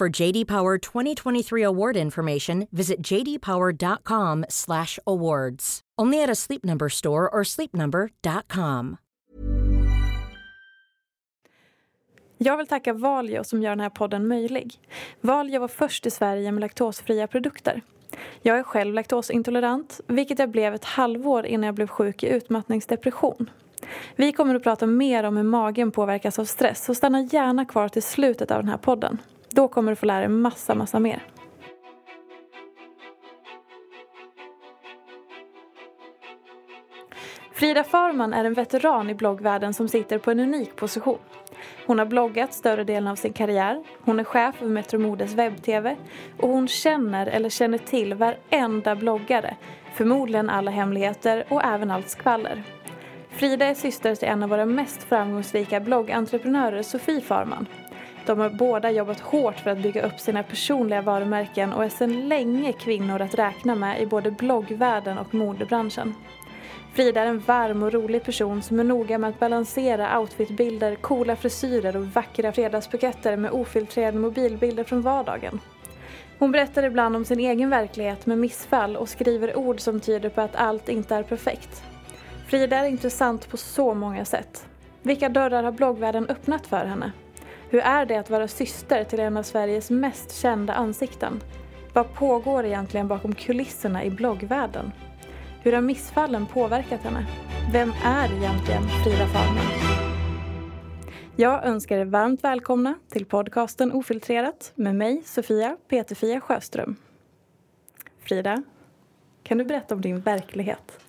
For 0.00 0.20
JD 0.20 0.46
Power 0.46 0.78
2023 0.78 1.62
award 1.62 1.96
information, 1.96 2.66
visit 2.70 3.10
jdpower.com/awards. 3.10 5.80
Only 6.02 6.22
at 6.22 6.30
a 6.30 6.34
Sleep 6.34 6.64
Number 6.64 6.88
store 6.88 7.28
or 7.28 7.44
sleepnumber.com. 7.44 8.96
Jag 12.38 12.56
vill 12.56 12.66
tacka 12.66 12.92
Valio 12.92 13.44
som 13.44 13.62
gör 13.62 13.70
den 13.70 13.80
här 13.80 13.90
podden 13.90 14.28
möjlig. 14.28 14.74
Valio 15.20 15.60
var 15.60 15.68
först 15.68 16.06
i 16.06 16.10
Sverige 16.10 16.52
med 16.52 16.60
laktosfria 16.60 17.26
produkter. 17.26 17.82
Jag 18.42 18.58
är 18.58 18.62
själv 18.62 18.94
laktosintolerant, 18.94 20.00
vilket 20.06 20.38
jag 20.38 20.50
blev 20.50 20.74
ett 20.74 20.84
halvår 20.84 21.46
innan 21.46 21.66
jag 21.66 21.74
blev 21.74 21.86
sjuk 21.86 22.22
i 22.22 22.28
utmattningsdepression. 22.28 23.50
Vi 24.16 24.32
kommer 24.32 24.54
att 24.54 24.62
prata 24.62 24.86
mer 24.86 25.24
om 25.24 25.36
hur 25.36 25.44
magen 25.44 25.90
påverkas 25.90 26.38
av 26.38 26.44
stress, 26.44 26.84
så 26.84 26.94
stanna 26.94 27.20
gärna 27.20 27.64
kvar 27.64 27.88
till 27.88 28.02
slutet 28.02 28.50
av 28.50 28.58
den 28.58 28.68
här 28.68 28.78
podden. 28.78 29.18
Då 29.50 29.68
kommer 29.68 29.92
du 29.92 29.96
få 29.96 30.06
lära 30.06 30.20
dig 30.20 30.28
massa, 30.28 30.74
massa 30.74 31.00
mer. 31.00 31.22
Frida 37.52 37.84
Farman 37.84 38.34
är 38.34 38.44
en 38.44 38.54
veteran 38.54 39.10
i 39.10 39.14
bloggvärlden 39.14 39.74
som 39.74 39.88
sitter 39.88 40.18
på 40.18 40.30
en 40.30 40.40
unik 40.40 40.76
position. 40.76 41.18
Hon 41.86 41.98
har 41.98 42.06
bloggat 42.06 42.54
större 42.54 42.84
delen 42.84 43.08
av 43.08 43.16
sin 43.16 43.32
karriär, 43.32 43.84
hon 44.04 44.20
är 44.20 44.24
chef 44.24 44.54
för 44.54 44.66
Metro 44.66 44.98
Modes 44.98 45.34
webb-tv 45.34 45.96
och 46.38 46.48
hon 46.48 46.68
känner 46.68 47.26
eller 47.26 47.48
känner 47.48 47.78
till 47.78 48.14
varenda 48.14 48.96
bloggare, 48.96 49.56
förmodligen 49.94 50.50
alla 50.50 50.70
hemligheter 50.70 51.44
och 51.48 51.64
även 51.64 51.90
allt 51.90 52.08
skvaller. 52.08 52.62
Frida 53.30 53.66
är 53.66 53.74
syster 53.74 54.14
till 54.14 54.28
en 54.28 54.42
av 54.42 54.48
våra 54.48 54.66
mest 54.66 55.02
framgångsrika 55.02 55.80
bloggentreprenörer, 55.80 56.82
Sofie 56.82 57.20
Farman. 57.20 57.66
De 58.26 58.38
har 58.38 58.50
båda 58.50 58.90
jobbat 58.90 59.20
hårt 59.20 59.60
för 59.60 59.70
att 59.70 59.82
bygga 59.82 60.02
upp 60.02 60.20
sina 60.20 60.42
personliga 60.42 61.02
varumärken 61.02 61.72
och 61.72 61.84
är 61.84 61.88
sedan 61.88 62.28
länge 62.28 62.72
kvinnor 62.72 63.20
att 63.20 63.34
räkna 63.34 63.74
med 63.74 64.02
i 64.02 64.06
både 64.06 64.30
bloggvärlden 64.30 65.18
och 65.18 65.34
modebranschen. 65.34 66.14
Frida 66.94 67.20
är 67.20 67.26
en 67.26 67.38
varm 67.38 67.82
och 67.82 67.92
rolig 67.92 68.24
person 68.24 68.62
som 68.62 68.80
är 68.80 68.84
noga 68.84 69.18
med 69.18 69.30
att 69.30 69.38
balansera 69.38 70.20
outfitbilder, 70.20 70.94
coola 70.94 71.36
frisyrer 71.36 71.96
och 71.96 72.06
vackra 72.06 72.52
fredagsbuketter 72.52 73.36
med 73.36 73.50
ofiltrerade 73.50 74.18
mobilbilder 74.18 74.84
från 74.84 75.02
vardagen. 75.02 75.60
Hon 76.38 76.52
berättar 76.52 76.82
ibland 76.82 77.16
om 77.16 77.24
sin 77.24 77.40
egen 77.40 77.70
verklighet 77.70 78.26
med 78.26 78.38
missfall 78.38 78.96
och 78.96 79.08
skriver 79.08 79.58
ord 79.58 79.80
som 79.80 80.00
tyder 80.00 80.28
på 80.28 80.40
att 80.40 80.56
allt 80.56 80.88
inte 80.88 81.14
är 81.14 81.22
perfekt. 81.22 81.82
Frida 82.46 82.76
är 82.76 82.88
intressant 82.88 83.48
på 83.50 83.56
så 83.56 83.94
många 83.94 84.24
sätt. 84.24 84.66
Vilka 85.02 85.28
dörrar 85.28 85.62
har 85.62 85.72
bloggvärlden 85.72 86.26
öppnat 86.26 86.66
för 86.66 86.84
henne? 86.84 87.12
Hur 87.72 87.80
är 87.80 88.06
det 88.06 88.16
att 88.16 88.30
vara 88.30 88.48
syster 88.48 89.04
till 89.04 89.20
en 89.20 89.36
av 89.36 89.42
Sveriges 89.42 89.90
mest 89.90 90.36
kända 90.36 90.74
ansikten? 90.74 91.40
Vad 91.92 92.14
pågår 92.14 92.64
egentligen 92.64 93.08
bakom 93.08 93.34
kulisserna 93.34 94.04
i 94.04 94.10
bloggvärlden? 94.10 94.92
Hur 95.62 95.72
har 95.72 95.80
missfallen 95.80 96.46
påverkat 96.46 97.00
henne? 97.00 97.26
Vem 97.72 97.92
är 98.04 98.36
egentligen 98.36 98.82
Frida 98.82 99.26
Farman? 99.26 99.64
Jag 101.36 101.64
önskar 101.64 101.98
er 101.98 102.04
varmt 102.04 102.44
välkomna 102.44 102.94
till 103.08 103.26
podcasten 103.26 103.92
Ofiltrerat 103.92 104.72
med 104.74 104.96
mig, 104.96 105.22
Sofia 105.24 105.76
Peterfia 105.88 106.40
Sjöström. 106.40 106.96
Frida, 108.20 108.62
kan 109.42 109.58
du 109.58 109.64
berätta 109.64 109.94
om 109.94 110.00
din 110.00 110.20
verklighet? 110.20 111.00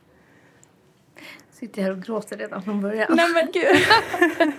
Sitter 1.61 1.81
här 1.81 1.91
och 1.91 2.01
gråter 2.01 2.37
redan 2.37 2.63
från 2.63 2.81
början. 2.81 3.07
Nej 3.09 3.29
men 3.33 3.47
gud! 3.53 4.53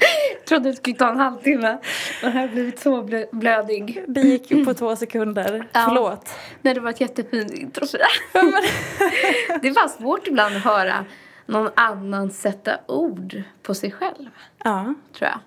trodde 0.49 0.71
det 0.71 0.77
skulle 0.77 0.97
ta 0.97 1.11
en 1.11 1.19
halvtimme. 1.19 1.79
Och 2.23 2.29
här 2.29 2.41
har 2.41 2.49
blivit 2.49 2.79
så 2.79 3.03
blö 3.03 3.25
blödig. 3.33 4.05
Det 4.09 4.21
gick 4.21 4.65
på 4.65 4.75
två 4.75 4.97
sekunder. 4.97 5.69
Ja. 5.73 5.85
Förlåt. 5.89 6.31
Nej, 6.63 6.75
det 6.75 6.81
var 6.81 6.91
ett 6.91 7.01
jättefint 7.01 7.51
intro 7.55 7.87
Det 9.61 9.69
är 9.69 9.75
bara 9.75 9.89
svårt 9.89 10.27
ibland 10.27 10.57
att 10.57 10.63
höra 10.63 11.05
någon 11.47 11.71
annan 11.75 12.31
sätta 12.31 12.79
ord 12.87 13.43
på 13.63 13.75
sig 13.75 13.91
själv. 13.91 14.29
Ja. 14.65 14.95
Tror 15.13 15.31
jag. 15.31 15.39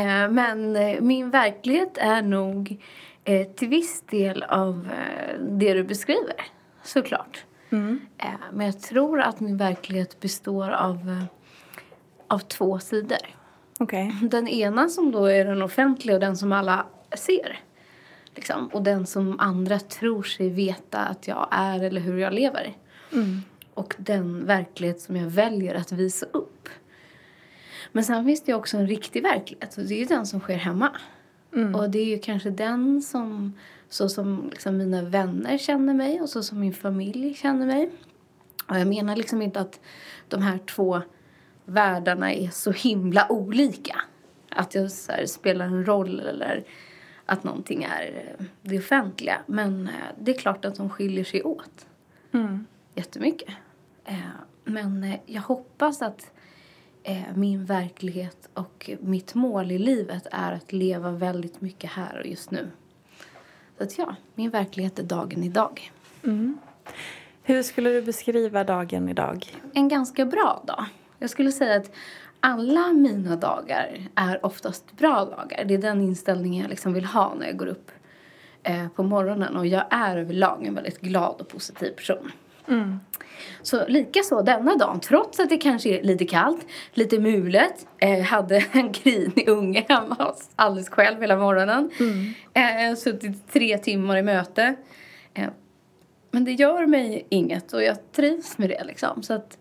Eh, 0.00 0.30
men 0.30 0.76
eh, 0.76 1.00
min 1.00 1.30
verklighet 1.30 1.98
är 1.98 2.22
nog 2.22 2.82
eh, 3.24 3.46
till 3.46 3.68
viss 3.68 4.02
del 4.02 4.42
av 4.42 4.88
det 5.40 5.74
du 5.74 5.84
beskriver. 5.84 6.34
Såklart. 6.82 7.44
Mm. 7.74 8.00
Men 8.52 8.66
jag 8.66 8.80
tror 8.80 9.20
att 9.20 9.40
min 9.40 9.56
verklighet 9.56 10.20
består 10.20 10.70
av, 10.70 11.24
av 12.28 12.38
två 12.38 12.78
sidor. 12.78 13.18
Okay. 13.78 14.10
Den 14.22 14.48
ena 14.48 14.88
som 14.88 15.12
då 15.12 15.26
är 15.26 15.44
den 15.44 15.62
offentliga 15.62 16.16
och 16.16 16.20
den 16.20 16.36
som 16.36 16.52
alla 16.52 16.86
ser. 17.16 17.60
Liksom. 18.34 18.68
Och 18.68 18.82
den 18.82 19.06
som 19.06 19.40
andra 19.40 19.78
tror 19.78 20.22
sig 20.22 20.50
veta 20.50 20.98
att 20.98 21.28
jag 21.28 21.48
är 21.50 21.82
eller 21.82 22.00
hur 22.00 22.18
jag 22.18 22.32
lever. 22.32 22.76
Mm. 23.12 23.42
Och 23.74 23.94
den 23.98 24.46
verklighet 24.46 25.00
som 25.00 25.16
jag 25.16 25.26
väljer 25.26 25.74
att 25.74 25.92
visa 25.92 26.26
upp. 26.32 26.68
Men 27.92 28.04
sen 28.04 28.24
finns 28.24 28.42
det 28.42 28.54
också 28.54 28.76
en 28.76 28.86
riktig 28.86 29.22
verklighet 29.22 29.76
och 29.76 29.84
det 29.84 29.94
är 29.94 29.98
ju 29.98 30.04
den 30.04 30.26
som 30.26 30.40
sker 30.40 30.56
hemma. 30.56 30.90
Mm. 31.54 31.74
Och 31.74 31.90
det 31.90 31.98
är 31.98 32.06
ju 32.06 32.18
kanske 32.18 32.50
den 32.50 33.02
som, 33.02 33.52
så 33.94 34.08
som 34.08 34.48
liksom 34.50 34.76
mina 34.76 35.02
vänner 35.02 35.58
känner 35.58 35.94
mig 35.94 36.20
och 36.20 36.28
så 36.28 36.42
som 36.42 36.60
min 36.60 36.74
familj 36.74 37.34
känner 37.34 37.66
mig. 37.66 37.90
Och 38.68 38.78
jag 38.78 38.88
menar 38.88 39.16
liksom 39.16 39.42
inte 39.42 39.60
att 39.60 39.80
de 40.28 40.42
här 40.42 40.58
två 40.58 41.02
världarna 41.64 42.32
är 42.32 42.48
så 42.48 42.70
himla 42.72 43.26
olika. 43.32 44.00
Att 44.48 44.74
jag 44.74 44.90
här, 45.08 45.26
spelar 45.26 45.64
en 45.64 45.86
roll 45.86 46.20
eller 46.20 46.64
att 47.26 47.44
någonting 47.44 47.84
är 47.84 48.36
eh, 48.38 48.46
det 48.62 48.78
offentliga. 48.78 49.40
Men 49.46 49.86
eh, 49.88 49.92
det 50.18 50.34
är 50.34 50.38
klart 50.38 50.64
att 50.64 50.76
de 50.76 50.90
skiljer 50.90 51.24
sig 51.24 51.42
åt 51.42 51.86
mm. 52.32 52.66
jättemycket. 52.94 53.54
Eh, 54.04 54.18
men 54.64 55.14
jag 55.26 55.42
hoppas 55.42 56.02
att 56.02 56.30
min 57.34 57.64
verklighet 57.64 58.48
och 58.54 58.90
mitt 59.00 59.34
mål 59.34 59.72
i 59.72 59.78
livet 59.78 60.26
är 60.30 60.52
att 60.52 60.72
leva 60.72 61.10
väldigt 61.10 61.60
mycket 61.60 61.90
här 61.90 62.20
och 62.20 62.26
just 62.26 62.50
nu. 62.50 62.70
Så 63.78 63.84
att 63.84 63.98
ja, 63.98 64.16
min 64.34 64.50
verklighet 64.50 64.98
är 64.98 65.02
dagen 65.02 65.44
idag. 65.44 65.92
Mm. 66.24 66.58
Hur 67.42 67.62
skulle 67.62 67.90
du 67.90 68.02
beskriva 68.02 68.64
dagen 68.64 69.08
idag? 69.08 69.60
En 69.74 69.88
ganska 69.88 70.24
bra 70.26 70.62
dag. 70.66 70.84
Jag 71.18 71.30
skulle 71.30 71.52
säga 71.52 71.76
att 71.76 71.90
alla 72.40 72.92
mina 72.92 73.36
dagar 73.36 74.08
är 74.14 74.46
oftast 74.46 74.92
bra 74.92 75.24
dagar. 75.24 75.64
Det 75.64 75.74
är 75.74 75.78
den 75.78 76.00
inställningen 76.00 76.62
jag 76.62 76.70
liksom 76.70 76.92
vill 76.92 77.04
ha 77.04 77.34
när 77.34 77.46
jag 77.46 77.56
går 77.56 77.66
upp 77.66 77.90
eh, 78.62 78.88
på 78.88 79.02
morgonen 79.02 79.56
och 79.56 79.66
jag 79.66 79.84
är 79.90 80.16
överlag 80.16 80.66
en 80.66 80.74
väldigt 80.74 81.00
glad 81.00 81.40
och 81.40 81.48
positiv 81.48 81.90
person. 81.90 82.32
Så 83.62 83.86
likaså 83.88 84.42
denna 84.42 84.76
dagen, 84.76 85.00
trots 85.00 85.40
att 85.40 85.48
det 85.48 85.56
kanske 85.56 85.88
är 85.88 86.02
lite 86.02 86.24
kallt, 86.24 86.66
lite 86.92 87.18
mulet, 87.18 87.86
eh, 87.98 88.20
hade 88.20 88.56
en 88.72 88.92
grinig 88.92 89.48
unge 89.48 89.84
hemma 89.88 90.34
alldeles 90.56 90.88
själv 90.88 91.20
hela 91.20 91.36
morgonen. 91.36 91.90
Eh, 92.54 92.96
suttit 92.96 93.52
tre 93.52 93.78
timmar 93.78 94.16
i 94.16 94.22
möte. 94.22 94.74
Eh, 95.34 95.48
men 96.30 96.44
det 96.44 96.52
gör 96.52 96.86
mig 96.86 97.26
inget 97.28 97.72
och 97.72 97.82
jag 97.82 98.12
trivs 98.12 98.58
med 98.58 98.68
det 98.68 98.84
liksom. 98.84 99.22
Så 99.22 99.34
att 99.34 99.58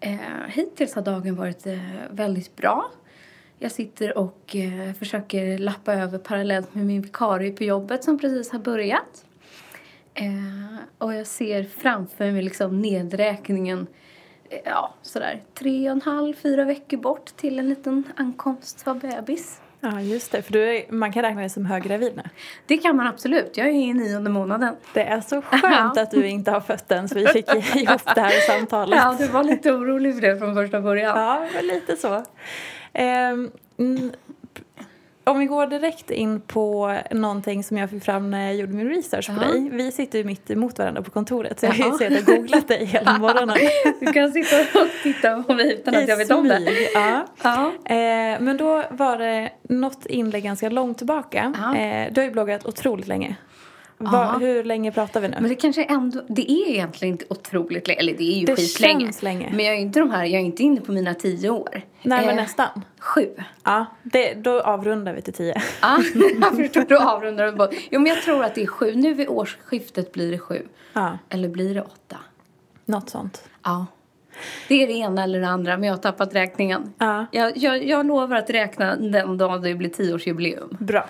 eh, 0.00 0.16
hittills 0.48 0.94
har 0.94 1.02
dagen 1.02 1.36
varit 1.36 1.66
eh, 1.66 1.78
väldigt 2.10 2.56
bra. 2.56 2.90
Jag 3.58 3.72
sitter 3.72 4.18
och 4.18 4.56
eh, 4.56 4.92
försöker 4.92 5.58
lappa 5.58 5.94
över 5.94 6.18
parallellt 6.18 6.74
med 6.74 6.86
min 6.86 7.02
vikarie 7.02 7.52
på 7.52 7.64
jobbet 7.64 8.04
som 8.04 8.18
precis 8.18 8.50
har 8.50 8.58
börjat. 8.58 9.24
Eh, 10.14 10.78
och 10.98 11.14
jag 11.14 11.26
ser 11.26 11.64
framför 11.64 12.30
mig 12.30 12.42
liksom 12.42 12.80
nedräkningen 12.80 13.86
eh, 14.50 14.58
ja, 14.64 14.94
sådär 15.02 15.42
tre 15.54 15.90
och 15.90 15.96
en 15.96 16.02
halv, 16.02 16.34
fyra 16.34 16.64
veckor 16.64 16.96
bort 16.96 17.36
till 17.36 17.58
en 17.58 17.68
liten 17.68 18.04
ankomst 18.16 18.88
av 18.88 18.98
bebis. 18.98 19.60
Ja, 19.84 20.00
just 20.00 20.32
det. 20.32 20.42
För 20.42 20.52
du 20.52 20.76
är, 20.76 20.92
man 20.92 21.12
kan 21.12 21.22
räkna 21.22 21.40
dig 21.40 21.50
som 21.50 21.66
höggravid 21.66 22.16
nu. 22.16 22.22
Det 22.66 22.76
kan 22.76 22.96
man 22.96 23.06
absolut. 23.06 23.56
Jag 23.56 23.66
är 23.66 23.72
i 23.72 23.92
nionde 23.92 24.30
månaden. 24.30 24.76
Det 24.94 25.02
är 25.02 25.20
så 25.20 25.42
skönt 25.42 25.98
att 25.98 26.10
du 26.10 26.28
inte 26.28 26.50
har 26.50 26.60
fött 26.60 26.92
än 26.92 27.08
så 27.08 27.14
vi 27.14 27.26
fick 27.26 27.54
ihop 27.54 28.14
det 28.14 28.20
här 28.20 28.58
samtalet. 28.58 28.98
Ja, 28.98 29.16
du 29.18 29.26
var 29.26 29.44
lite 29.44 29.72
orolig 29.72 30.14
för 30.14 30.20
det 30.20 30.38
från 30.38 30.54
första 30.54 30.80
början. 30.80 31.18
Ja, 31.18 31.60
lite 31.62 31.96
så. 31.96 32.24
Ehm, 32.92 33.50
om 35.24 35.38
vi 35.38 35.46
går 35.46 35.66
direkt 35.66 36.10
in 36.10 36.40
på 36.40 36.98
någonting 37.10 37.64
som 37.64 37.76
jag 37.76 37.90
fick 37.90 38.04
fram 38.04 38.30
när 38.30 38.46
jag 38.46 38.56
gjorde 38.56 38.72
min 38.72 38.88
research 38.88 39.26
på 39.26 39.32
Ja. 39.42 39.48
dig. 39.48 39.68
Vi 39.72 39.92
sitter 39.92 40.18
ju 40.18 40.24
mitt 40.24 40.50
emot 40.50 40.78
varandra 40.78 41.02
på 41.02 41.10
kontoret 41.10 41.60
så 41.60 41.66
jag 41.66 41.72
har 41.72 41.92
ju 41.92 41.98
sett 41.98 42.28
och 42.28 42.34
googlat 42.34 42.68
dig 42.68 42.84
hela 42.84 43.18
morgonen. 43.18 43.56
Du 44.00 44.12
kan 44.12 44.32
sitta 44.32 44.56
och 44.80 44.88
titta 45.02 45.42
på 45.42 45.54
mig 45.54 45.72
utan 45.74 45.94
att 45.96 46.08
jag 46.08 46.16
vet 46.16 46.30
om 46.30 46.48
det. 46.48 46.56
smyg, 46.60 46.88
Ja. 46.94 47.26
Ja. 47.42 47.72
Eh, 47.84 48.40
men 48.40 48.56
då 48.56 48.82
var 48.90 49.18
det 49.18 49.50
något 49.62 50.06
inlägg 50.06 50.42
ganska 50.44 50.68
långt 50.68 50.98
tillbaka. 50.98 51.54
Ja. 51.62 51.76
Eh, 51.76 52.12
du 52.12 52.20
har 52.20 52.26
ju 52.26 52.32
bloggat 52.32 52.66
otroligt 52.66 53.08
länge. 53.08 53.36
Va, 54.10 54.36
hur 54.40 54.64
länge 54.64 54.92
pratar 54.92 55.20
vi 55.20 55.28
nu? 55.28 55.36
Men 55.40 55.48
det 55.48 55.54
kanske 55.54 55.84
ändå, 55.84 56.22
det 56.28 56.50
är 56.52 56.68
egentligen 56.68 57.14
inte 57.14 57.24
otroligt 57.30 57.88
länge, 57.88 58.00
eller 58.00 58.14
det 58.14 58.22
är 58.24 58.38
ju 58.38 58.46
Det 58.46 58.56
skitlänge. 58.56 59.00
känns 59.04 59.22
länge. 59.22 59.50
Men 59.54 59.64
jag 59.64 59.74
är 59.74 59.78
inte 59.80 59.98
de 60.00 60.10
här, 60.10 60.24
jag 60.24 60.40
är 60.40 60.44
inte 60.44 60.62
inne 60.62 60.80
på 60.80 60.92
mina 60.92 61.14
tio 61.14 61.50
år. 61.50 61.82
Nej, 62.02 62.26
men 62.26 62.28
Eh, 62.28 62.34
nästan. 62.42 62.84
Sju. 62.98 63.28
Ja, 63.64 63.86
det, 64.02 64.34
då 64.34 64.60
avrundar 64.60 65.12
vi 65.14 65.22
till 65.22 65.32
tio. 65.34 65.62
Ja, 65.82 65.98
jag 66.40 66.56
förstår. 66.56 66.84
Då 66.88 66.98
avrundar 66.98 67.46
du 67.46 67.52
bara. 67.52 67.68
Jo, 67.90 68.00
men 68.00 68.06
jag 68.14 68.22
tror 68.22 68.44
att 68.44 68.54
det 68.54 68.62
är 68.62 68.66
sju. 68.66 68.94
Nu 68.94 69.14
vid 69.14 69.28
årsskiftet 69.28 70.12
blir 70.12 70.30
det 70.30 70.38
sju. 70.38 70.66
Ja, 70.92 71.18
Eller 71.28 71.48
blir 71.48 71.74
det 71.74 71.82
åtta? 71.82 72.16
något 72.84 73.10
sånt. 73.10 73.44
Ja. 73.64 73.86
Det 74.68 74.82
är 74.82 74.86
det 74.86 74.92
ena 74.92 75.22
eller 75.24 75.40
det 75.40 75.48
andra, 75.48 75.76
men 75.76 75.86
jag 75.86 75.92
har 75.94 76.02
tappat 76.02 76.34
räkningen. 76.34 76.92
Ja. 76.98 77.26
Jag, 77.32 77.56
jag, 77.56 77.84
jag 77.86 78.06
lovar 78.06 78.36
att 78.36 78.50
räkna 78.50 78.96
den 78.96 79.38
dag 79.38 79.62
det 79.62 79.74
blir 79.74 79.88
tioårsjubileum. 79.88 80.76
Bra. 80.80 81.08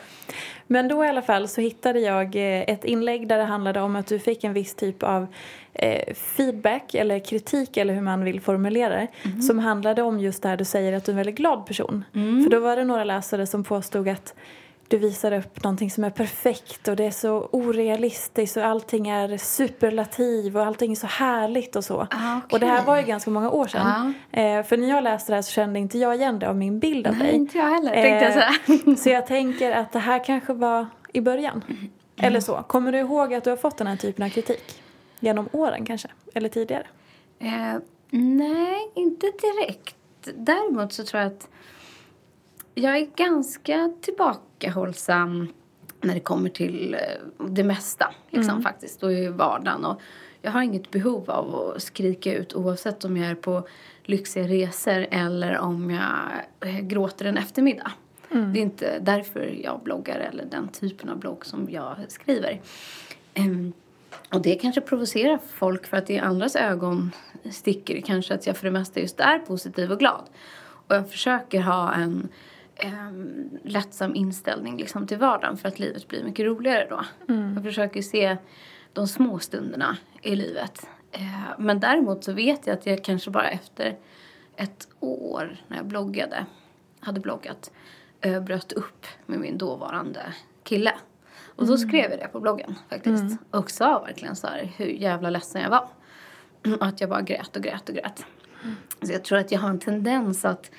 Men 0.72 0.88
då 0.88 1.04
i 1.04 1.08
alla 1.08 1.22
fall 1.22 1.48
så 1.48 1.60
hittade 1.60 2.00
jag 2.00 2.36
eh, 2.36 2.60
ett 2.60 2.84
inlägg 2.84 3.28
där 3.28 3.38
det 3.38 3.44
handlade 3.44 3.80
om 3.80 3.96
att 3.96 4.06
du 4.06 4.18
fick 4.18 4.44
en 4.44 4.52
viss 4.52 4.74
typ 4.74 5.02
av 5.02 5.26
eh, 5.72 6.14
feedback 6.14 6.94
eller 6.94 7.18
kritik 7.18 7.76
eller 7.76 7.94
hur 7.94 8.00
man 8.00 8.24
vill 8.24 8.40
formulera 8.40 8.96
det. 8.96 9.08
Som 9.42 9.58
handlade 9.58 10.02
om 10.02 10.20
just 10.20 10.42
det 10.42 10.48
här 10.48 10.56
du 10.56 10.64
säger 10.64 10.92
att 10.92 11.04
du 11.04 11.10
är 11.10 11.12
en 11.12 11.16
väldigt 11.16 11.34
glad 11.34 11.66
person. 11.66 12.04
För 12.44 12.50
då 12.50 12.60
var 12.60 12.76
det 12.76 12.84
några 12.84 13.04
läsare 13.04 13.46
som 13.46 13.64
påstod 13.64 14.08
att 14.08 14.34
du 14.92 14.98
visar 14.98 15.32
upp 15.32 15.64
någonting 15.64 15.90
som 15.90 16.04
är 16.04 16.10
perfekt 16.10 16.88
och 16.88 16.96
det 16.96 17.04
är 17.04 17.10
så 17.10 17.48
orealistiskt 17.52 18.56
och 18.56 18.64
allting 18.64 19.08
är 19.08 19.36
superlativ 19.38 20.56
och 20.56 20.66
allting 20.66 20.92
är 20.92 20.96
så 20.96 21.06
härligt 21.06 21.76
och 21.76 21.84
så. 21.84 22.06
Ah, 22.10 22.40
Och 22.50 22.60
det 22.60 22.66
här 22.66 22.84
var 22.84 22.96
ju 22.96 23.02
ganska 23.02 23.30
många 23.30 23.50
år 23.50 23.66
sedan. 23.66 24.14
Eh, 24.32 24.62
för 24.62 24.76
när 24.76 24.88
jag 24.88 25.04
läste 25.04 25.32
det 25.32 25.36
här 25.36 25.42
så 25.42 25.52
kände 25.52 25.78
inte 25.78 25.98
jag 25.98 26.14
igen 26.14 26.38
det 26.38 26.48
av 26.48 26.56
min 26.56 26.78
bild 26.78 27.06
av 27.06 27.14
Nej, 27.16 27.26
dig. 27.26 27.34
inte 27.36 27.58
jag 27.58 27.64
heller, 27.64 27.90
tänkte 27.92 28.08
jag 28.08 28.36
Eh, 28.36 28.76
säga. 28.84 28.96
Så 28.96 29.08
jag 29.10 29.26
tänker 29.26 29.72
att 29.72 29.92
det 29.92 29.98
här 29.98 30.24
kanske 30.24 30.52
var 30.52 30.86
i 31.12 31.20
början. 31.20 31.64
Eller 32.16 32.40
så. 32.40 32.62
Kommer 32.66 32.92
du 32.92 32.98
ihåg 32.98 33.34
att 33.34 33.44
du 33.44 33.50
har 33.50 33.56
fått 33.56 33.76
den 33.78 33.86
här 33.86 33.96
typen 33.96 34.24
av 34.24 34.28
kritik? 34.30 34.82
Genom 35.20 35.48
åren 35.52 35.84
kanske? 35.86 36.08
Eller 36.34 36.48
tidigare? 36.48 36.86
Eh, 37.38 37.78
nej, 38.10 38.90
inte 38.94 39.26
direkt. 39.26 39.96
Däremot 40.36 40.92
så 40.92 41.04
tror 41.04 41.22
jag 41.22 41.32
att 41.32 41.48
jag 42.74 42.96
är 42.96 43.06
ganska 43.16 43.92
tillbakahållsam 44.00 45.48
när 46.00 46.14
det 46.14 46.20
kommer 46.20 46.48
till 46.48 46.94
eh, 46.94 47.46
det 47.48 47.64
mesta 47.64 48.14
liksom, 48.30 48.62
faktiskt 48.62 49.02
och 49.02 49.12
i 49.12 49.28
vardagen. 49.28 49.84
Och 49.84 50.00
jag 50.42 50.50
har 50.50 50.62
inget 50.62 50.90
behov 50.90 51.30
av 51.30 51.54
att 51.54 51.82
skrika 51.82 52.34
ut 52.34 52.54
oavsett 52.54 53.04
om 53.04 53.16
jag 53.16 53.30
är 53.30 53.34
på 53.34 53.68
lyxiga 54.04 54.48
resor 54.48 55.06
eller 55.10 55.58
om 55.58 55.90
jag 55.90 56.68
eh, 56.68 56.80
gråter 56.80 57.24
en 57.24 57.38
eftermiddag. 57.38 57.92
Det 58.28 58.58
är 58.58 58.62
inte 58.62 58.98
därför 58.98 59.60
jag 59.64 59.80
bloggar 59.82 60.18
eller 60.18 60.44
den 60.44 60.68
typen 60.68 61.08
av 61.08 61.18
blogg 61.18 61.46
som 61.46 61.68
jag 61.70 61.96
skriver. 62.08 62.60
Ehm, 63.34 63.72
och 64.34 64.42
det 64.42 64.54
kanske 64.54 64.80
provocerar 64.80 65.38
folk 65.54 65.86
för 65.86 65.96
att 65.96 66.10
i 66.10 66.18
andras 66.18 66.56
ögon 66.56 67.10
sticker 67.50 67.94
det 67.94 68.02
kanske 68.02 68.34
att 68.34 68.46
jag 68.46 68.56
för 68.56 68.64
det 68.64 68.70
mesta 68.70 69.00
just 69.00 69.20
är 69.20 69.38
positiv 69.38 69.92
och 69.92 69.98
glad. 69.98 70.24
Och 70.88 70.96
jag 70.96 71.10
försöker 71.10 71.60
ha 71.60 71.94
en 71.94 72.02
um, 72.02 72.28
lättsam 73.62 74.14
inställning 74.14 74.76
liksom 74.76 75.06
till 75.06 75.18
vardagen 75.18 75.56
för 75.56 75.68
att 75.68 75.78
livet 75.78 76.08
blir 76.08 76.24
mycket 76.24 76.46
roligare 76.46 76.86
då. 76.90 77.04
Jag 77.54 77.64
försöker 77.64 78.02
se 78.02 78.36
de 78.92 79.08
små 79.08 79.38
stunderna 79.38 79.96
i 80.22 80.36
livet. 80.36 80.86
Eh, 81.12 81.58
men 81.58 81.80
däremot 81.80 82.24
så 82.24 82.32
vet 82.32 82.66
jag 82.66 82.74
att 82.74 82.86
jag 82.86 83.04
kanske 83.04 83.30
bara 83.30 83.50
efter 83.50 83.96
ett 84.56 84.88
år 85.00 85.56
när 85.68 85.76
jag 85.76 85.86
bloggade, 85.86 86.46
hade 87.00 87.20
bloggat, 87.20 87.72
eh, 88.20 88.40
bröt 88.40 88.72
upp 88.72 89.06
med 89.26 89.38
min 89.38 89.58
dåvarande 89.58 90.20
kille. 90.62 90.94
Och 91.56 91.66
då 91.66 91.76
skrev 91.78 92.10
jag 92.10 92.18
det 92.18 92.28
på 92.28 92.40
bloggen 92.40 92.74
faktiskt. 92.88 93.38
Och 93.50 93.70
sa 93.70 94.02
verkligen 94.06 94.36
så 94.36 94.46
här 94.46 94.72
hur 94.76 94.86
jävla 94.86 95.30
ledsen 95.30 95.62
jag 95.62 95.70
var. 95.70 95.88
Och 96.78 96.86
att 96.86 97.00
jag 97.00 97.10
bara 97.10 97.22
grät 97.22 97.56
och 97.56 97.62
grät 97.62 97.88
och 97.88 97.94
grät. 97.94 98.26
Så 99.02 99.12
jag 99.12 99.24
tror 99.24 99.38
att 99.38 99.52
jag 99.52 99.60
har 99.60 99.70
en 99.70 99.78
tendens 99.78 100.44
att 100.44 100.70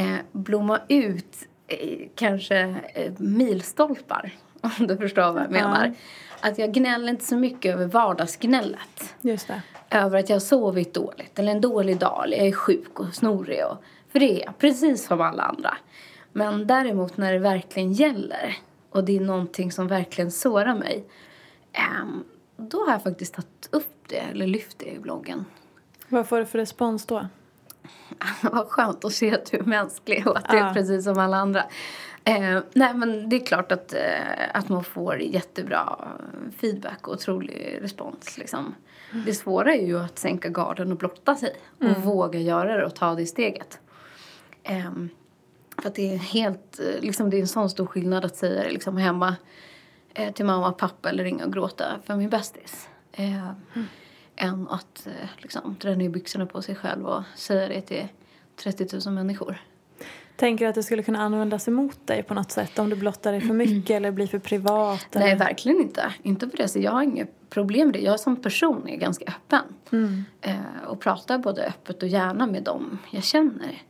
eh, 0.00 0.16
blomma 0.32 0.80
ut 0.88 1.48
eh, 1.66 2.08
kanske 2.14 2.58
eh, 2.94 3.12
milstolpar. 3.18 4.32
Om 4.60 4.86
du 4.86 4.96
förstår 4.96 5.32
vad 5.32 5.42
jag 5.42 5.50
menar. 5.50 5.94
Att 6.40 6.58
jag 6.58 6.72
gnäller 6.72 7.08
inte 7.08 7.24
så 7.24 7.36
mycket 7.36 7.74
över 7.74 7.86
vardagsgnället. 7.86 9.14
Just 9.20 9.48
det. 9.48 9.62
Över 9.90 10.18
att 10.18 10.28
jag 10.28 10.34
har 10.34 10.40
sovit 10.40 10.94
dåligt 10.94 11.38
eller 11.38 11.52
en 11.52 11.60
dålig 11.60 11.98
dag 11.98 12.24
eller 12.24 12.36
jag 12.36 12.46
är 12.46 12.52
sjuk 12.52 13.00
och 13.00 13.14
snorig. 13.14 13.64
Och, 13.70 13.76
för 14.12 14.18
det 14.20 14.40
är 14.40 14.44
jag, 14.44 14.58
precis 14.58 15.06
som 15.06 15.20
alla 15.20 15.42
andra. 15.42 15.76
Men 16.32 16.66
däremot 16.66 17.16
när 17.16 17.32
det 17.32 17.38
verkligen 17.38 17.92
gäller 17.92 18.56
och 18.90 19.04
det 19.04 19.16
är 19.16 19.20
någonting 19.20 19.72
som 19.72 19.88
verkligen 19.88 20.30
sårar 20.30 20.74
mig. 20.74 21.04
ehm, 21.72 22.24
då 22.56 22.84
har 22.84 22.92
jag 22.92 23.02
faktiskt 23.02 23.34
tagit 23.34 23.68
upp 23.70 23.94
det 24.08 24.16
eller 24.18 24.46
lyft 24.46 24.78
det 24.78 24.90
i 24.90 24.98
bloggen. 24.98 25.44
Vad 26.08 26.28
får 26.28 26.38
du 26.38 26.46
för 26.46 26.58
respons 26.58 27.06
då? 27.06 27.26
Vad 28.42 28.66
skönt 28.68 29.04
att 29.04 29.12
se 29.12 29.34
att 29.34 29.50
du 29.50 29.56
är 29.56 29.62
mänsklig 29.62 30.26
och 30.26 30.36
att 30.38 30.44
Ja. 30.48 30.68
är 30.70 30.74
precis 30.74 31.04
som 31.04 31.18
alla 31.18 31.36
andra. 31.36 31.64
Eh, 32.24 32.58
nej 32.72 32.94
men 32.94 33.28
det 33.28 33.36
är 33.36 33.46
klart 33.46 33.72
att, 33.72 33.94
eh, 33.94 34.00
att 34.54 34.68
man 34.68 34.84
får 34.84 35.20
jättebra 35.20 36.08
feedback 36.56 37.08
och 37.08 37.14
otrolig 37.14 37.78
respons. 37.80 38.38
Liksom. 38.38 38.74
Det 39.26 39.34
svåra 39.34 39.74
är 39.74 39.86
ju 39.86 39.98
att 39.98 40.18
sänka 40.18 40.48
garden 40.48 40.92
och 40.92 40.98
blotta 40.98 41.34
sig. 41.36 41.56
Och 41.78 42.02
våga 42.02 42.38
göra 42.38 42.76
det 42.76 42.84
och 42.86 42.94
ta 42.94 43.14
det 43.14 43.26
steget. 43.26 43.80
Ehm, 44.62 45.08
för 45.78 45.88
att 45.88 45.94
det 45.94 46.14
är 46.14 46.18
helt, 46.18 46.80
eh, 46.80 47.00
liksom 47.00 47.30
det 47.30 47.36
är 47.36 47.40
en 47.40 47.48
sån 47.48 47.70
stor 47.70 47.86
skillnad 47.86 48.24
att 48.24 48.36
säga 48.36 48.62
det 48.62 48.70
liksom 48.70 48.96
hemma 48.96 49.36
eh, 50.14 50.32
till 50.32 50.44
mamma 50.44 50.68
och 50.68 50.78
pappa 50.78 51.08
eller 51.08 51.24
ringa 51.24 51.44
och 51.44 51.52
gråta 51.52 51.84
för 52.06 52.16
min 52.16 52.30
bästis. 52.30 52.88
Eh, 53.12 53.50
Än 54.42 54.68
att 54.68 55.06
eh, 55.06 55.28
liksom 55.38 55.76
dra 55.80 55.94
ner 55.94 56.08
byxorna 56.08 56.46
på 56.46 56.62
sig 56.62 56.74
själv 56.74 57.06
och 57.06 57.22
säga 57.34 57.68
det 57.68 57.80
till 57.80 58.08
30 58.56 59.00
000 59.06 59.14
människor. 59.14 59.60
Tänker 60.36 60.64
du 60.64 60.68
att 60.68 60.74
det 60.74 60.82
skulle 60.82 61.02
kunna 61.02 61.20
användas 61.20 61.68
emot 61.68 62.06
dig 62.06 62.22
på 62.22 62.34
något 62.34 62.50
sätt? 62.50 62.78
Om 62.78 62.90
du 62.90 62.96
blottar 62.96 63.32
dig 63.32 63.40
för 63.40 63.54
mycket 63.54 63.90
eller 63.90 64.10
blir 64.10 64.26
för 64.26 64.38
privat? 64.38 65.06
Nej, 65.12 65.30
eller? 65.30 65.38
verkligen 65.44 65.80
inte. 65.80 66.14
Inte 66.22 66.46
på 66.46 66.56
det 66.56 66.68
sättet. 66.68 66.82
Jag 66.82 66.92
har 66.92 67.02
inget 67.02 67.50
problem 67.50 67.86
med 67.86 67.94
det. 67.94 68.00
Jag 68.00 68.20
som 68.20 68.36
person 68.36 68.88
är 68.88 68.96
ganska 68.96 69.24
öppen. 69.24 70.24
Eh, 70.40 70.84
och 70.86 71.00
pratar 71.00 71.38
både 71.38 71.66
öppet 71.66 72.02
och 72.02 72.08
gärna 72.08 72.46
med 72.46 72.62
dem 72.62 72.98
jag 73.10 73.24
känner. 73.24 73.82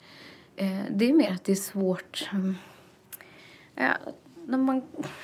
Eh, 0.56 0.78
det 0.90 1.10
är 1.10 1.12
mer 1.12 1.32
att 1.32 1.44
det 1.44 1.52
är 1.52 1.56
svårt. 1.56 2.28
mm, 2.32 2.56
ja, 3.74 3.90
när 4.46 4.58
man, 4.58 4.82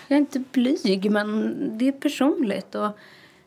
jag 0.08 0.16
är 0.16 0.20
inte 0.20 0.42
blyg, 0.52 1.10
men 1.10 1.54
det 1.78 1.88
är 1.88 1.92
personligt. 1.92 2.74
Och, 2.74 2.86
eh, 2.86 2.92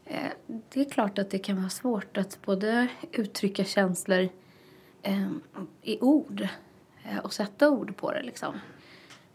Eh, 0.10 0.32
det 0.70 0.82
är 0.82 0.90
klart 0.90 1.20
att 1.20 1.30
det 1.30 1.40
kan 1.40 1.58
vara 1.58 1.70
svårt 1.70 2.18
att 2.18 2.42
både 2.42 2.88
uttrycka 3.12 3.64
känslor 3.64 4.30
ehm, 5.04 5.42
i 5.82 6.00
ord 6.00 6.48
eh, 7.04 7.18
och 7.18 7.34
sätta 7.34 7.70
ord 7.70 7.98
på 7.98 8.12
det. 8.12 8.22
Liksom. 8.24 8.60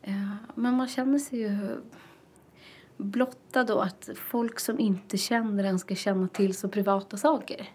Eh, 0.02 0.35
men 0.54 0.75
man 0.75 0.88
känner 0.88 1.19
sig 1.19 1.38
ju 1.38 1.76
blottad. 2.97 3.64
då 3.64 3.81
att 3.81 4.11
folk 4.14 4.61
som 4.61 4.81
inte 4.81 5.19
känner 5.19 5.64
en 5.64 5.78
ska 5.78 5.95
känna 5.95 6.28
till 6.28 6.54
så 6.57 6.69
privata 6.69 7.16
saker. 7.16 7.69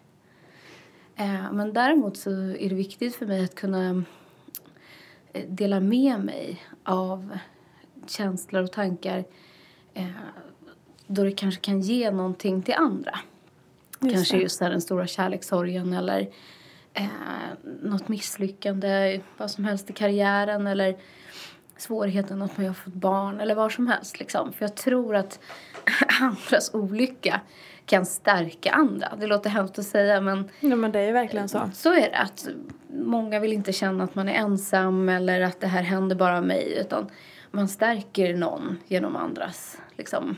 Men 1.51 1.73
däremot 1.73 2.17
så 2.17 2.29
är 2.31 2.69
det 2.69 2.75
viktigt 2.75 3.15
för 3.15 3.25
mig 3.25 3.43
att 3.43 3.55
kunna 3.55 4.03
dela 5.47 5.79
med 5.79 6.19
mig 6.19 6.63
av 6.83 7.37
känslor 8.07 8.63
och 8.63 8.71
tankar 8.71 9.25
då 11.11 11.23
det 11.23 11.31
kanske 11.31 11.61
kan 11.61 11.81
ge 11.81 12.11
någonting 12.11 12.61
till 12.61 12.73
andra. 12.73 13.19
Just 13.99 14.15
kanske 14.15 14.37
det. 14.37 14.41
just 14.41 14.59
den 14.59 14.81
stora 14.81 15.07
kärlekssorgen 15.07 15.93
eller 15.93 16.29
eh, 16.93 17.05
något 17.81 18.07
misslyckande, 18.07 19.21
vad 19.37 19.51
som 19.51 19.65
helst 19.65 19.89
i 19.89 19.93
karriären 19.93 20.67
eller 20.67 20.97
svårigheten 21.77 22.41
att 22.41 22.57
man 22.57 22.67
har 22.67 22.73
fått 22.73 22.93
barn 22.93 23.39
eller 23.39 23.55
vad 23.55 23.71
som 23.71 23.87
helst. 23.87 24.19
Liksom. 24.19 24.53
För 24.53 24.65
jag 24.65 24.75
tror 24.75 25.15
att 25.15 25.39
andras 26.21 26.73
olycka 26.73 27.41
kan 27.85 28.05
stärka 28.05 28.71
andra. 28.71 29.15
Det 29.19 29.27
låter 29.27 29.49
hemskt 29.49 29.79
att 29.79 29.85
säga 29.85 30.21
men... 30.21 30.49
Ja 30.59 30.75
men 30.75 30.91
det 30.91 30.99
är 30.99 31.13
verkligen 31.13 31.49
så. 31.49 31.69
Så 31.73 31.93
är 31.93 32.09
det. 32.09 32.17
Att 32.17 32.47
många 32.89 33.39
vill 33.39 33.53
inte 33.53 33.73
känna 33.73 34.03
att 34.03 34.15
man 34.15 34.29
är 34.29 34.33
ensam 34.33 35.09
eller 35.09 35.41
att 35.41 35.59
det 35.59 35.67
här 35.67 35.83
händer 35.83 36.15
bara 36.15 36.41
mig 36.41 36.77
utan 36.81 37.09
man 37.51 37.67
stärker 37.67 38.35
någon 38.35 38.77
genom 38.87 39.15
andras 39.15 39.77
liksom, 39.97 40.37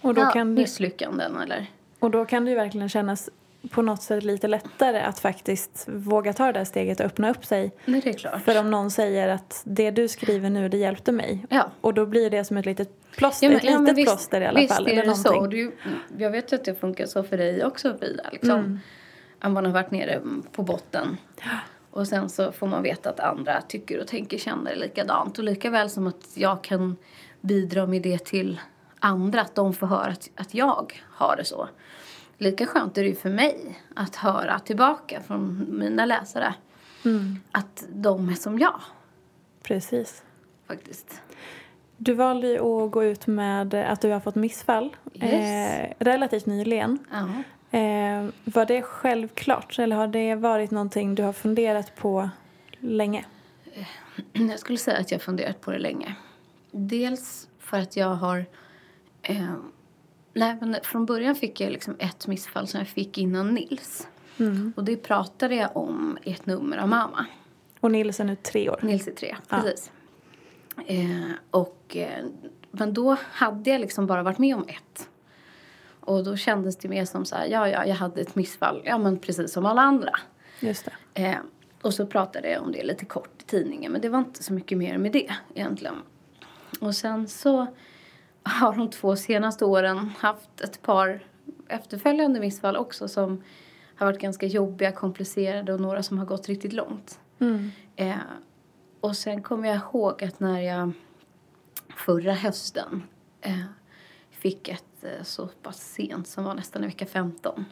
och 0.00 0.14
då 0.14 0.20
ja, 0.20 0.30
kan 0.30 0.54
det... 0.54 0.60
misslyckanden 0.60 1.36
eller... 1.36 1.66
Och 1.98 2.10
då 2.10 2.24
kan 2.24 2.44
det 2.44 2.50
ju 2.50 2.56
verkligen 2.56 2.88
kännas 2.88 3.30
på 3.70 3.82
något 3.82 4.02
sätt 4.02 4.24
lite 4.24 4.48
lättare 4.48 5.00
att 5.00 5.18
faktiskt 5.18 5.84
våga 5.88 6.32
ta 6.32 6.46
det 6.46 6.52
där 6.52 6.64
steget 6.64 7.00
och 7.00 7.06
öppna 7.06 7.30
upp 7.30 7.44
sig. 7.44 7.72
Nej, 7.84 8.00
det 8.00 8.10
är 8.10 8.14
klart. 8.14 8.42
För 8.42 8.60
om 8.60 8.70
någon 8.70 8.90
säger 8.90 9.28
att 9.28 9.62
det 9.64 9.90
du 9.90 10.08
skriver 10.08 10.50
nu, 10.50 10.68
det 10.68 10.76
hjälpte 10.76 11.12
mig. 11.12 11.46
Ja. 11.50 11.70
Och 11.80 11.94
då 11.94 12.06
blir 12.06 12.30
det 12.30 12.44
som 12.44 12.56
ett 12.56 12.66
litet 12.66 13.10
plåster, 13.16 13.46
ja, 13.46 13.50
men, 13.50 13.56
ett 13.56 13.64
litet 13.64 13.88
ja, 13.88 13.94
visst, 13.94 14.08
plåster 14.08 14.40
i 14.40 14.46
alla 14.46 14.60
visst 14.60 14.74
fall. 14.74 14.84
Visst 14.84 14.98
är 14.98 15.06
det 15.06 15.14
så. 15.14 15.46
Du, 15.46 15.76
jag 16.18 16.30
vet 16.30 16.52
ju 16.52 16.56
att 16.56 16.64
det 16.64 16.74
funkar 16.74 17.06
så 17.06 17.22
för 17.22 17.36
dig 17.36 17.64
också 17.64 17.96
Frida. 17.98 18.22
Liksom. 18.32 18.50
Mm. 18.50 18.78
Att 19.38 19.50
man 19.50 19.64
har 19.64 19.72
varit 19.72 19.90
nere 19.90 20.20
på 20.52 20.62
botten. 20.62 21.16
Och 21.90 22.08
sen 22.08 22.28
så 22.28 22.52
får 22.52 22.66
man 22.66 22.82
veta 22.82 23.10
att 23.10 23.20
andra 23.20 23.62
tycker 23.68 24.00
och 24.00 24.06
tänker, 24.06 24.38
känner 24.38 24.76
likadant. 24.76 25.38
Och 25.38 25.44
lika 25.44 25.70
väl 25.70 25.90
som 25.90 26.06
att 26.06 26.30
jag 26.34 26.62
kan 26.64 26.96
bidra 27.40 27.86
med 27.86 28.02
det 28.02 28.24
till 28.24 28.60
andra, 28.98 29.40
att 29.40 29.54
de 29.54 29.74
får 29.74 29.86
höra 29.86 30.10
att, 30.10 30.30
att 30.36 30.54
jag 30.54 31.02
har 31.10 31.36
det 31.36 31.44
så 31.44 31.68
lika 32.38 32.66
skönt 32.66 32.98
är 32.98 33.02
det 33.02 33.08
ju 33.08 33.14
för 33.14 33.30
mig 33.30 33.82
att 33.94 34.16
höra 34.16 34.58
tillbaka 34.58 35.20
från 35.20 35.66
mina 35.78 36.04
läsare 36.04 36.54
mm. 37.04 37.40
att 37.52 37.86
de 37.92 38.28
är 38.28 38.34
som 38.34 38.58
jag. 38.58 38.80
Precis. 39.62 40.22
Faktiskt. 40.66 41.22
Du 41.96 42.14
valde 42.14 42.48
ju 42.48 42.58
att 42.58 42.90
gå 42.90 43.04
ut 43.04 43.26
med 43.26 43.74
att 43.74 44.00
du 44.00 44.10
har 44.10 44.20
fått 44.20 44.34
missfall 44.34 44.96
yes. 45.14 45.32
eh, 45.32 45.92
relativt 45.98 46.46
nyligen. 46.46 46.98
Uh 47.12 47.42
-huh. 47.70 48.26
eh, 48.26 48.30
var 48.44 48.66
det 48.66 48.82
självklart 48.82 49.78
eller 49.78 49.96
har 49.96 50.06
det 50.08 50.34
varit 50.34 50.70
någonting 50.70 51.14
du 51.14 51.22
har 51.22 51.32
funderat 51.32 51.96
på 51.96 52.28
länge? 52.78 53.24
Jag 54.32 54.58
skulle 54.58 54.78
säga 54.78 54.98
att 54.98 55.10
jag 55.10 55.18
har 55.18 55.22
funderat 55.22 55.60
på 55.60 55.70
det 55.70 55.78
länge. 55.78 56.14
Dels 56.70 57.48
för 57.58 57.78
att 57.78 57.96
jag 57.96 58.14
har 58.14 58.46
eh, 59.28 59.54
Nej, 60.32 60.56
men 60.60 60.76
från 60.82 61.06
början 61.06 61.34
fick 61.34 61.60
jag 61.60 61.72
liksom 61.72 61.96
ett 61.98 62.26
missfall 62.26 62.68
som 62.68 62.78
jag 62.78 62.88
fick 62.88 63.18
innan 63.18 63.54
Nils. 63.54 64.08
Mm. 64.38 64.72
Och 64.76 64.84
det 64.84 64.96
pratade 64.96 65.54
jag 65.54 65.76
om 65.76 66.18
i 66.22 66.32
ett 66.32 66.46
nummer 66.46 66.78
av 66.78 66.88
mamma. 66.88 67.26
Och 67.80 67.90
Nils 67.90 68.20
är 68.20 68.24
nu 68.24 68.36
tre 68.36 68.70
år? 68.70 68.80
Nils 68.82 69.08
är 69.08 69.12
tre, 69.12 69.36
precis. 69.48 69.90
Eh, 70.86 71.30
och, 71.50 71.96
eh, 71.96 72.24
men 72.70 72.94
då 72.94 73.16
hade 73.22 73.70
jag 73.70 73.80
liksom 73.80 74.06
bara 74.06 74.22
varit 74.22 74.38
med 74.38 74.56
om 74.56 74.64
ett. 74.68 75.08
Och 76.00 76.24
då 76.24 76.36
kändes 76.36 76.76
det 76.76 76.88
mer 76.88 77.04
som 77.04 77.24
så 77.24 77.36
här, 77.36 77.46
ja, 77.46 77.68
ja, 77.68 77.86
jag 77.86 77.94
hade 77.94 78.20
ett 78.20 78.34
missfall, 78.34 78.82
ja 78.84 78.98
men 78.98 79.18
precis 79.18 79.52
som 79.52 79.66
alla 79.66 79.82
andra. 79.82 80.12
Just 80.60 80.88
det. 81.14 81.22
Eh, 81.22 81.38
och 81.82 81.94
så 81.94 82.06
pratade 82.06 82.50
jag 82.50 82.62
om 82.62 82.72
det 82.72 82.84
lite 82.84 83.04
kort 83.04 83.42
i 83.42 83.44
tidningen, 83.44 83.92
men 83.92 84.00
det 84.00 84.08
var 84.08 84.18
inte 84.18 84.42
så 84.42 84.52
mycket 84.52 84.78
mer 84.78 84.98
med 84.98 85.12
det 85.12 85.32
egentligen. 85.54 85.96
Och 86.80 86.94
sen 86.94 87.28
så 87.28 87.66
har 88.48 88.76
de 88.76 88.90
två 88.90 89.16
senaste 89.16 89.64
åren 89.64 90.12
haft 90.18 90.60
ett 90.60 90.82
par 90.82 91.24
efterföljande 91.68 92.40
missfall 92.40 92.76
också 92.76 93.08
som 93.08 93.42
har 93.96 94.06
varit 94.06 94.20
ganska 94.20 94.46
jobbiga, 94.46 94.92
komplicerade 94.92 95.72
och 95.72 95.80
några 95.80 96.02
som 96.02 96.18
har 96.18 96.26
gått 96.26 96.48
riktigt 96.48 96.72
långt. 96.72 97.20
Mm. 97.38 97.70
Eh, 97.96 98.16
och 99.00 99.16
sen 99.16 99.42
kommer 99.42 99.68
jag 99.68 99.76
ihåg 99.76 100.24
att 100.24 100.40
när 100.40 100.60
jag 100.60 100.92
förra 101.96 102.32
hösten 102.32 103.02
eh, 103.40 103.62
fick 104.30 104.68
ett 104.68 105.04
eh, 105.04 105.22
så 105.22 105.46
pass 105.46 105.92
sent 105.92 106.28
som 106.28 106.44
var 106.44 106.54
nästan 106.54 106.84
i 106.84 106.86
vecka 106.86 107.06
15 107.06 107.64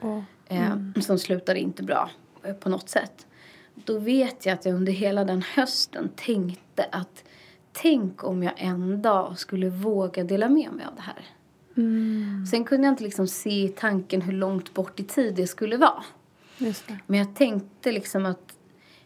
oh. 0.00 0.22
mm. 0.48 0.94
som 1.02 1.18
slutade 1.18 1.60
inte 1.60 1.82
bra 1.82 2.10
eh, 2.42 2.54
på 2.54 2.68
något 2.68 2.88
sätt. 2.88 3.26
Då 3.74 3.98
vet 3.98 4.46
jag 4.46 4.52
att 4.52 4.64
jag 4.64 4.74
under 4.74 4.92
hela 4.92 5.24
den 5.24 5.42
hösten 5.42 6.10
tänkte 6.16 6.88
att 6.92 7.24
tänk 7.82 8.24
om 8.24 8.42
jag 8.42 8.52
en 8.56 9.02
dag 9.02 9.38
skulle 9.38 9.68
våga 9.68 10.24
dela 10.24 10.48
med 10.48 10.72
mig 10.72 10.86
av 10.86 10.94
det 10.96 11.02
här. 11.02 11.24
Mm. 11.76 12.46
Sen 12.46 12.64
kunde 12.64 12.86
jag 12.86 12.92
inte 12.92 13.02
liksom 13.02 13.28
se 13.28 13.72
tanken 13.76 14.22
hur 14.22 14.32
långt 14.32 14.74
bort 14.74 15.00
i 15.00 15.04
tid 15.04 15.34
det 15.34 15.46
skulle 15.46 15.76
vara. 15.76 16.04
Det. 16.58 16.98
Men 17.06 17.18
jag 17.18 17.34
tänkte 17.34 17.92
liksom 17.92 18.26
att 18.26 18.54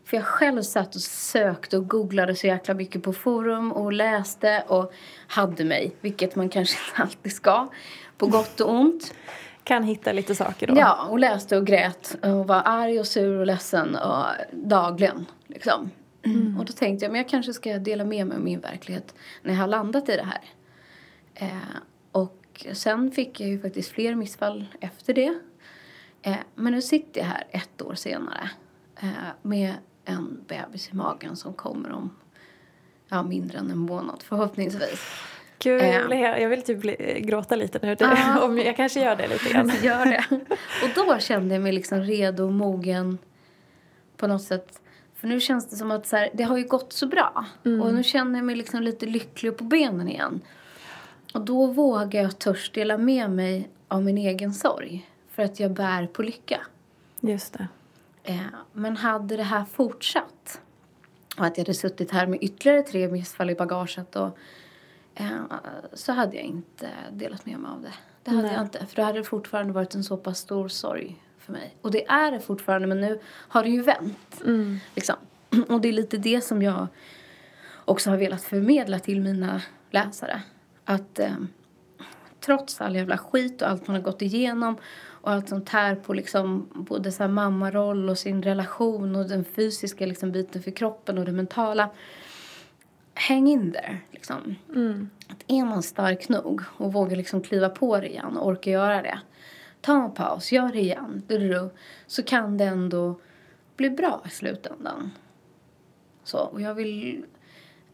för 0.05 0.17
jag 0.17 0.27
själv 0.27 0.63
satt 0.63 0.95
och 0.95 1.01
sökte 1.01 1.79
och 1.79 1.89
googlade 1.89 2.35
så 2.35 2.47
jäkla 2.47 2.75
mycket 2.75 3.03
på 3.03 3.13
forum 3.13 3.73
och 3.73 3.93
läste 3.93 4.65
och 4.69 4.93
hade 5.27 5.65
mig, 5.65 5.97
vilket 6.01 6.37
man 6.37 6.49
kanske 6.49 6.79
inte 6.89 7.03
alltid 7.03 7.33
ska, 7.33 7.69
på 8.19 8.27
gott 8.27 8.61
och 8.61 8.73
ont. 8.73 9.15
Kan 9.65 9.83
hitta 9.83 10.13
lite 10.13 10.35
saker 10.35 10.67
då. 10.67 10.75
Ja, 10.77 11.07
och 11.11 11.19
läste 11.19 11.57
och 11.57 11.67
grät 11.67 12.17
och 12.23 12.47
var 12.47 12.63
arg 12.65 13.01
och 13.01 13.07
sur 13.07 13.39
och 13.39 13.47
ledsen 13.47 13.97
och 13.97 14.25
dagligen. 14.53 15.27
Liksom. 15.47 15.91
Mm. 16.35 16.59
Och 16.59 16.65
då 16.65 16.73
tänkte 16.73 17.05
jag, 17.05 17.13
men 17.13 17.19
jag 17.19 17.29
kanske 17.29 17.53
ska 17.53 17.79
dela 17.79 18.05
med 18.05 18.27
mig 18.27 18.37
av 18.37 18.43
min 18.43 18.61
verklighet 18.61 19.15
när 19.43 19.53
jag 19.53 19.61
har 19.61 19.67
landat 19.67 20.09
i 20.09 20.17
det 20.17 20.27
här. 20.27 20.41
Eh, 21.35 21.79
och 22.13 22.67
sen 22.73 23.11
fick 23.11 23.41
jag 23.41 23.49
ju 23.49 23.61
faktiskt 23.61 23.91
fler 23.91 24.15
missfall 24.15 24.67
efter 24.81 25.15
det. 25.15 25.39
Eh, 26.23 26.37
men 26.55 26.73
nu 26.73 26.83
sitter 26.83 27.21
jag 27.21 27.29
här 27.29 27.45
ett 27.51 27.83
år 27.83 27.95
senare 27.95 28.51
eh, 29.01 29.09
med 29.43 29.75
en 30.05 30.45
bebis 30.47 30.91
i 30.93 30.97
magen 30.97 31.37
som 31.37 31.55
kommer 31.55 31.93
om 31.93 32.11
ja, 33.09 33.23
mindre 33.23 33.59
än 33.59 33.71
en 33.71 33.79
månad 33.79 34.23
förhoppningsvis. 34.23 35.01
Gud, 35.59 35.83
jag 35.83 36.09
vill, 36.09 36.19
jag 36.19 36.49
vill 36.49 36.63
typ 36.63 36.81
bli, 36.81 37.21
gråta 37.27 37.57
lite 37.57 37.79
nu. 37.83 37.97
Ah, 38.01 38.41
Om 38.45 38.59
jag 38.59 38.77
kanske 38.77 39.01
gör 39.01 39.17
det 39.17 39.29
lite 39.29 39.53
grann. 39.53 39.73
gör 39.83 40.07
det. 40.07 40.25
Och 40.83 40.91
då 40.95 41.19
kände 41.19 41.55
jag 41.55 41.63
mig 41.63 41.73
liksom 41.73 42.01
redo 42.01 42.45
och 42.45 42.53
mogen 42.53 43.19
på 44.17 44.27
något 44.27 44.43
sätt 44.43 44.81
för 45.19 45.29
nu 45.29 45.41
känns 45.41 45.71
det 45.71 45.77
som 45.77 45.91
att 45.91 46.07
så 46.07 46.17
här, 46.17 46.31
det 46.35 46.43
har 46.43 46.57
ju 46.57 46.65
gått 46.65 46.93
så 46.93 47.07
bra. 47.07 47.45
Mm. 47.65 47.83
Och 47.83 47.95
nu 47.95 48.03
känner 48.03 48.39
jag 48.39 48.47
mig 48.47 48.57
liksom 48.57 48.83
lite 48.83 49.07
lycklig 49.07 49.57
på 49.57 49.65
benen 49.65 50.09
igen. 50.09 50.41
Och 51.35 51.41
då 51.41 51.67
vågar 51.67 52.23
jag 52.23 52.39
törs 52.39 52.71
dela 52.71 52.99
med 52.99 53.31
mig 53.31 53.71
av 53.89 54.05
min 54.05 54.19
egen 54.19 54.55
sorg. 54.55 55.11
För 55.31 55.43
att 55.43 55.61
jag 55.61 55.71
bär 55.71 56.07
på 56.07 56.23
lycka. 56.23 56.61
Just 57.21 57.53
det. 57.53 57.69
Eh, 58.23 58.41
men 58.73 58.97
hade 58.97 59.37
det 59.37 59.43
här 59.43 59.65
fortsatt 59.65 60.61
och 61.39 61.45
att 61.47 61.59
jag 61.59 61.65
hade 61.65 61.75
suttit 61.75 62.11
här 62.11 62.27
med 62.27 62.39
ytterligare 62.43 62.83
tre 62.83 63.09
missfall 63.09 63.51
i 63.51 63.55
bagaget 63.55 64.17
och, 64.17 64.39
eh, 65.15 65.29
så 65.93 66.13
hade 66.13 66.37
jag 66.37 66.45
inte 66.45 66.89
delat 67.13 67.47
med 67.47 67.59
mig 67.59 67.71
av 67.71 67.83
det. 67.83 67.95
Det 68.23 68.31
hade 68.31 68.43
Nej. 68.43 68.53
jag 68.53 68.63
inte. 68.63 68.87
För 68.87 68.97
då 68.97 69.03
hade 69.03 69.19
det 69.19 69.25
fortfarande 69.25 69.73
varit 69.73 69.95
en 69.95 70.05
så 70.05 70.17
pass 70.17 70.39
stor 70.39 70.69
sorg 70.69 71.23
för 71.49 71.53
mig. 71.53 71.75
Och 71.83 71.91
det 71.91 72.07
är 72.07 72.33
det 72.33 72.41
fortfarande 72.41 72.87
men 72.87 73.01
nu 73.01 73.21
har 73.49 73.63
det 73.63 73.69
ju 73.69 73.83
vänt. 73.83 74.41
Mm. 74.45 74.79
Liksom. 74.95 75.17
Och 75.69 75.81
det 75.81 75.89
är 75.89 75.93
lite 75.93 76.17
det 76.17 76.41
som 76.41 76.63
jag 76.63 76.87
också 77.85 78.11
har 78.11 78.17
velat 78.17 78.43
förmedla 78.43 78.99
till 78.99 79.21
mina 79.21 79.63
läsare. 79.91 80.43
Att 80.85 81.19
eh, 81.19 81.33
trots 82.41 82.81
all 82.81 82.97
jävla 82.97 83.19
skit 83.19 83.63
och 83.63 83.69
allt 83.69 83.87
man 83.87 83.97
har 83.97 84.03
gått 84.03 84.23
igenom 84.23 84.77
och 85.01 85.31
allt 85.31 85.49
sånt 85.49 85.69
här 85.69 85.95
på 85.95 86.15
liksom 86.15 86.69
både 86.75 87.13
så 87.13 87.23
här 87.23 87.31
mammaroll 87.31 88.09
och 88.09 88.19
sin 88.19 88.43
relation 88.43 89.17
och 89.17 89.29
den 89.29 89.45
fysiska 89.45 90.07
liksom 90.07 90.33
biten 90.33 90.63
för 90.63 90.71
kroppen 90.71 91.19
och 91.19 91.25
det 91.25 91.33
mentala. 91.33 91.91
Häng 93.15 93.49
in 93.49 93.73
där 93.73 94.01
liksom. 94.11 94.55
Mm. 94.75 95.11
Att 95.29 95.45
är 95.47 95.65
man 95.65 95.83
stark 95.83 96.29
nog 96.29 96.63
och 96.77 96.93
vågar 96.93 97.17
liksom 97.17 97.43
kliva 97.43 97.69
på 97.69 98.01
det 98.01 98.09
igen 98.09 98.37
och 98.37 98.47
orka 98.47 98.71
göra 98.71 99.03
det 99.03 99.19
ta 99.89 100.05
en 100.05 100.15
paus, 100.15 100.53
gör 100.53 100.73
det 100.73 100.81
igen, 100.81 101.23
så 102.07 102.23
kan 102.23 102.57
det 102.59 102.65
ändå 102.65 103.21
bli 103.77 103.91
bra 103.91 104.23
i 104.27 104.29
slutändan. 104.29 105.11
Så, 106.25 106.39
och 106.39 106.61
jag 106.61 106.75
vill 106.75 107.25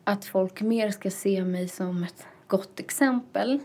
att 0.05 0.25
folk 0.25 0.61
mer 0.61 0.91
ska 0.91 1.11
se 1.11 1.45
mig 1.45 1.69
som 1.69 2.03
ett 2.03 2.27
gott 2.47 2.81
exempel 2.81 3.61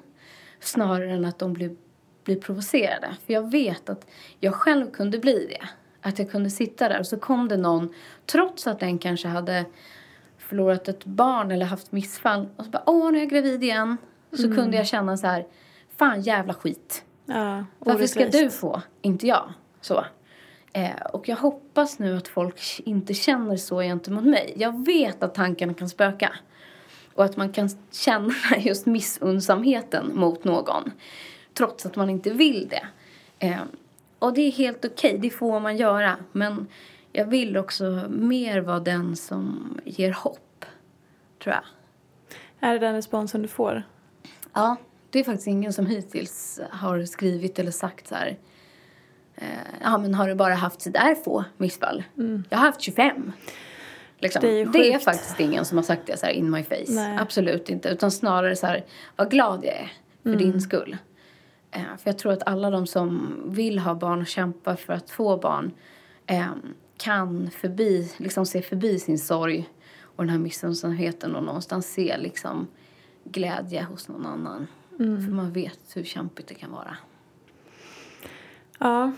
snarare 0.60 1.12
än 1.12 1.26
att 1.26 1.40
de 1.40 1.54
blir, 1.54 1.76
blir 2.24 2.42
provocerade. 2.42 3.16
För 3.26 3.34
jag 3.34 3.52
vet 3.52 3.90
att 3.90 4.08
jag 4.40 4.54
själv 4.54 4.92
kunde 4.92 5.20
bli 5.20 5.48
det. 5.50 5.68
Att 6.02 6.20
jag 6.20 6.32
kunde 6.32 6.50
sitta 6.50 6.90
där 6.90 7.00
och 7.00 7.08
så 7.08 7.18
kom 7.20 7.48
det 7.48 7.58
någon, 7.58 7.94
trots 8.26 8.68
att 8.68 8.80
den 8.80 9.00
kanske 9.00 9.28
hade 9.28 9.66
förlorat 10.38 10.88
ett 10.88 11.06
barn 11.06 11.52
eller 11.52 11.66
haft 11.66 11.92
missfall 11.92 12.50
och 12.56 12.66
så 12.66 12.72
bara 12.72 12.84
åh 12.86 13.12
nu 13.12 13.18
är 13.18 13.22
jag 13.22 13.30
gravid 13.30 13.64
igen. 13.64 13.98
så 14.32 14.44
mm. 14.44 14.58
kunde 14.58 14.78
jag 14.78 14.88
känna 14.88 15.18
så 15.18 15.28
här, 15.28 15.48
fan 15.98 16.22
jävla 16.22 16.54
skit. 16.54 17.06
Ja, 17.30 17.66
Varför 17.80 18.08
ska 18.08 18.28
du 18.28 18.50
få, 18.50 18.82
inte 19.02 19.28
jag? 19.28 19.54
Så. 19.82 20.06
Eh, 20.74 21.02
och 21.14 21.30
jag 21.30 21.36
hoppas 21.36 22.00
nu 22.00 22.18
att 22.18 22.28
folk 22.28 22.82
inte 22.86 23.14
känner 23.14 23.58
så 23.58 23.80
gentemot 23.80 24.24
mig. 24.24 24.54
Jag 24.56 24.86
vet 24.86 25.24
att 25.24 25.36
tankarna 25.36 25.74
kan 25.74 25.90
spöka. 25.90 26.34
Och 27.14 27.26
att 27.26 27.38
man 27.38 27.52
kan 27.52 27.70
känna 27.92 28.34
just 28.58 28.86
missundsamheten 28.86 30.12
mot 30.16 30.44
någon. 30.44 30.92
Trots 31.54 31.86
att 31.86 31.96
man 31.96 32.10
inte 32.10 32.30
vill 32.30 32.68
det. 32.70 32.88
Eh, 33.40 33.62
och 34.20 34.34
det 34.34 34.42
är 34.42 34.52
helt 34.52 34.86
okej, 34.86 35.10
okay, 35.10 35.18
det 35.18 35.30
får 35.30 35.60
man 35.60 35.78
göra. 35.78 36.18
Men 36.32 36.68
jag 37.12 37.26
vill 37.26 37.58
också 37.58 38.06
mer 38.10 38.62
vara 38.62 38.80
den 38.80 39.16
som 39.16 39.74
ger 39.86 40.12
hopp. 40.12 40.66
Tror 41.44 41.56
jag. 41.56 41.64
Är 42.70 42.74
det 42.74 42.80
den 42.80 42.96
responsen 42.96 43.42
du 43.42 43.48
får? 43.48 43.84
Ja, 44.54 44.76
det 45.10 45.20
är 45.20 45.24
faktiskt 45.24 45.48
ingen 45.48 45.74
som 45.74 45.86
hittills 45.86 46.60
har 46.70 47.06
skrivit 47.06 47.60
eller 47.60 47.72
sagt 47.72 48.08
så 48.08 48.16
här. 48.16 48.38
Eh, 49.36 49.48
ja, 49.82 49.98
men 49.98 50.14
har 50.14 50.28
du 50.28 50.36
bara 50.36 50.54
haft 50.54 50.82
så 50.82 50.90
där 50.90 51.16
få 51.16 51.44
missfall? 51.58 52.04
Mm. 52.18 52.44
Jag 52.50 52.58
har 52.58 52.66
haft 52.66 52.82
25. 52.82 53.32
Liksom. 54.20 54.42
Det, 54.42 54.62
är 54.62 54.66
det, 54.66 54.94
är 54.94 55.00
faktiskt 55.00 55.40
ingen 55.40 55.66
som 55.66 55.78
har 55.78 55.84
sagt 55.84 56.06
det 56.06 56.18
så 56.18 56.26
här 56.26 56.34
in 56.34 56.52
my 56.52 56.64
face. 56.64 56.86
Nej. 56.88 57.18
Absolut 57.20 57.70
inte. 57.70 57.90
Utan 57.90 58.12
snarare 58.12 58.56
så 58.56 58.68
här, 58.68 58.86
vad 59.16 59.32
glad 59.32 59.66
jag 59.66 59.74
är 59.74 59.92
för 60.24 60.30
mm. 60.30 60.42
din 60.42 60.62
skull. 60.62 60.98
Eh, 61.72 61.82
för 61.82 62.10
jag 62.10 62.18
tror 62.18 62.34
att 62.34 62.48
alla 62.48 62.70
de 62.70 62.88
som 62.88 63.36
vill 63.46 63.80
ha 63.80 63.96
barn 63.96 64.22
och 64.22 64.28
kämpar 64.28 64.76
för 64.76 64.94
att 64.94 65.10
få 65.10 65.38
barn 65.38 65.72
eh, 66.28 66.52
kan 66.98 67.50
förbi, 67.52 68.12
liksom 68.18 68.46
se 68.46 68.62
förbi 68.62 69.00
sin 69.00 69.20
sorg 69.20 69.70
och 70.02 70.24
den 70.24 70.30
här 70.30 70.40
missunnsamheten 70.40 71.36
och 71.36 71.44
någonstans 71.44 71.94
se 71.94 72.18
liksom 72.18 72.68
glädje 73.24 73.84
hos 73.84 74.08
någon 74.08 74.26
annan. 74.26 74.68
Mm. 75.00 75.26
För 75.26 75.32
man 75.32 75.52
vet 75.52 75.80
hur 75.96 76.04
kämpigt 76.04 76.48
det 76.48 76.54
kan 76.54 76.72
vara. 76.72 76.98
Ja, 78.80 79.12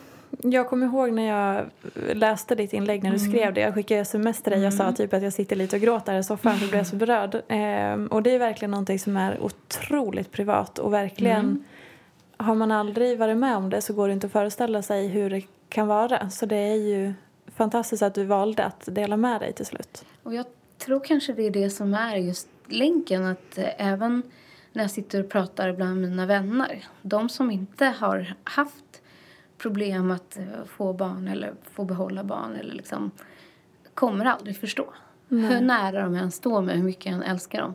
jag 0.43 0.69
kommer 0.69 0.85
ihåg 0.85 1.13
när 1.13 1.27
jag 1.27 1.69
läste 2.15 2.55
ditt 2.55 2.73
inlägg 2.73 3.03
när 3.03 3.11
du 3.11 3.17
mm. 3.17 3.31
skrev 3.31 3.53
det. 3.53 3.61
Jag 3.61 3.73
skickade 3.73 3.99
sms 4.01 4.41
till 4.41 4.51
dig 4.51 4.67
och 4.67 4.73
sa 4.73 4.83
mm. 4.83 4.95
typ 4.95 5.13
att 5.13 5.23
jag 5.23 5.33
sitter 5.33 5.55
lite 5.55 5.75
och 5.75 5.81
gråter 5.81 6.19
i 6.19 6.23
soffan 6.23 6.55
för 6.55 6.61
jag 6.61 6.71
blev 6.71 6.83
så 6.83 6.95
berörd. 7.05 7.41
Ehm, 7.47 8.07
och 8.07 8.23
det 8.23 8.35
är 8.35 8.39
verkligen 8.39 8.71
någonting 8.71 8.99
som 8.99 9.17
är 9.17 9.41
otroligt 9.41 10.31
privat 10.31 10.79
och 10.79 10.93
verkligen 10.93 11.39
mm. 11.39 11.63
har 12.37 12.55
man 12.55 12.71
aldrig 12.71 13.17
varit 13.17 13.37
med 13.37 13.57
om 13.57 13.69
det 13.69 13.81
så 13.81 13.93
går 13.93 14.07
det 14.07 14.13
inte 14.13 14.27
att 14.27 14.33
föreställa 14.33 14.81
sig 14.81 15.07
hur 15.07 15.29
det 15.29 15.41
kan 15.69 15.87
vara. 15.87 16.29
Så 16.29 16.45
det 16.45 16.55
är 16.55 16.75
ju 16.75 17.13
fantastiskt 17.55 18.03
att 18.03 18.15
du 18.15 18.25
valde 18.25 18.63
att 18.63 18.95
dela 18.95 19.17
med 19.17 19.41
dig 19.41 19.53
till 19.53 19.65
slut. 19.65 20.05
Och 20.23 20.33
jag 20.35 20.45
tror 20.77 20.99
kanske 20.99 21.33
det 21.33 21.43
är 21.43 21.51
det 21.51 21.69
som 21.69 21.93
är 21.93 22.15
just 22.15 22.47
länken 22.67 23.25
att 23.25 23.57
eh, 23.57 23.87
även 23.91 24.23
när 24.73 24.83
jag 24.83 24.91
sitter 24.91 25.23
och 25.23 25.29
pratar 25.29 25.73
bland 25.73 26.01
mina 26.01 26.25
vänner, 26.25 26.85
de 27.01 27.29
som 27.29 27.51
inte 27.51 27.85
har 27.85 28.35
haft 28.43 29.01
problem 29.57 30.11
att 30.11 30.37
eh, 30.37 30.65
få 30.65 30.93
barn 30.93 31.27
eller 31.27 31.53
få 31.63 31.85
behålla 31.85 32.23
barn 32.23 32.55
eller 32.55 32.73
liksom 32.73 33.11
kommer 33.93 34.25
aldrig 34.25 34.57
förstå. 34.57 34.93
Nej. 35.27 35.53
Hur 35.53 35.61
nära 35.61 36.03
de 36.03 36.15
än 36.15 36.31
står 36.31 36.61
mig, 36.61 36.77
hur 36.77 36.83
mycket 36.83 37.05
jag 37.05 37.15
än 37.15 37.23
älskar 37.23 37.61
dem. 37.61 37.73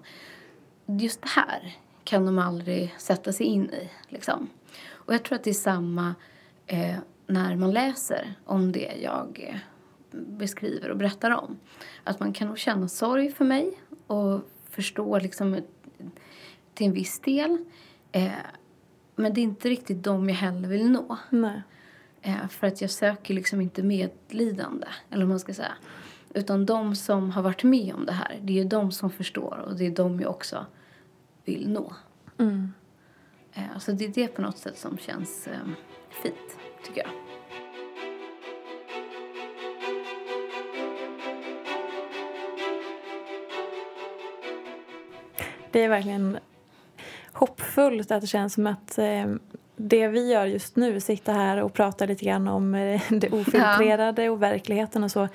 Just 0.87 1.23
det 1.23 1.29
här 1.29 1.77
kan 2.05 2.27
de 2.27 2.39
aldrig 2.39 2.95
sätta 2.99 3.33
sig 3.33 3.47
in 3.47 3.71
i. 3.71 3.91
Liksom. 4.09 4.49
Och 4.91 5.15
jag 5.15 5.23
tror 5.23 5.37
att 5.37 5.45
det 5.45 5.51
är 5.51 5.55
samma 5.55 6.15
eh, 6.67 6.97
när 7.27 7.57
man 7.57 7.71
läser 7.71 8.35
om 8.45 8.73
det 8.73 8.93
jag 9.03 9.49
eh, 9.51 9.59
beskriver 10.11 10.91
och 10.91 10.97
berättar 10.97 11.31
om. 11.31 11.59
Att 12.05 12.21
man 12.21 12.33
kan 12.33 12.49
nog 12.49 12.59
känna 12.59 12.89
sorg 12.89 13.33
för 13.33 13.45
mig 13.45 13.81
och 14.07 14.41
förstå 14.71 15.19
liksom 15.19 15.61
till 16.77 16.87
en 16.87 16.93
viss 16.93 17.21
del. 17.21 17.59
Eh, 18.13 18.31
men 19.17 19.35
det 19.35 19.41
är 19.41 19.43
inte 19.43 19.69
riktigt 19.69 20.03
dem 20.03 20.29
jag 20.29 20.37
heller 20.37 20.69
vill 20.69 20.91
nå. 20.91 21.17
Eh, 22.23 22.49
för 22.49 22.67
att 22.67 22.81
jag 22.81 22.91
söker 22.91 23.35
liksom 23.35 23.61
inte 23.61 23.83
medlidande, 23.83 24.87
eller 25.11 25.25
vad 25.25 25.29
man 25.29 25.41
ska 25.41 25.55
säga. 25.55 25.73
Utan 26.35 26.67
de 26.67 26.97
som 26.97 27.31
har 27.31 27.43
varit 27.43 27.63
med 27.63 27.95
om 27.95 28.07
det 28.07 28.13
här, 28.13 28.39
det 28.43 28.61
är 28.61 28.65
de 28.65 28.93
som 28.93 29.11
förstår 29.11 29.65
och 29.67 29.77
det 29.77 29.87
är 29.87 29.91
de 29.91 30.21
jag 30.21 30.31
också 30.31 30.67
vill 31.45 31.71
nå. 31.71 31.93
Mm. 32.39 32.73
Eh, 33.53 33.75
alltså 33.75 33.93
det 33.93 34.05
är 34.05 34.09
det 34.09 34.29
på 34.29 34.43
något 34.43 34.59
sätt 34.59 34.79
som 34.79 34.99
känns 34.99 35.47
eh, 35.47 35.59
fint, 36.23 36.59
tycker 36.85 37.01
jag. 37.01 37.11
Det 45.71 45.85
är 45.85 45.89
verkligen 45.89 46.39
hoppfullt 47.39 48.11
att 48.11 48.21
det 48.21 48.27
känns 48.27 48.55
som 48.55 48.67
att 48.67 48.99
eh, 48.99 49.27
det 49.77 50.09
vi 50.09 50.33
gör 50.33 50.47
just 50.47 50.77
nu, 50.77 51.01
sitta 51.01 51.33
här 51.33 51.63
och 51.63 51.73
prata 51.73 52.07
lite 52.07 52.25
grann 52.25 52.49
om 52.49 52.75
eh, 52.75 53.03
det 53.11 53.31
ofiltrerade 53.31 54.25
ja. 54.25 54.31
och 54.31 54.43
verkligheten 54.43 55.05
och 55.05 55.11
så. 55.11 55.29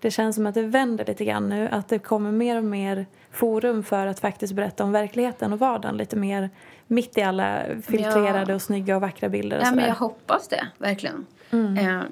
Det 0.00 0.10
känns 0.10 0.36
som 0.36 0.46
att 0.46 0.54
det 0.54 0.62
vänder 0.62 1.04
lite 1.04 1.24
grann 1.24 1.48
nu, 1.48 1.68
att 1.68 1.88
det 1.88 1.98
kommer 1.98 2.32
mer 2.32 2.56
och 2.56 2.64
mer 2.64 3.06
forum 3.30 3.82
för 3.82 4.06
att 4.06 4.20
faktiskt 4.20 4.52
berätta 4.52 4.84
om 4.84 4.92
verkligheten 4.92 5.52
och 5.52 5.58
vardagen 5.58 5.96
lite 5.96 6.16
mer 6.16 6.50
mitt 6.86 7.18
i 7.18 7.22
alla 7.22 7.62
filtrerade 7.82 8.52
ja. 8.52 8.54
och 8.54 8.62
snygga 8.62 8.96
och 8.96 9.02
vackra 9.02 9.28
bilder. 9.28 9.58
Och 9.58 9.64
ja, 9.66 9.72
men 9.74 9.84
jag 9.84 9.94
hoppas 9.94 10.48
det, 10.48 10.66
verkligen. 10.78 11.26
Mm. 11.50 11.78
Eh, 11.78 12.04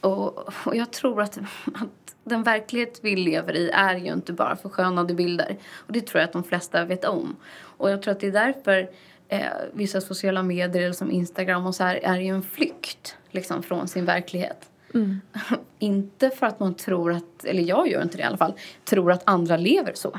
och, 0.00 0.48
och, 0.66 0.76
jag 0.76 0.90
tror 0.90 1.22
att, 1.22 1.38
att 1.74 2.14
den 2.24 2.42
verklighet 2.42 3.00
vi 3.02 3.16
lever 3.16 3.56
i 3.56 3.70
är 3.70 3.96
ju 3.96 4.12
inte 4.12 4.32
bara 4.32 4.56
förskönade 4.56 5.14
bilder. 5.14 5.56
Och 5.74 5.92
det 5.92 6.00
tror 6.00 6.20
jag 6.20 6.26
att 6.26 6.32
de 6.32 6.44
flesta 6.44 6.84
vet 6.84 7.04
om. 7.04 7.36
Och 7.78 7.90
jag 7.90 8.02
tror 8.02 8.12
att 8.12 8.20
det 8.20 8.26
är 8.26 8.32
därför 8.32 8.90
eh, 9.28 9.46
vissa 9.72 10.00
sociala 10.00 10.42
medier 10.42 10.92
som 10.92 11.10
Instagram 11.10 11.66
och 11.66 11.74
så 11.74 11.84
här 11.84 11.96
är 12.02 12.18
ju 12.18 12.28
en 12.28 12.42
flykt 12.42 13.16
liksom, 13.30 13.62
från 13.62 13.88
sin 13.88 14.04
verklighet. 14.04 14.70
Mm. 14.94 15.20
inte 15.78 16.30
för 16.30 16.46
att 16.46 16.60
man 16.60 16.74
tror 16.74 17.12
att, 17.12 17.44
eller 17.44 17.62
jag 17.62 17.88
gör 17.88 18.02
inte 18.02 18.16
det 18.16 18.22
i 18.22 18.26
alla 18.26 18.36
fall, 18.36 18.52
tror 18.84 19.12
att 19.12 19.22
andra 19.24 19.56
lever 19.56 19.92
så. 19.94 20.18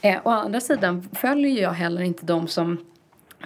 Eh, 0.00 0.20
å 0.24 0.30
andra 0.30 0.60
sidan 0.60 1.08
följer 1.12 1.62
jag 1.62 1.72
heller 1.72 2.02
inte 2.02 2.26
de 2.26 2.48
som 2.48 2.84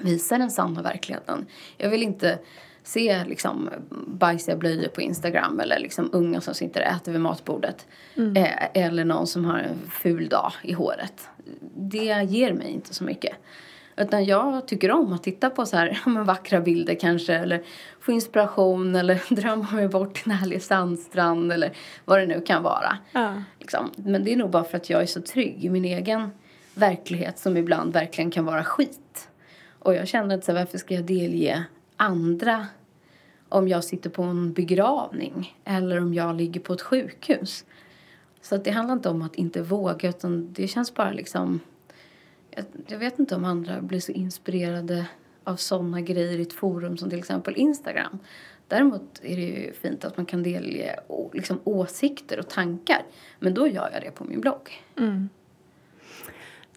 visar 0.02 0.38
den 0.38 0.50
sanna 0.50 0.82
verkligheten. 0.82 1.46
Jag 1.76 1.90
vill 1.90 2.02
inte 2.02 2.38
se 2.82 3.24
liksom 3.24 3.70
bajsiga 4.06 4.56
blöjor 4.56 4.88
på 4.88 5.00
Instagram 5.00 5.60
eller 5.60 5.78
liksom 5.78 6.10
unga 6.12 6.40
som 6.40 6.54
sitter 6.54 6.80
och 6.80 6.86
äter 6.86 7.12
vid 7.12 7.20
matbordet. 7.20 7.86
Mm. 8.14 8.36
Eh, 8.36 8.84
eller 8.84 9.04
någon 9.04 9.26
som 9.26 9.44
har 9.44 9.58
en 9.58 9.90
ful 9.90 10.28
dag 10.28 10.52
i 10.62 10.72
håret. 10.72 11.28
Det 11.76 12.26
ger 12.28 12.52
mig 12.52 12.70
inte 12.70 12.94
så 12.94 13.04
mycket. 13.04 13.36
Utan 13.96 14.24
jag 14.24 14.68
tycker 14.68 14.90
om 14.90 15.12
att 15.12 15.22
titta 15.22 15.50
på 15.50 15.66
så 15.66 15.76
här, 15.76 16.00
men, 16.06 16.24
vackra 16.24 16.60
bilder 16.60 16.94
kanske 16.94 17.34
eller 17.34 17.62
få 18.00 18.12
inspiration 18.12 18.96
eller 18.96 19.22
drömma 19.34 19.70
mig 19.72 19.88
bort 19.88 20.14
till 20.14 20.32
en 20.32 20.38
härlig 20.38 20.62
sandstrand 20.62 21.52
eller 21.52 21.72
vad 22.04 22.18
det 22.18 22.26
nu 22.26 22.40
kan 22.40 22.62
vara. 22.62 22.98
Ja. 23.12 23.42
Liksom. 23.60 23.90
Men 23.96 24.24
det 24.24 24.32
är 24.32 24.36
nog 24.36 24.50
bara 24.50 24.64
för 24.64 24.76
att 24.76 24.90
jag 24.90 25.02
är 25.02 25.06
så 25.06 25.20
trygg 25.20 25.64
i 25.64 25.70
min 25.70 25.84
egen 25.84 26.30
verklighet 26.74 27.38
som 27.38 27.56
ibland 27.56 27.92
verkligen 27.92 28.30
kan 28.30 28.44
vara 28.44 28.64
skit. 28.64 29.28
Och 29.78 29.94
jag 29.94 30.08
känner 30.08 30.38
att 30.38 30.44
så 30.44 30.52
här, 30.52 30.58
varför 30.58 30.78
ska 30.78 30.94
jag 30.94 31.04
delge 31.04 31.64
andra 31.96 32.66
om 33.48 33.68
jag 33.68 33.84
sitter 33.84 34.10
på 34.10 34.22
en 34.22 34.52
begravning 34.52 35.58
eller 35.64 36.00
om 36.00 36.14
jag 36.14 36.36
ligger 36.36 36.60
på 36.60 36.72
ett 36.72 36.82
sjukhus. 36.82 37.64
Så 38.44 38.54
att 38.54 38.64
det 38.64 38.70
handlar 38.70 38.94
inte 38.94 39.08
om 39.08 39.22
att 39.22 39.34
inte 39.34 39.62
våga 39.62 40.08
utan 40.08 40.52
det 40.52 40.68
känns 40.68 40.94
bara 40.94 41.12
liksom 41.12 41.60
jag, 42.50 42.64
jag 42.86 42.98
vet 42.98 43.18
inte 43.18 43.34
om 43.36 43.44
andra 43.44 43.80
blir 43.80 44.00
så 44.00 44.12
inspirerade 44.12 45.06
av 45.44 45.56
sådana 45.56 46.00
grejer 46.00 46.38
i 46.38 46.42
ett 46.42 46.52
forum 46.52 46.96
som 46.96 47.10
till 47.10 47.18
exempel 47.18 47.56
Instagram. 47.56 48.18
Däremot 48.68 49.20
är 49.22 49.36
det 49.36 49.42
ju 49.42 49.72
fint 49.72 50.04
att 50.04 50.16
man 50.16 50.26
kan 50.26 50.42
delge 50.42 50.96
liksom, 51.32 51.60
åsikter 51.64 52.38
och 52.38 52.48
tankar. 52.48 53.02
Men 53.38 53.54
då 53.54 53.68
gör 53.68 53.90
jag 53.92 54.02
det 54.02 54.10
på 54.10 54.24
min 54.24 54.40
blogg. 54.40 54.82
Mm. 54.98 55.28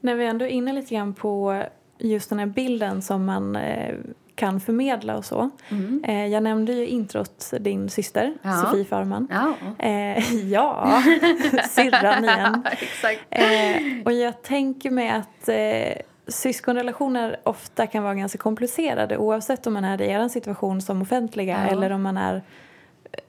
När 0.01 0.15
vi 0.15 0.25
ändå 0.25 0.45
är 0.45 0.49
inne 0.49 0.73
lite 0.73 0.95
grann 0.95 1.13
på 1.13 1.63
just 1.97 2.30
den 2.30 2.39
här 2.39 2.45
bilden 2.45 3.01
som 3.01 3.25
man 3.25 3.56
eh, 3.56 3.95
kan 4.38 4.60
förmedla 4.60 5.17
och 5.17 5.26
så. 5.26 5.50
Mm. 5.69 6.04
Eh, 6.04 6.28
jag 6.28 6.43
nämnde 6.43 6.73
ju 6.73 6.88
introt 6.88 7.54
din 7.60 7.89
syster, 7.89 8.34
ja. 8.41 8.52
Sofie 8.52 8.86
Farman. 8.86 9.28
Ja, 9.32 9.54
eh, 9.86 10.36
ja. 10.52 11.02
syrran 11.69 12.23
igen. 12.23 12.63
Exakt. 12.71 13.21
Eh, 13.30 14.04
och 14.06 14.13
jag 14.13 14.41
tänker 14.41 14.91
mig 14.91 15.10
att 15.10 15.50
eh, 15.50 16.02
syskonrelationer 16.28 17.38
ofta 17.43 17.88
kan 17.88 18.04
vara 18.04 18.15
ganska 18.15 18.38
komplicerade 18.38 19.17
oavsett 19.17 19.67
om 19.67 19.73
man 19.73 19.86
är 19.86 20.02
i 20.02 20.10
er 20.10 20.28
situation 20.28 20.82
som 20.82 21.02
offentliga 21.02 21.65
ja. 21.67 21.71
eller 21.71 21.91
om 21.91 22.02
man 22.02 22.17
är 22.17 22.41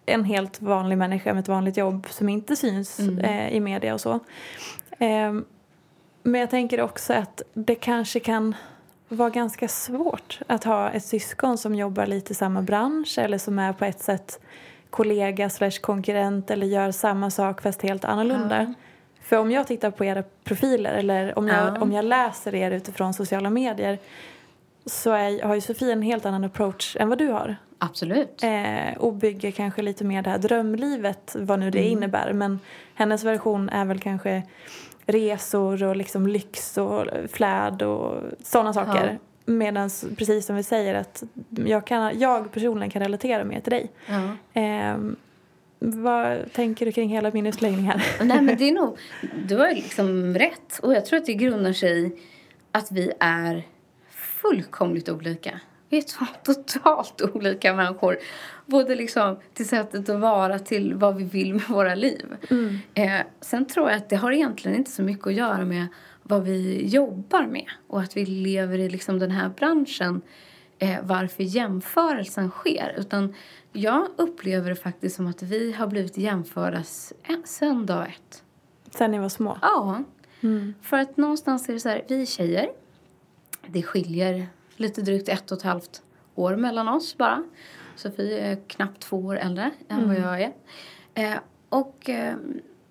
en 0.06 0.24
helt 0.24 0.62
vanlig 0.62 0.98
människa 0.98 1.34
med 1.34 1.40
ett 1.40 1.48
vanligt 1.48 1.76
jobb 1.76 2.06
som 2.10 2.28
inte 2.28 2.56
syns 2.56 2.98
mm. 2.98 3.18
eh, 3.18 3.48
i 3.48 3.60
media 3.60 3.94
och 3.94 4.00
så. 4.00 4.12
Eh, 4.98 5.32
men 6.22 6.40
jag 6.40 6.50
tänker 6.50 6.80
också 6.80 7.12
att 7.12 7.42
det 7.54 7.74
kanske 7.74 8.20
kan 8.20 8.54
var 9.08 9.30
ganska 9.30 9.68
svårt 9.68 10.38
att 10.46 10.64
ha 10.64 10.90
ett 10.90 11.04
syskon 11.04 11.58
som 11.58 11.74
jobbar 11.74 12.06
lite 12.06 12.32
i 12.32 12.34
samma 12.34 12.62
bransch 12.62 13.18
eller 13.18 13.38
som 13.38 13.58
är 13.58 13.72
på 13.72 13.84
ett 13.84 14.00
sätt 14.00 14.40
kollega 14.90 15.50
slash 15.50 15.70
konkurrent 15.80 16.50
eller 16.50 16.66
gör 16.66 16.90
samma 16.90 17.30
sak 17.30 17.62
fast 17.62 17.82
helt 17.82 18.04
annorlunda. 18.04 18.56
Mm. 18.56 18.74
För 19.22 19.36
om 19.36 19.50
jag 19.50 19.66
tittar 19.66 19.90
på 19.90 20.04
era 20.04 20.22
profiler 20.44 20.92
eller 20.94 21.38
om 21.38 21.48
jag, 21.48 21.76
Ja. 21.76 21.80
om 21.80 21.92
jag 21.92 22.04
läser 22.04 22.54
er 22.54 22.70
utifrån 22.70 23.14
sociala 23.14 23.50
medier 23.50 23.98
så 24.86 25.10
är, 25.12 25.42
har 25.42 25.54
ju 25.54 25.60
Sofia 25.60 25.92
en 25.92 26.02
helt 26.02 26.26
annan 26.26 26.44
approach 26.44 26.96
än 27.00 27.08
vad 27.08 27.18
du 27.18 27.28
har. 27.28 27.56
Absolut. 27.78 28.42
Eh, 28.42 28.96
och 28.98 29.14
bygger 29.14 29.50
kanske 29.50 29.82
lite 29.82 30.04
mer 30.04 30.22
det 30.22 30.30
här 30.30 30.38
drömlivet, 30.38 31.36
vad 31.38 31.58
nu 31.58 31.70
det 31.70 31.78
Mm. 31.78 31.92
innebär. 31.92 32.32
Men 32.32 32.60
hennes 32.94 33.24
version 33.24 33.68
är 33.68 33.84
väl 33.84 34.00
kanske 34.00 34.42
resor 35.08 35.82
och 35.82 35.96
liksom 35.96 36.26
lyx 36.26 36.78
och 36.78 37.06
fläd 37.32 37.82
och 37.82 38.22
sådana 38.44 38.72
saker. 38.72 39.18
Medan 39.44 39.90
precis 40.16 40.46
som 40.46 40.56
vi 40.56 40.62
säger 40.62 40.94
att 40.94 41.22
jag, 41.66 41.86
kan, 41.86 42.18
jag 42.18 42.52
personligen 42.52 42.90
kan 42.90 43.02
relatera 43.02 43.44
mer 43.44 43.60
till 43.60 43.70
dig. 43.70 43.90
Ja. 44.06 44.60
Eh, 44.62 44.96
vad 45.78 46.52
tänker 46.52 46.86
du 46.86 46.92
kring 46.92 47.08
hela 47.08 47.30
min 47.30 47.46
utläggning 47.46 47.84
här? 47.84 48.06
Nej 48.24 48.42
men 48.42 48.56
det 48.56 48.68
är 48.68 48.72
nog, 48.72 48.98
du 49.46 49.56
har 49.56 49.74
liksom 49.74 50.34
rätt. 50.34 50.78
Och 50.82 50.94
jag 50.94 51.06
tror 51.06 51.18
att 51.18 51.26
det 51.26 51.34
grundar 51.34 51.72
sig 51.72 52.06
i 52.06 52.12
att 52.72 52.92
vi 52.92 53.12
är 53.20 53.66
fullkomligt 54.10 55.08
olika. 55.08 55.60
Vi 55.88 55.98
är 55.98 56.02
två 56.02 56.24
totalt 56.42 57.22
olika 57.34 57.74
människor. 57.74 58.18
Både 58.66 58.94
liksom 58.94 59.36
till 59.54 59.68
sättet 59.68 60.08
att 60.08 60.20
vara 60.20 60.58
till 60.58 60.94
vad 60.94 61.16
vi 61.16 61.24
vill 61.24 61.54
med 61.54 61.62
våra 61.68 61.94
liv. 61.94 62.36
Eh, 62.94 63.20
sen 63.40 63.66
tror 63.66 63.88
jag 63.90 63.96
att 63.96 64.08
det 64.08 64.16
har 64.16 64.32
egentligen 64.32 64.78
inte 64.78 64.90
så 64.90 65.02
mycket 65.02 65.26
att 65.26 65.34
göra 65.34 65.64
med 65.64 65.86
vad 66.22 66.42
vi 66.42 66.86
jobbar 66.86 67.46
med. 67.46 67.66
Och 67.86 68.00
att 68.00 68.16
vi 68.16 68.26
lever 68.26 68.78
i 68.78 68.88
liksom 68.88 69.18
den 69.18 69.30
här 69.30 69.48
branschen. 69.48 70.20
Eh, 70.78 70.96
varför 71.02 71.42
jämförelsen 71.42 72.50
sker. 72.50 72.94
Utan 72.98 73.34
jag 73.72 74.08
upplever 74.16 74.68
det 74.70 74.76
faktiskt 74.76 75.16
som 75.16 75.26
att 75.26 75.42
vi 75.42 75.72
har 75.72 75.86
blivit 75.86 76.16
jämförda 76.18 76.78
s- 76.78 77.12
sen 77.44 77.86
dag 77.86 78.06
ett. 78.08 78.42
Sen 78.90 79.10
ni 79.10 79.18
var 79.18 79.28
små? 79.28 79.58
Ja. 79.62 80.02
För 80.82 80.96
att 80.98 81.16
någonstans 81.16 81.68
är 81.68 81.72
det 81.72 81.80
så 81.80 81.88
här, 81.88 82.02
vi 82.08 82.22
är 82.22 82.26
tjejer. 82.26 82.68
Det 83.66 83.82
skiljer 83.82 84.46
lite 84.80 85.02
drygt 85.02 85.28
ett 85.28 85.52
och 85.52 85.58
ett 85.58 85.64
halvt 85.64 86.02
år 86.34 86.56
mellan 86.56 86.88
oss 86.88 87.16
bara. 87.16 87.44
Sofie 87.96 88.38
är 88.38 88.56
knappt 88.66 89.00
två 89.00 89.16
år 89.16 89.36
äldre 89.36 89.70
än 89.88 90.08
vad 90.08 90.16
jag 90.16 90.42
är. 90.42 90.52
Eh, 91.14 91.38
och 91.68 92.08
eh, 92.08 92.36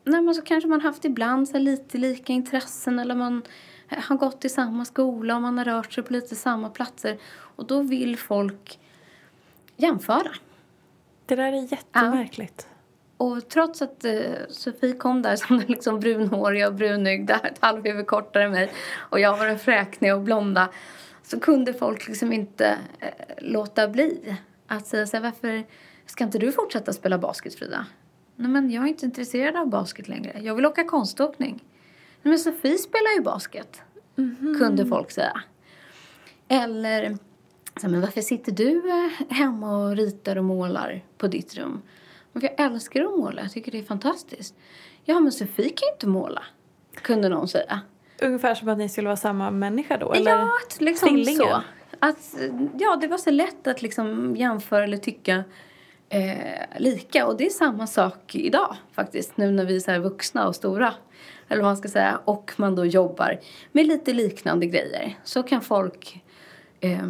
nej, 0.03 0.21
men 0.21 0.35
så 0.35 0.41
kanske 0.41 0.69
man 0.69 0.81
haft 0.81 1.05
ibland 1.05 1.49
så 1.49 1.57
lite 1.57 1.97
lika 1.97 2.33
intressen 2.33 2.99
eller 2.99 3.15
man 3.15 3.41
har 3.89 4.15
gått 4.15 4.45
i 4.45 4.49
samma 4.49 4.85
skola 4.85 5.35
och 5.35 5.41
man 5.41 5.57
har 5.57 5.65
rört 5.65 5.93
sig 5.93 6.03
på 6.03 6.13
lite 6.13 6.35
samma 6.35 6.69
platser. 6.69 7.17
Och 7.29 7.65
då 7.65 7.81
vill 7.81 8.17
folk 8.17 8.79
jämföra. 9.75 10.31
Det 11.25 11.35
där 11.35 11.53
är 11.53 11.71
jättemärkligt. 11.71 12.67
Och 13.17 13.49
trots 13.49 13.81
att 13.81 14.05
eh, 14.05 14.13
Sofie 14.49 14.93
kom 14.93 15.21
där 15.21 15.35
som 15.35 15.57
den 15.57 15.67
liksom 15.67 15.99
brunhåriga 15.99 16.67
och 16.67 16.73
brunögda, 16.73 17.39
ett 17.39 17.57
halvhuvud 17.59 18.07
kortare 18.07 18.43
än 18.43 18.51
mig 18.51 18.71
och 18.97 19.19
jag 19.19 19.37
var 19.37 19.45
den 19.45 19.59
fräkniga 19.59 20.15
och 20.15 20.21
blonda 20.21 20.69
så 21.27 21.39
kunde 21.39 21.73
folk 21.73 22.07
liksom 22.07 22.33
inte 22.33 22.77
eh, 22.99 23.09
låta 23.37 23.87
bli 23.87 24.37
att 24.67 24.87
säga 24.87 25.07
så 25.07 25.17
här, 25.17 25.23
varför 25.23 25.63
ska 26.05 26.23
inte 26.23 26.37
du 26.37 26.51
fortsätta 26.51 26.93
spela 26.93 27.17
basket 27.17 27.55
Frida? 27.55 27.85
Nej 28.35 28.51
men 28.51 28.71
jag 28.71 28.83
är 28.83 28.87
inte 28.87 29.05
intresserad 29.05 29.55
av 29.55 29.69
basket 29.69 30.07
längre. 30.07 30.39
Jag 30.41 30.55
vill 30.55 30.65
åka 30.65 30.83
konståkning. 30.83 31.63
Nej 32.21 32.29
men 32.29 32.39
Sofie 32.39 32.77
spelar 32.77 33.15
ju 33.17 33.21
basket. 33.21 33.81
Kunde 34.59 34.85
folk 34.85 35.11
säga. 35.11 35.41
Eller, 36.47 37.17
så 37.81 37.89
men 37.89 38.01
varför 38.01 38.21
sitter 38.21 38.51
du 38.51 38.89
eh, 38.89 39.35
hemma 39.37 39.77
och 39.77 39.95
ritar 39.95 40.35
och 40.35 40.43
målar 40.43 41.03
på 41.17 41.27
ditt 41.27 41.55
rum? 41.55 41.81
Men 42.33 42.43
jag 42.43 42.65
älskar 42.65 43.03
att 43.03 43.17
måla, 43.17 43.41
jag 43.41 43.51
tycker 43.51 43.71
det 43.71 43.79
är 43.79 43.83
fantastiskt. 43.83 44.55
Ja 45.05 45.19
men 45.19 45.31
Sofie 45.31 45.69
kan 45.69 45.87
ju 45.87 45.93
inte 45.93 46.07
måla. 46.07 46.43
Kunde 46.93 47.29
någon 47.29 47.47
säga. 47.47 47.81
Ungefär 48.21 48.55
som 48.55 48.69
att 48.69 48.77
ni 48.77 48.89
skulle 48.89 49.07
vara 49.07 49.17
samma 49.17 49.51
människa 49.51 49.97
då? 49.97 50.13
Eller? 50.13 50.31
Ja, 50.31 50.51
att 50.65 50.81
liksom 50.81 51.09
tvillingar? 51.09 51.45
så. 51.45 51.61
Att, 51.99 52.35
ja, 52.79 52.97
det 53.01 53.07
var 53.07 53.17
så 53.17 53.31
lätt 53.31 53.67
att 53.67 53.81
liksom 53.81 54.35
jämföra 54.35 54.83
eller 54.83 54.97
tycka 54.97 55.43
eh, 56.09 56.79
lika. 56.79 57.27
Och 57.27 57.37
det 57.37 57.45
är 57.45 57.49
samma 57.49 57.87
sak 57.87 58.35
idag 58.35 58.75
faktiskt. 58.91 59.37
Nu 59.37 59.51
när 59.51 59.65
vi 59.65 59.75
är 59.75 59.79
så 59.79 59.99
vuxna 59.99 60.47
och 60.47 60.55
stora. 60.55 60.93
Eller 61.49 61.61
vad 61.61 61.69
man 61.69 61.77
ska 61.77 61.87
säga. 61.87 62.19
Och 62.25 62.53
man 62.57 62.75
då 62.75 62.85
jobbar 62.85 63.39
med 63.71 63.87
lite 63.87 64.13
liknande 64.13 64.65
grejer. 64.65 65.17
Så 65.23 65.43
kan 65.43 65.61
folk 65.61 66.23
eh, 66.79 67.07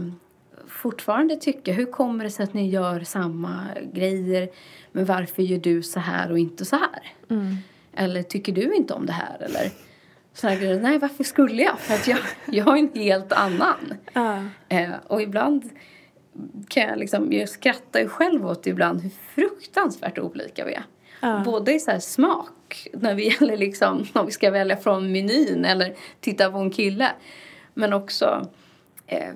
fortfarande 0.67 1.35
tycka. 1.35 1.73
Hur 1.73 1.85
kommer 1.85 2.23
det 2.23 2.29
sig 2.29 2.43
att 2.43 2.53
ni 2.53 2.69
gör 2.69 2.99
samma 2.99 3.65
grejer? 3.93 4.49
Men 4.91 5.05
varför 5.05 5.43
gör 5.43 5.59
du 5.59 5.83
så 5.83 5.99
här 5.99 6.31
och 6.31 6.39
inte 6.39 6.65
så 6.65 6.75
här? 6.75 7.13
Eller 7.95 8.23
tycker 8.23 8.51
du 8.51 8.73
inte 8.75 8.93
om 8.93 9.05
det 9.05 9.13
här? 9.13 9.37
Eller 9.39 9.71
här 10.43 10.55
grejer. 10.55 10.79
Nej, 10.79 10.97
varför 10.97 11.23
skulle 11.23 11.61
jag? 11.61 11.79
För 11.79 11.93
att 11.93 12.07
jag, 12.07 12.19
jag 12.45 12.67
är 12.67 12.81
en 12.81 12.91
helt 12.95 13.31
annan. 13.31 13.93
Ja. 14.13 14.43
Eh, 14.69 14.91
och 15.07 15.21
ibland 15.21 15.69
kan 16.67 16.83
jag 16.83 16.99
liksom, 16.99 17.33
jag 17.33 17.49
skrattar 17.49 17.99
ju 17.99 18.07
själv 18.07 18.47
åt 18.47 18.67
ibland 18.67 19.01
hur 19.01 19.11
fruktansvärt 19.35 20.19
olika 20.19 20.65
vi 20.65 20.73
är. 20.73 20.83
Ja. 21.21 21.41
Både 21.45 21.73
i 21.73 21.79
så 21.79 21.99
smak, 21.99 22.87
när 22.93 23.15
vi 23.15 23.29
gäller 23.39 23.57
liksom, 23.57 24.05
om 24.13 24.25
vi 24.25 24.31
ska 24.31 24.51
välja 24.51 24.77
från 24.77 25.11
menyn 25.11 25.65
eller 25.65 25.95
titta 26.19 26.51
på 26.51 26.57
en 26.57 26.71
kille. 26.71 27.11
Men 27.73 27.93
också 27.93 28.47
eh, 29.07 29.33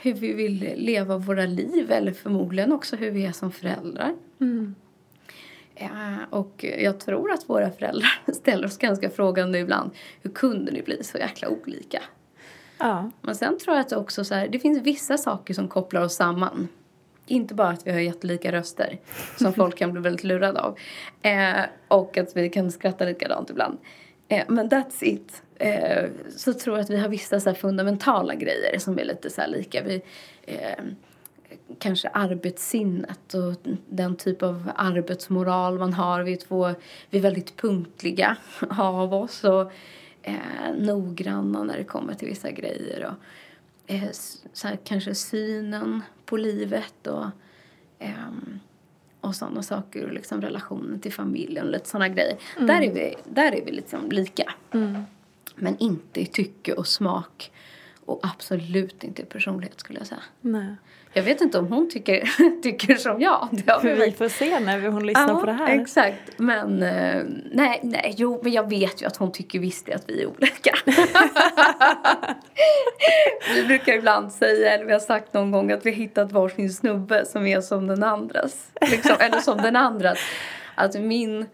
hur 0.00 0.14
vi 0.14 0.32
vill 0.32 0.72
leva 0.76 1.18
våra 1.18 1.46
liv 1.46 1.92
eller 1.92 2.12
förmodligen 2.12 2.72
också 2.72 2.96
hur 2.96 3.10
vi 3.10 3.26
är 3.26 3.32
som 3.32 3.52
föräldrar. 3.52 4.14
Ja, 4.38 4.46
och 6.30 6.64
jag 6.78 7.00
tror 7.00 7.32
att 7.32 7.48
våra 7.48 7.70
föräldrar 7.70 8.22
ställer 8.32 8.66
oss 8.66 8.78
ganska 8.78 9.10
frågande 9.10 9.58
ibland. 9.58 9.90
Hur 10.22 10.30
kunde 10.30 10.72
ni 10.72 10.82
bli 10.82 11.04
så 11.04 11.18
jäkla 11.18 11.48
olika? 11.48 12.02
Ja. 12.78 13.10
Men 13.20 13.34
sen 13.34 13.58
tror 13.58 13.76
jag 13.76 13.80
att 13.80 13.88
det 13.88 13.96
också 13.96 14.24
så 14.24 14.34
här, 14.34 14.48
det 14.48 14.58
finns 14.58 14.82
vissa 14.82 15.18
saker 15.18 15.54
som 15.54 15.68
kopplar 15.68 16.02
oss 16.02 16.14
samman. 16.14 16.68
Inte 17.26 17.54
bara 17.54 17.68
att 17.68 17.86
vi 17.86 17.90
har 17.90 17.98
jättelika 17.98 18.52
röster, 18.52 18.98
som 19.38 19.52
folk 19.52 19.78
kan 19.78 19.92
bli 19.92 20.02
väldigt 20.02 20.24
lurade 20.24 20.60
av. 20.60 20.78
Eh, 21.22 21.60
och 21.88 22.18
att 22.18 22.36
vi 22.36 22.48
kan 22.48 22.72
skratta 22.72 23.04
likadant 23.04 23.50
ibland. 23.50 23.78
Eh, 24.28 24.44
men 24.48 24.70
that's 24.70 25.04
it. 25.04 25.42
Eh, 25.58 26.04
så 26.36 26.54
tror 26.54 26.76
jag 26.76 26.84
att 26.84 26.90
vi 26.90 26.98
har 26.98 27.08
vissa 27.08 27.40
så 27.40 27.54
fundamentala 27.54 28.34
grejer 28.34 28.78
som 28.78 28.98
är 28.98 29.04
lite 29.04 29.30
så 29.30 29.40
här 29.40 29.48
lika. 29.48 29.82
Vi, 29.82 30.02
eh, 30.42 30.84
kanske 31.78 32.08
arbetssinnet 32.08 33.34
och 33.34 33.54
den 33.88 34.16
typ 34.16 34.42
av 34.42 34.70
arbetsmoral 34.76 35.78
man 35.78 35.92
har. 35.92 36.22
Vi 36.22 36.32
är, 36.32 36.36
två, 36.36 36.74
vi 37.10 37.18
är 37.18 37.22
väldigt 37.22 37.56
punktliga 37.56 38.36
av 38.78 39.14
oss 39.14 39.44
och 39.44 39.72
eh, 40.22 40.36
noggranna 40.78 41.64
när 41.64 41.76
det 41.76 41.84
kommer 41.84 42.14
till 42.14 42.28
vissa 42.28 42.50
grejer. 42.50 43.06
Och, 43.06 43.14
eh, 43.90 44.08
så 44.52 44.68
här, 44.68 44.78
kanske 44.84 45.14
synen 45.14 46.02
på 46.24 46.36
livet 46.36 47.06
och, 47.06 47.26
ehm, 47.98 48.60
och 49.20 49.34
sådana 49.34 49.62
saker. 49.62 50.06
Och 50.06 50.12
liksom 50.12 50.40
relationen 50.40 51.00
till 51.00 51.12
familjen 51.12 51.66
och 51.66 51.72
lite 51.72 51.88
sådana 51.88 52.08
grejer. 52.08 52.36
Där 52.58 52.82
är 52.82 52.92
vi, 52.94 53.14
där 53.24 53.52
är 53.52 53.64
vi 53.64 53.72
liksom 53.72 54.10
lika. 54.10 54.52
Men 55.54 55.78
inte 55.78 56.20
i 56.20 56.26
tycke 56.26 56.72
och 56.72 56.86
smak. 56.86 57.52
Och 58.04 58.20
absolut 58.22 59.04
inte 59.04 59.22
i 59.22 59.24
personlighet 59.24 59.80
skulle 59.80 59.98
jag 59.98 60.06
säga. 60.06 60.22
Nej. 60.40 60.76
Jag 61.14 61.22
vet 61.22 61.40
inte 61.40 61.58
om 61.58 61.66
hon 61.66 61.90
tycker, 61.90 62.30
tycker 62.62 62.94
som 62.94 63.20
jag. 63.20 63.48
Det 63.50 63.72
har 63.72 63.80
För 63.80 63.94
vi 63.94 64.04
vi 64.04 64.12
får 64.12 64.28
se 64.28 64.60
när 64.60 64.88
hon 64.88 65.06
lyssnar 65.06 65.40
på 65.40 65.46
det 65.46 65.52
här. 65.52 65.80
exakt. 65.80 66.20
Men 66.36 66.82
eh, 66.82 67.22
nej, 67.52 67.80
nej, 67.82 68.14
jo, 68.16 68.40
men 68.42 68.52
jag 68.52 68.68
vet 68.68 69.02
ju 69.02 69.06
att 69.06 69.16
hon 69.16 69.32
tycker 69.32 69.58
visst 69.58 69.88
att 69.88 70.04
vi 70.08 70.22
är 70.22 70.26
olika. 70.26 70.74
vi 73.54 73.64
brukar 73.66 73.92
ibland 73.92 74.32
säga, 74.32 74.74
eller 74.74 74.84
vi 74.84 74.92
har 74.92 75.00
sagt 75.00 75.34
någon 75.34 75.50
gång 75.50 75.72
att 75.72 75.86
vi 75.86 75.90
har 75.90 75.96
hittat 75.96 76.32
varsin 76.32 76.72
snubbe 76.72 77.26
som 77.26 77.46
är 77.46 77.60
som 77.60 77.86
den 77.86 78.02
andras. 78.02 78.70
Liksom, 78.80 79.16
eller 79.20 79.38
som 79.38 79.56
den 79.56 79.76
andras. 79.76 80.18
Att 80.74 80.94
min 80.94 81.46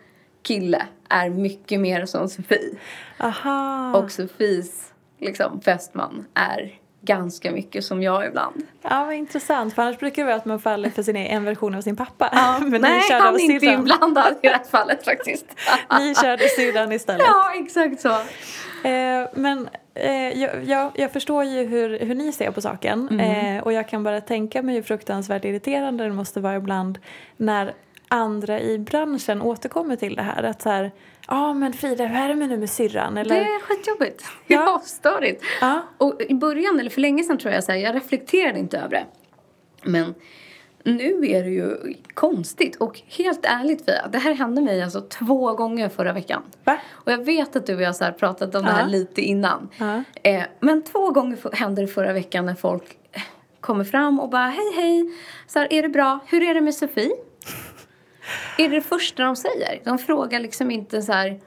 kille 0.42 0.86
är 1.08 1.30
mycket 1.30 1.80
mer 1.80 2.06
som 2.06 2.28
Sofie. 2.28 2.74
Aha. 3.18 3.92
Och 3.96 4.12
Sofies 4.12 4.92
liksom, 5.20 5.60
fästman 5.60 6.26
är 6.34 6.77
ganska 7.00 7.50
mycket 7.50 7.84
som 7.84 8.02
jag 8.02 8.26
ibland. 8.26 8.62
Ja, 8.82 9.04
vad 9.04 9.14
intressant. 9.14 9.74
För 9.74 9.82
annars 9.82 9.98
brukar 9.98 10.22
det 10.22 10.26
vara 10.26 10.36
att 10.36 10.44
man 10.44 10.60
faller 10.60 10.90
för 10.90 11.02
sin 11.02 11.16
en 11.16 11.44
version 11.44 11.74
av 11.74 11.80
sin 11.80 11.96
pappa. 11.96 12.30
Men 12.60 12.70
ni 12.70 12.78
Nej, 12.78 13.02
körde 13.02 13.22
han 13.22 13.34
är 13.34 13.40
inte 13.40 13.66
inblandad 13.66 14.34
i 14.42 14.46
det 14.46 14.48
här 14.48 14.64
fallet 14.64 15.04
faktiskt. 15.04 15.46
Ni 15.98 16.14
körde 16.14 16.48
syrran 16.48 16.92
istället. 16.92 17.26
ja, 17.26 17.52
exakt 17.54 18.00
så. 18.00 18.12
Eh, 18.88 19.28
men 19.34 19.68
eh, 19.94 20.40
jag, 20.40 20.64
jag, 20.64 20.92
jag 20.94 21.12
förstår 21.12 21.44
ju 21.44 21.64
hur, 21.64 21.98
hur 21.98 22.14
ni 22.14 22.32
ser 22.32 22.50
på 22.50 22.60
saken. 22.60 23.08
Mm. 23.10 23.56
Eh, 23.56 23.62
och 23.62 23.72
jag 23.72 23.88
kan 23.88 24.04
bara 24.04 24.20
tänka 24.20 24.62
mig 24.62 24.74
hur 24.74 24.82
fruktansvärt 24.82 25.44
irriterande 25.44 26.04
det 26.04 26.12
måste 26.12 26.40
vara 26.40 26.56
ibland 26.56 26.98
när 27.36 27.74
andra 28.08 28.60
i 28.60 28.78
branschen 28.78 29.42
återkommer 29.42 29.96
till 29.96 30.16
det 30.16 30.22
här. 30.22 30.42
Att 30.42 30.62
så 30.62 30.70
här, 30.70 30.90
ja 31.28 31.54
men 31.54 31.72
Frida, 31.72 32.04
hur 32.06 32.16
är 32.24 32.28
det 32.28 32.34
med 32.34 32.48
nu 32.48 32.56
med 32.56 32.70
syrran? 32.70 33.16
Eller, 33.18 33.34
Det 33.34 33.40
är 33.40 33.60
skitjobbigt. 33.60 34.24
Ja. 34.46 34.64
Ja, 34.66 34.82
störigt. 34.84 35.42
Ja. 35.60 35.82
Och 35.98 36.22
i 36.22 36.34
början, 36.34 36.80
eller 36.80 36.90
för 36.90 37.00
länge 37.00 37.22
sedan 37.24 37.38
tror 37.38 37.54
jag, 37.54 37.64
så 37.64 37.72
här, 37.72 37.78
jag 37.78 37.94
reflekterade 37.94 38.58
inte 38.58 38.78
över 38.78 38.90
det. 38.90 39.06
Men 39.82 40.14
nu 40.84 41.26
är 41.30 41.44
det 41.44 41.50
ju 41.50 41.94
konstigt 42.14 42.76
och 42.76 43.00
helt 43.06 43.46
ärligt 43.46 43.84
Fia, 43.84 44.08
det 44.12 44.18
här 44.18 44.34
hände 44.34 44.60
mig 44.62 44.82
alltså 44.82 45.00
två 45.00 45.52
gånger 45.54 45.88
förra 45.88 46.12
veckan. 46.12 46.42
Va? 46.64 46.78
Och 46.90 47.12
jag 47.12 47.24
vet 47.24 47.56
att 47.56 47.66
du 47.66 47.74
och 47.74 47.82
jag 47.82 47.96
så 47.96 48.12
pratat 48.12 48.54
om 48.54 48.64
det 48.64 48.70
här 48.70 48.80
Ja. 48.82 48.86
lite 48.86 49.20
innan. 49.20 49.68
Ja. 49.78 50.02
Eh, 50.22 50.42
men 50.60 50.82
två 50.82 51.10
gånger 51.10 51.54
hände 51.56 51.80
det 51.82 51.88
förra 51.88 52.12
veckan 52.12 52.46
när 52.46 52.54
folk 52.54 52.84
kommer 53.60 53.84
fram 53.84 54.20
och 54.20 54.28
bara 54.30 54.46
hej 54.46 54.72
hej, 54.76 55.10
så 55.46 55.58
här, 55.58 55.72
är 55.72 55.82
det 55.82 55.88
bra, 55.88 56.18
hur 56.26 56.42
är 56.42 56.54
det 56.54 56.60
med 56.60 56.74
Sofie? 56.74 57.10
Är 58.58 58.68
det 58.68 58.74
det 58.76 58.80
första 58.80 59.22
de 59.22 59.36
säger? 59.36 59.80
De 59.84 59.98
frågar 59.98 60.40
liksom 60.40 60.70
inte 60.70 61.02
så 61.02 61.12
här, 61.12 61.40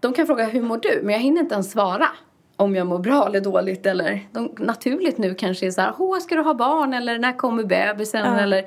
de 0.00 0.12
kan 0.12 0.26
fråga 0.26 0.44
hur 0.44 0.62
mår 0.62 0.78
du? 0.78 1.00
Men 1.02 1.12
jag 1.12 1.20
hinner 1.20 1.40
inte 1.40 1.54
ens 1.54 1.70
svara 1.72 2.08
om 2.56 2.74
jag 2.74 2.86
mår 2.86 2.98
bra 2.98 3.26
eller 3.26 3.40
dåligt 3.40 3.86
eller 3.86 4.20
de, 4.32 4.54
naturligt 4.58 5.18
nu 5.18 5.34
kanske 5.34 5.66
är 5.66 5.70
så 5.70 5.80
här, 5.80 5.92
Åh, 5.98 6.18
ska 6.18 6.34
du 6.34 6.40
ha 6.42 6.54
barn 6.54 6.94
eller 6.94 7.18
när 7.18 7.32
kommer 7.36 7.64
bebisen 7.64 8.24
Ja. 8.24 8.40
eller 8.40 8.66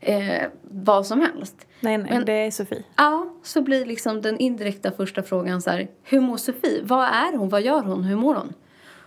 eh, 0.00 0.42
vad 0.62 1.06
som 1.06 1.20
helst. 1.20 1.66
Nej, 1.80 1.98
nej, 1.98 2.06
Men- 2.10 2.24
det 2.24 2.32
är 2.32 2.50
Sofie. 2.50 2.82
Ja, 2.96 3.26
så 3.42 3.62
blir 3.62 3.86
liksom 3.86 4.22
den 4.22 4.38
indirekta 4.38 4.90
första 4.90 5.22
frågan 5.22 5.62
så 5.62 5.70
här, 5.70 5.88
hur 6.02 6.20
mår 6.20 6.36
Sofie? 6.36 6.80
Vad 6.82 7.04
är 7.04 7.36
hon? 7.36 7.48
Vad 7.48 7.62
gör 7.62 7.82
hon? 7.82 8.04
Hur 8.04 8.16
mår 8.16 8.34
hon? 8.34 8.52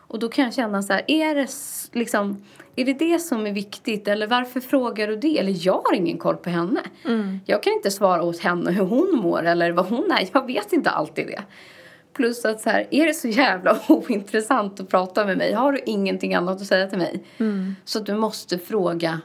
Och 0.07 0.19
då 0.19 0.29
kan 0.29 0.45
jag 0.45 0.53
känna 0.53 0.81
så 0.81 0.93
här, 0.93 1.03
är 1.07 1.35
det 1.35 1.47
liksom, 1.99 2.43
är 2.75 2.85
det 2.85 2.93
det 2.93 3.19
som 3.19 3.47
är 3.47 3.51
viktigt? 3.51 4.07
Eller 4.07 4.27
varför 4.27 4.59
frågar 4.59 5.07
du 5.07 5.15
det? 5.15 5.39
Eller 5.39 5.55
jag 5.65 5.81
har 5.85 5.93
ingen 5.93 6.17
koll 6.17 6.37
på 6.37 6.49
henne. 6.49 6.81
Jag 7.45 7.63
kan 7.63 7.73
inte 7.73 7.91
svara 7.91 8.23
åt 8.23 8.39
henne 8.39 8.71
hur 8.71 8.85
hon 8.85 9.15
mår 9.15 9.43
eller 9.43 9.71
vad 9.71 9.85
hon 9.85 10.11
är. 10.11 10.29
Jag 10.33 10.47
vet 10.47 10.73
inte 10.73 10.89
alltid 10.89 11.27
det. 11.27 11.43
Plus 12.13 12.45
att 12.45 12.61
så 12.61 12.69
här, 12.69 12.87
är 12.91 13.05
det 13.05 13.13
så 13.13 13.27
jävla 13.27 13.79
ointressant 13.87 14.79
att 14.79 14.89
prata 14.89 15.25
med 15.25 15.37
mig? 15.37 15.53
Har 15.53 15.71
du 15.71 15.79
ingenting 15.85 16.35
annat 16.35 16.61
att 16.61 16.67
säga 16.67 16.87
till 16.87 16.97
mig? 16.97 17.23
Så 17.85 17.99
att 17.99 18.05
du 18.05 18.15
måste 18.15 18.57
fråga 18.59 19.21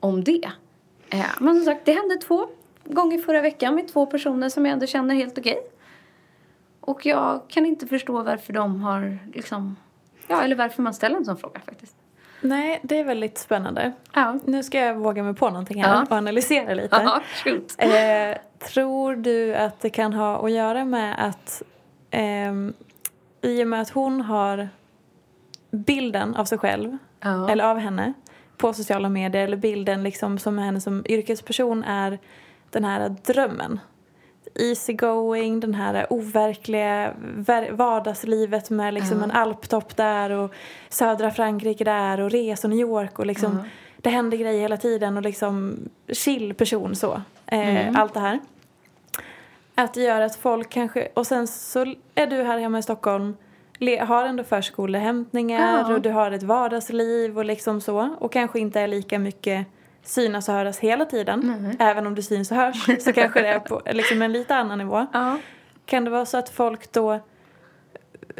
om 0.00 0.24
det. 0.24 0.50
Eh, 1.10 1.26
men 1.40 1.54
som 1.56 1.64
sagt, 1.64 1.84
det 1.84 1.92
hände 1.92 2.16
två 2.16 2.46
gånger 2.84 3.18
förra 3.18 3.40
veckan 3.40 3.74
med 3.74 3.88
två 3.88 4.06
personer 4.06 4.48
som 4.48 4.66
jag 4.66 4.72
ändå 4.72 4.86
känner 4.86 5.14
helt 5.14 5.38
okej. 5.38 5.58
Och 6.80 7.06
jag 7.06 7.40
kan 7.48 7.66
inte 7.66 7.86
förstå 7.86 8.22
varför 8.22 8.52
de 8.52 8.80
har 8.80 9.18
liksom, 9.34 9.76
ja 10.28 10.42
eller 10.42 10.56
varför 10.56 10.82
man 10.82 10.94
ställer 10.94 11.16
en 11.16 11.24
sån 11.24 11.36
fråga 11.36 11.60
faktiskt. 11.60 11.96
Nej, 12.40 12.80
det 12.82 12.98
är 13.00 13.04
väldigt 13.04 13.38
spännande. 13.38 13.92
Ja. 14.14 14.38
Nu 14.44 14.62
ska 14.62 14.78
jag 14.78 14.94
våga 14.94 15.22
mig 15.22 15.34
på 15.34 15.50
någonting 15.50 15.82
här 15.84 15.94
Ja. 15.94 16.02
och 16.02 16.12
analysera 16.12 16.74
lite. 16.74 17.20
Shoot. 17.44 17.74
Eh, 17.78 18.36
tror 18.68 19.16
du 19.16 19.54
att 19.54 19.80
det 19.80 19.90
kan 19.90 20.12
ha 20.12 20.44
att 20.44 20.52
göra 20.52 20.84
med 20.84 21.26
att 21.28 21.62
ehm, 22.10 22.72
i 23.42 23.62
och 23.64 23.68
med 23.68 23.80
att 23.80 23.90
hon 23.90 24.20
har 24.20 24.68
bilden 25.70 26.36
av 26.36 26.44
sig 26.44 26.58
själv 26.58 26.98
Ja. 27.20 27.50
eller 27.50 27.64
av 27.64 27.78
henne 27.78 28.12
på 28.56 28.72
sociala 28.72 29.08
medier 29.08 29.44
eller 29.44 29.56
bilden 29.56 30.02
liksom 30.02 30.38
som 30.38 30.58
henne 30.58 30.80
som 30.80 31.04
yrkesperson 31.08 31.84
är 31.84 32.18
den 32.70 32.84
här 32.84 33.08
drömmen. 33.08 33.80
Easygoing, 34.54 35.60
den 35.60 35.74
här 35.74 36.06
overkliga 36.10 37.12
ver- 37.36 37.72
vardagslivet 37.72 38.70
med 38.70 38.94
liksom 38.94 39.18
Ja. 39.18 39.24
en 39.24 39.30
alptopp 39.30 39.96
där 39.96 40.30
och 40.30 40.52
södra 40.88 41.30
Frankrike 41.30 41.84
där 41.84 42.20
och 42.20 42.30
resor 42.30 42.68
New 42.68 42.78
York 42.78 43.18
och 43.18 43.26
liksom 43.26 43.52
Ja. 43.62 43.64
det 43.96 44.10
händer 44.10 44.36
grejer 44.36 44.60
hela 44.60 44.76
tiden 44.76 45.16
och 45.16 45.22
liksom 45.22 45.76
chill 46.12 46.54
person 46.54 46.94
så. 46.96 47.22
Eh, 47.46 48.00
Allt 48.00 48.14
det 48.14 48.20
här. 48.20 48.38
Att 49.74 49.94
det 49.94 50.00
gör 50.02 50.20
att 50.20 50.36
folk 50.36 50.68
kanske, 50.70 51.08
och 51.14 51.26
sen 51.26 51.46
så 51.48 51.94
är 52.14 52.26
du 52.26 52.42
här 52.42 52.58
hemma 52.58 52.78
i 52.78 52.82
Stockholm 52.82 53.36
har 54.00 54.24
ändå 54.24 54.44
förskolehämtningar 54.44 55.78
Ja. 55.88 55.94
och 55.94 56.00
du 56.00 56.10
har 56.10 56.30
ett 56.30 56.42
vardagsliv 56.42 57.38
och 57.38 57.44
liksom 57.44 57.80
så 57.80 58.16
och 58.18 58.32
kanske 58.32 58.58
inte 58.60 58.80
är 58.80 58.88
lika 58.88 59.18
mycket 59.18 59.66
synas 60.02 60.48
och 60.48 60.54
höras 60.54 60.78
hela 60.78 61.04
tiden. 61.04 61.74
Även 61.78 62.06
om 62.06 62.14
du 62.14 62.22
syns 62.22 62.50
och 62.50 62.56
hörs 62.56 63.02
så 63.04 63.12
kanske 63.12 63.42
det 63.42 63.48
är 63.48 63.60
på 63.60 63.82
liksom 63.92 64.22
en 64.22 64.32
lite 64.32 64.54
annan 64.56 64.78
nivå. 64.78 65.06
Ja. 65.12 65.38
Kan 65.86 66.04
det 66.04 66.10
vara 66.10 66.26
så 66.26 66.38
att 66.38 66.48
folk 66.48 66.92
då 66.92 67.20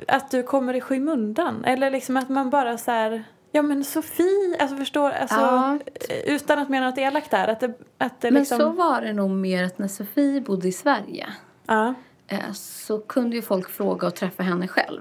att 0.08 0.30
du 0.30 0.42
kommer 0.42 0.74
i 0.74 0.80
skymundan 0.80 1.64
eller 1.64 1.90
liksom 1.90 2.16
att 2.16 2.28
man 2.28 2.50
bara 2.50 2.78
så 2.78 2.90
här 2.90 3.24
Ja 3.54 3.62
men 3.62 3.84
Sofie, 3.84 4.56
alltså 4.60 4.76
förstår, 4.76 5.10
alltså 5.10 5.36
Ja. 5.40 5.78
utan 6.26 6.58
att 6.58 6.68
mena 6.68 6.86
något 6.90 6.98
elakt 6.98 7.30
där 7.30 7.48
att 7.48 7.60
det, 7.60 7.72
att 7.98 8.20
det 8.20 8.30
Men 8.30 8.40
liksom 8.42 8.58
så 8.58 8.68
var 8.68 9.00
det 9.00 9.12
nog 9.12 9.30
mer 9.30 9.64
att 9.64 9.78
när 9.78 9.88
Sofie 9.88 10.40
bodde 10.40 10.68
i 10.68 10.72
Sverige 10.72 11.26
Ja, 11.66 11.94
eh, 12.28 12.52
så 12.52 12.98
kunde 13.00 13.36
ju 13.36 13.42
folk 13.42 13.70
fråga 13.70 14.06
och 14.06 14.14
träffa 14.14 14.42
henne 14.42 14.68
själv. 14.68 15.00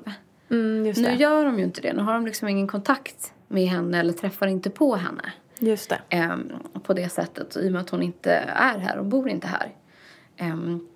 mm, 0.50 0.84
Nu 0.84 0.92
gör 1.16 1.46
de 1.46 1.58
ju 1.58 1.64
inte 1.64 1.82
det. 1.82 1.94
Nu 1.94 2.02
har 2.02 2.14
de 2.14 2.26
liksom 2.26 2.48
ingen 2.48 2.68
kontakt 2.68 3.34
med 3.48 3.68
henne 3.68 4.00
eller 4.00 4.14
träffar 4.14 4.48
inte 4.48 4.70
på 4.70 4.96
henne. 4.96 5.34
Just 5.62 5.90
det. 5.90 6.02
Ehm, 6.10 6.52
på 6.84 6.94
det 6.94 7.10
sättet 7.10 7.58
i 7.58 7.68
och 7.68 7.72
med 7.72 7.82
att 7.82 7.90
hon 7.90 8.04
inte 8.04 8.34
är 8.56 8.78
här 8.78 8.98
och 8.98 9.06
bor 9.06 9.30
inte 9.30 9.48
här. 9.48 9.76
Ehm, 10.38 10.88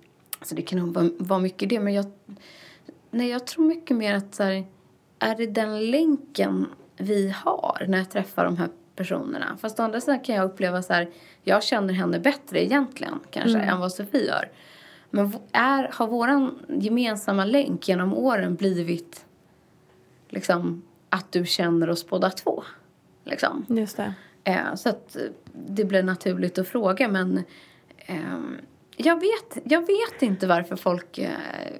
så 0.42 0.54
det 0.54 0.62
kan 0.62 0.78
nog 0.78 1.12
vara, 1.18 1.38
mycket 1.38 1.68
det. 1.68 1.80
Men 1.80 1.94
jag, 1.94 2.06
nej, 3.10 3.28
jag 3.28 3.46
tror 3.46 3.64
mycket 3.64 3.96
mer 3.96 4.14
att 4.14 4.34
så 4.34 4.42
här, 4.42 4.66
är 5.18 5.34
det 5.34 5.46
den 5.46 5.90
länken 5.90 6.66
vi 6.96 7.34
har 7.36 7.84
när 7.88 7.98
jag 7.98 8.10
träffar 8.10 8.44
de 8.44 8.56
här 8.56 8.68
personerna. 8.96 9.56
Fast 9.60 9.80
å 9.80 9.82
andra 9.82 10.00
sidan 10.00 10.20
kan 10.20 10.34
jag 10.34 10.44
uppleva 10.44 10.82
så 10.82 10.92
här, 10.92 11.10
jag 11.42 11.62
känner 11.62 11.94
henne 11.94 12.20
bättre 12.20 12.64
egentligen 12.64 13.20
kanske 13.30 13.58
än 13.58 13.80
vad 13.80 13.92
Sofie 13.92 14.26
gör. 14.26 14.50
Men 15.10 15.36
är, 15.52 15.90
har 15.92 16.06
våran 16.06 16.58
gemensamma 16.68 17.44
länk 17.44 17.88
genom 17.88 18.14
åren 18.14 18.54
blivit 18.54 19.24
liksom 20.28 20.82
att 21.08 21.32
du 21.32 21.46
känner 21.46 21.90
oss 21.90 22.08
båda 22.08 22.30
två? 22.30 22.62
Liksom. 23.24 23.66
Just 23.68 23.96
det. 23.96 24.14
Eh, 24.46 24.74
så 24.74 24.88
att 24.88 25.16
eh, 25.16 25.22
det 25.52 25.84
blir 25.84 26.02
naturligt 26.02 26.58
att 26.58 26.68
fråga 26.68 27.08
men 27.08 27.42
ehm, 28.06 28.56
jag, 28.96 29.20
vet, 29.20 29.58
jag 29.64 29.80
vet 29.80 30.22
inte 30.22 30.46
varför 30.46 30.76
folk 30.76 31.18
eh, 31.18 31.28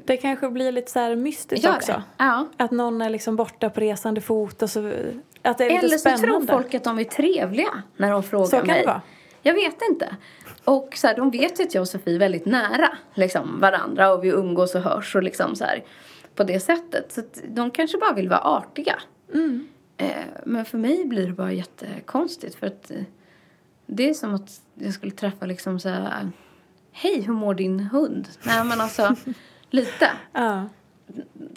Det 0.04 0.16
kanske 0.16 0.48
blir 0.50 0.72
lite 0.72 0.90
så 0.90 0.98
här 0.98 1.16
mystiskt 1.16 1.66
också. 1.68 2.02
Ja. 2.16 2.48
Att 2.56 2.70
någon 2.70 3.02
är 3.02 3.10
liksom 3.10 3.36
borta 3.36 3.70
på 3.70 3.80
resande 3.80 4.20
fot 4.20 4.62
och 4.62 4.70
så 4.70 4.92
att 5.42 5.58
det 5.58 5.64
är 5.64 5.70
lite 5.70 5.86
Eller 5.86 5.88
så 5.88 5.98
spännande. 5.98 6.26
tror 6.26 6.46
folk 6.46 6.74
att 6.74 6.84
de 6.84 6.98
är 6.98 7.04
trevliga 7.04 7.82
när 7.96 8.10
de 8.10 8.22
frågar 8.22 8.46
Så 8.46 8.56
kan 8.56 8.66
mig. 8.66 8.80
det 8.80 8.86
vara. 8.86 9.02
Jag 9.42 9.54
vet 9.54 9.82
inte. 9.90 10.16
Och 10.64 10.92
så 10.96 11.06
här, 11.06 11.16
de 11.16 11.30
vet 11.30 11.60
ju 11.60 11.64
att 11.64 11.74
jag 11.74 11.80
och 11.82 11.88
Sofie 11.88 12.14
är 12.14 12.18
väldigt 12.18 12.46
nära 12.46 12.88
liksom, 13.14 13.60
varandra 13.60 14.12
och 14.12 14.24
vi 14.24 14.28
umgås 14.28 14.74
och 14.74 14.80
hörs 14.80 15.16
och 15.16 15.22
liksom 15.22 15.56
så 15.56 15.64
här, 15.64 15.84
på 16.34 16.44
det 16.44 16.60
sättet. 16.60 17.12
Så 17.12 17.22
de 17.48 17.70
kanske 17.70 17.98
bara 17.98 18.12
vill 18.12 18.28
vara 18.28 18.40
artiga. 18.40 18.94
Mm. 19.34 19.68
Eh, 19.96 20.24
men 20.46 20.64
för 20.64 20.78
mig 20.78 21.04
blir 21.04 21.26
det 21.26 21.32
bara 21.32 21.52
jättekonstigt 21.52 22.54
för 22.54 22.66
att 22.66 22.90
eh, 22.90 23.02
det 23.86 24.10
är 24.10 24.14
som 24.14 24.34
att 24.34 24.60
jag 24.74 24.94
skulle 24.94 25.12
träffa 25.12 25.46
liksom 25.46 25.80
så 25.80 25.88
här, 25.88 26.30
hej 26.92 27.20
hur 27.20 27.32
mår 27.32 27.54
din 27.54 27.80
hund? 27.80 28.28
Nej 28.46 28.64
men 28.64 28.80
alltså 28.80 29.16
lite. 29.70 30.10
Ja. 30.32 30.68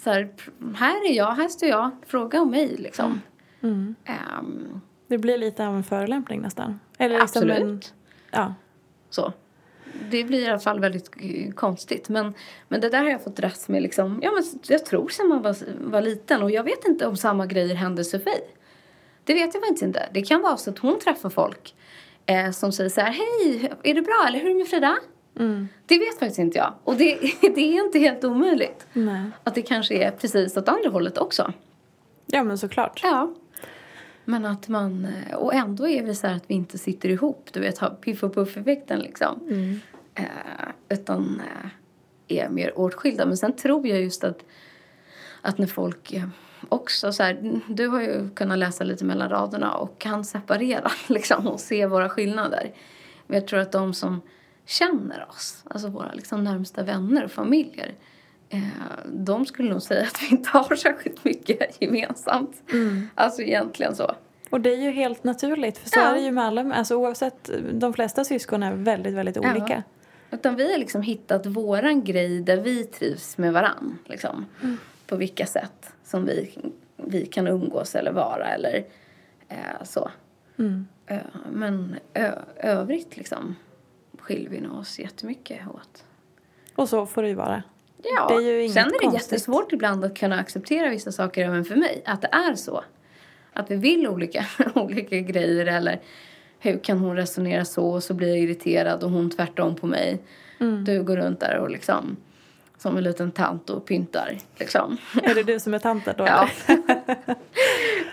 Så 0.03 0.09
här, 0.09 0.29
här 0.75 1.09
är 1.09 1.13
jag, 1.13 1.31
här 1.31 1.47
står 1.47 1.69
jag, 1.69 1.91
fråga 2.05 2.41
om 2.41 2.51
mig 2.51 2.75
liksom. 2.77 3.21
Mm. 3.61 3.95
Ehm, 4.05 4.81
Det 5.07 5.17
blir 5.17 5.37
lite 5.37 5.67
av 5.67 5.75
en 5.75 5.83
förolämpning 5.83 6.41
nästan. 6.41 6.79
Eller 6.97 7.19
liksom 7.19 7.41
absolut. 7.41 7.61
En, 7.61 7.81
ja. 8.31 8.53
Så. 9.09 9.33
Det 10.11 10.23
blir 10.23 10.39
i 10.39 10.47
alla 10.47 10.59
fall 10.59 10.79
väldigt 10.79 11.11
konstigt. 11.55 12.09
Men, 12.09 12.33
men 12.67 12.81
det 12.81 12.89
där 12.89 13.03
har 13.03 13.09
jag 13.09 13.23
fått 13.23 13.35
dras 13.35 13.69
med 13.69 13.81
liksom, 13.81 14.19
ja 14.23 14.31
men 14.31 14.43
jag 14.67 14.85
tror 14.85 15.09
sedan 15.09 15.27
man 15.27 15.41
var, 15.41 15.55
var 15.79 16.01
liten. 16.01 16.43
Och 16.43 16.51
jag 16.51 16.63
vet 16.63 16.85
inte 16.85 17.07
om 17.07 17.17
samma 17.17 17.45
grejer 17.45 17.75
hände 17.75 18.03
Sofie. 18.03 18.41
Det 19.23 19.33
vet 19.33 19.53
jag 19.53 19.63
faktiskt 19.63 19.83
inte. 19.83 20.09
Det 20.13 20.21
kan 20.21 20.41
vara 20.41 20.57
så 20.57 20.69
att 20.69 20.79
hon 20.79 20.99
träffar 20.99 21.29
folk 21.29 21.75
eh, 22.25 22.51
som 22.51 22.71
säger 22.71 22.89
så 22.89 23.01
här, 23.01 23.11
hej, 23.11 23.71
är 23.83 23.93
det 23.93 24.01
bra 24.01 24.25
eller 24.27 24.39
hur 24.39 24.45
är 24.45 24.53
det 24.53 24.59
med 24.59 24.67
Frida? 24.67 24.97
Mm. 25.39 25.67
Det 25.85 25.99
vet 25.99 26.19
faktiskt 26.19 26.39
inte 26.39 26.57
jag. 26.57 26.73
Och 26.83 26.95
det, 26.95 27.19
det 27.41 27.77
är 27.77 27.85
inte 27.85 27.99
helt 27.99 28.23
omöjligt. 28.23 28.87
Nej. 28.93 29.25
Att 29.43 29.55
det 29.55 29.61
kanske 29.61 29.95
är 29.95 30.11
precis 30.11 30.57
åt 30.57 30.67
andra 30.67 30.89
hållet 30.89 31.17
också. 31.17 31.53
Ja 32.25 32.43
men 32.43 32.57
såklart. 32.57 32.99
Ja. 33.03 33.33
Men 34.25 34.45
att 34.45 34.67
man, 34.67 35.07
eh, 35.29 35.35
och 35.35 35.53
ändå 35.53 35.87
är 35.87 36.03
vi 36.03 36.15
så 36.15 36.27
här 36.27 36.35
att 36.35 36.43
vi 36.47 36.53
inte 36.53 36.77
sitter 36.77 37.09
ihop, 37.09 37.49
du 37.53 37.59
vet, 37.59 37.77
har 37.77 37.89
piff 37.89 38.23
och 38.23 38.33
puff-effekten 38.35 38.99
liksom. 38.99 39.39
Mm. 39.49 39.79
Eh, 40.19 40.69
utan 40.89 41.41
eh, 41.45 41.69
är 42.43 42.49
mer 42.49 42.79
åtskilda. 42.79 43.25
Men 43.25 43.37
sen 43.37 43.53
tror 43.55 43.87
jag 43.87 44.01
just 44.01 44.23
att, 44.23 44.45
att 45.41 45.57
när 45.57 45.67
folk 45.67 46.13
eh, 46.13 46.27
också 46.69 47.11
så 47.13 47.23
här, 47.23 47.61
du 47.67 47.87
har 47.87 48.01
ju 48.01 48.29
kunnat 48.29 48.57
läsa 48.57 48.83
lite 48.83 49.05
mellan 49.05 49.29
raderna 49.29 49.73
och 49.73 49.99
kan 49.99 50.25
separera 50.25 50.91
liksom 51.07 51.47
och 51.47 51.59
se 51.59 51.85
våra 51.85 52.09
skillnader. 52.09 52.73
Men 53.27 53.39
jag 53.39 53.47
tror 53.47 53.59
att 53.59 53.71
de 53.71 53.93
som 53.93 54.21
känner 54.65 55.25
oss, 55.29 55.63
alltså 55.69 55.87
våra 55.89 56.11
liksom 56.11 56.43
närmsta 56.43 56.83
vänner 56.83 57.23
och 57.23 57.31
familjer, 57.31 57.93
de 59.05 59.45
skulle 59.45 59.69
nog 59.69 59.81
säga 59.81 60.03
att 60.03 60.21
vi 60.21 60.27
inte 60.35 60.49
har 60.49 60.75
särskilt 60.75 61.23
mycket 61.23 61.77
gemensamt. 61.81 62.63
Alltså 63.15 63.41
egentligen 63.41 63.95
så. 63.95 64.11
Och 64.49 64.61
det 64.61 64.69
är 64.73 64.77
ju 64.77 64.91
helt 64.91 65.23
naturligt. 65.23 65.77
För 65.77 65.89
så 65.89 65.99
Ja. 65.99 66.05
är 66.05 66.13
det 66.13 66.19
ju 66.19 66.31
med 66.31 66.43
alla. 66.43 66.73
Alltså 66.73 66.95
oavsett. 66.95 67.49
De 67.73 67.93
flesta 67.93 68.23
syskon 68.23 68.63
är 68.63 68.73
väldigt, 68.73 69.13
väldigt 69.13 69.35
Ja. 69.35 69.41
Utan 70.31 70.55
vi 70.55 70.71
har 70.71 70.79
liksom 70.79 71.01
hittat 71.01 71.45
våran 71.45 72.03
grej 72.03 72.41
där 72.41 72.57
vi 72.57 72.83
trivs 72.83 73.37
med 73.37 73.53
varann. 73.53 73.97
Liksom. 74.05 74.45
På 75.07 75.15
vilka 75.15 75.45
sätt 75.45 75.93
som 76.03 76.25
vi, 76.25 76.57
vi 76.95 77.25
kan 77.25 77.47
umgås 77.47 77.95
eller 77.95 78.11
vara 78.11 78.47
eller 78.47 78.85
eh, 79.47 79.83
så. 79.83 80.11
Mm. 80.57 80.87
Men 81.51 81.95
övrigt 82.55 83.17
liksom 83.17 83.55
skiljer 84.17 84.49
vi 84.49 84.67
oss 84.67 84.99
jättemycket 84.99 85.67
åt. 85.67 86.03
Och 86.75 86.89
så 86.89 87.05
får 87.05 87.21
det 87.21 87.27
ju 87.29 87.35
vara. 87.35 87.63
Ja, 88.03 88.27
det 88.29 88.35
är 88.35 88.41
ju 88.41 88.61
inget 88.61 88.73
sen 88.73 88.85
är 88.85 88.91
det 88.91 88.99
konstigt. 88.99 89.31
jättesvårt 89.31 89.73
ibland 89.73 90.05
att 90.05 90.17
kunna 90.17 90.39
acceptera 90.39 90.89
vissa 90.89 91.11
saker 91.11 91.45
även 91.45 91.65
för 91.65 91.75
mig. 91.75 92.01
Att 92.05 92.21
det 92.21 92.27
är 92.31 92.55
så. 92.55 92.83
Att 93.53 93.71
vi 93.71 93.75
vill 93.75 94.07
olika, 94.07 94.45
olika 94.75 95.19
grejer 95.19 95.65
eller 95.65 96.01
hur 96.59 96.77
kan 96.77 96.97
hon 96.97 97.15
resonera 97.15 97.65
så 97.65 97.89
och 97.89 98.03
så 98.03 98.13
blir 98.13 98.27
jag 98.27 98.39
irriterad 98.39 99.03
och 99.03 99.11
hon 99.11 99.29
tvärtom 99.29 99.75
på 99.75 99.87
mig. 99.87 100.21
Mm. 100.59 100.85
Du 100.85 101.03
går 101.03 101.17
runt 101.17 101.39
där 101.39 101.57
och 101.57 101.69
liksom 101.69 102.17
som 102.77 102.97
en 102.97 103.03
liten 103.03 103.31
tant 103.31 103.69
och 103.69 103.85
pyntar. 103.85 104.37
Liksom. 104.57 104.97
Är 105.23 105.35
det 105.35 105.43
du 105.43 105.59
som 105.59 105.73
är 105.73 105.79
tanten 105.79 106.13
då? 106.17 106.25
Ja. 106.27 106.49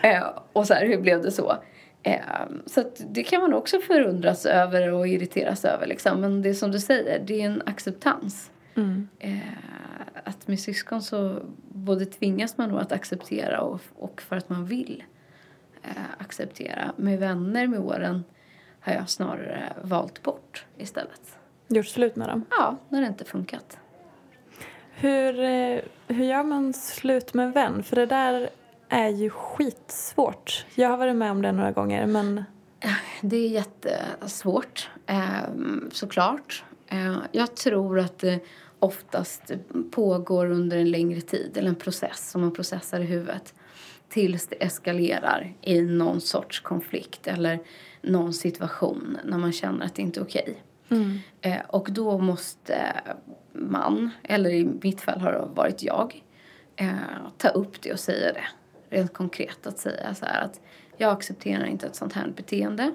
Eh, 0.03 0.25
och 0.53 0.67
så 0.67 0.75
här, 0.75 0.87
hur 0.87 1.01
blev 1.01 1.23
det 1.23 1.31
så? 1.31 1.57
Eh, 2.03 2.21
så 2.67 2.85
det 3.11 3.23
kan 3.23 3.41
man 3.41 3.55
också 3.55 3.81
förundras 3.81 4.47
över 4.47 4.93
och 4.93 5.09
irriteras 5.09 5.65
över. 5.65 5.87
Liksom. 5.87 6.21
Men 6.21 6.43
det 6.43 6.49
är 6.49 6.55
som 6.55 6.71
du 6.71 6.81
säger, 6.81 7.25
det 7.27 7.43
är 7.43 7.47
en 7.47 7.63
acceptans. 7.67 8.51
Mm. 8.75 9.09
Eh, 9.19 9.39
att 10.25 10.49
med 10.49 10.61
syskon 10.61 11.03
så 11.03 11.39
både 11.69 12.07
tvingas 12.07 12.59
man 12.59 12.71
nog 12.71 12.81
att 12.81 12.93
acceptera 12.93 13.61
och, 13.61 13.81
och 13.95 14.23
för 14.23 14.37
att 14.37 14.49
man 14.49 14.67
vill 14.67 15.05
acceptera. 16.19 16.93
Med 16.97 17.19
vänner 17.19 17.67
med 17.67 17.81
åren 17.81 18.25
har 18.87 18.93
jag 18.93 19.09
snarare 19.09 19.73
valt 19.83 20.23
bort 20.23 20.65
istället. 20.79 21.39
Gjort 21.69 21.87
slut 21.87 22.17
med 22.17 22.29
dem? 22.29 22.45
Ja, 22.51 22.77
när 22.89 23.01
det 23.01 23.07
inte 23.07 23.25
funkat. 23.25 23.79
Hur, 24.91 25.41
eh, 25.41 25.81
hur 26.09 26.25
gör 26.25 26.43
man 26.43 26.73
slut 26.73 27.35
med 27.35 27.47
en 27.47 27.53
vän? 27.53 27.83
För 27.83 27.97
det 27.97 28.07
där 28.07 28.51
är 28.89 29.09
ju 29.09 29.31
skitsvårt. 29.31 30.67
Jag 30.75 30.89
har 30.89 30.97
varit 30.97 31.17
med 31.17 31.31
om 31.31 31.43
det 31.43 31.53
några 31.53 31.73
gånger 31.73 32.07
men... 32.07 32.45
Det 33.21 33.37
är 33.37 33.49
jättesvårt, 33.49 34.91
ehm, 35.07 35.91
såklart. 35.93 36.65
Eh, 36.89 37.17
jag 37.33 37.57
tror 37.57 37.99
att 37.99 38.19
det 38.19 38.41
oftast 38.79 39.53
pågår 39.91 40.51
under 40.51 40.77
en 40.77 40.91
längre 40.91 41.21
tid, 41.21 41.57
eller 41.57 41.69
en 41.69 41.75
process 41.75 42.31
som 42.31 42.41
man 42.41 42.55
processar 42.55 43.01
i 43.01 43.05
huvudet 43.05 43.55
tills 44.09 44.47
det 44.47 44.65
eskalerar 44.65 45.55
i 45.63 45.83
någon 45.83 46.21
sorts 46.21 46.61
konflikt 46.61 47.27
eller 47.27 47.59
någon 48.07 48.33
situation 48.33 49.19
när 49.25 49.39
man 49.39 49.53
känner 49.53 49.87
att 49.87 49.95
det 49.95 50.03
inte 50.03 50.21
är 50.21 50.25
okej. 50.25 50.63
Mm. 50.89 51.19
Eh, 51.41 51.61
och 51.69 51.89
då 51.91 52.19
måste 52.19 53.03
man, 53.53 54.11
eller 54.23 54.51
i 54.51 54.65
mitt 54.83 55.01
fall 55.01 55.21
har 55.21 55.33
det 55.33 55.49
varit 55.55 55.83
jag, 55.83 56.23
eh, 56.77 56.95
ta 57.39 57.49
upp 57.49 57.83
det 57.83 57.93
och 57.93 58.01
säga 58.01 58.33
det. 58.33 58.45
Rent 58.97 59.13
konkret 59.13 59.67
att 59.67 59.79
säga 59.79 60.15
så 60.15 60.27
här 60.27 60.45
att 60.45 60.61
jag 60.97 61.13
accepterar 61.13 61.65
inte 61.65 61.87
ett 61.87 61.97
sånt 61.97 62.13
här 62.13 62.29
beteende. 62.37 62.93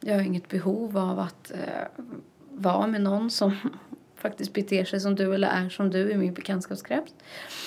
Jag 0.00 0.14
har 0.14 0.22
inget 0.22 0.48
behov 0.48 0.98
av 0.98 1.18
att 1.18 1.50
eh, 1.50 2.04
vara 2.50 2.86
med 2.86 3.00
någon 3.00 3.30
som 3.30 3.56
faktiskt 4.16 4.52
beter 4.52 4.84
sig 4.84 5.00
som 5.00 5.14
du 5.14 5.34
eller 5.34 5.48
är 5.48 5.68
som 5.68 5.90
du 5.90 6.10
i 6.10 6.16
min 6.16 6.34
bekantskapskrets. 6.34 7.14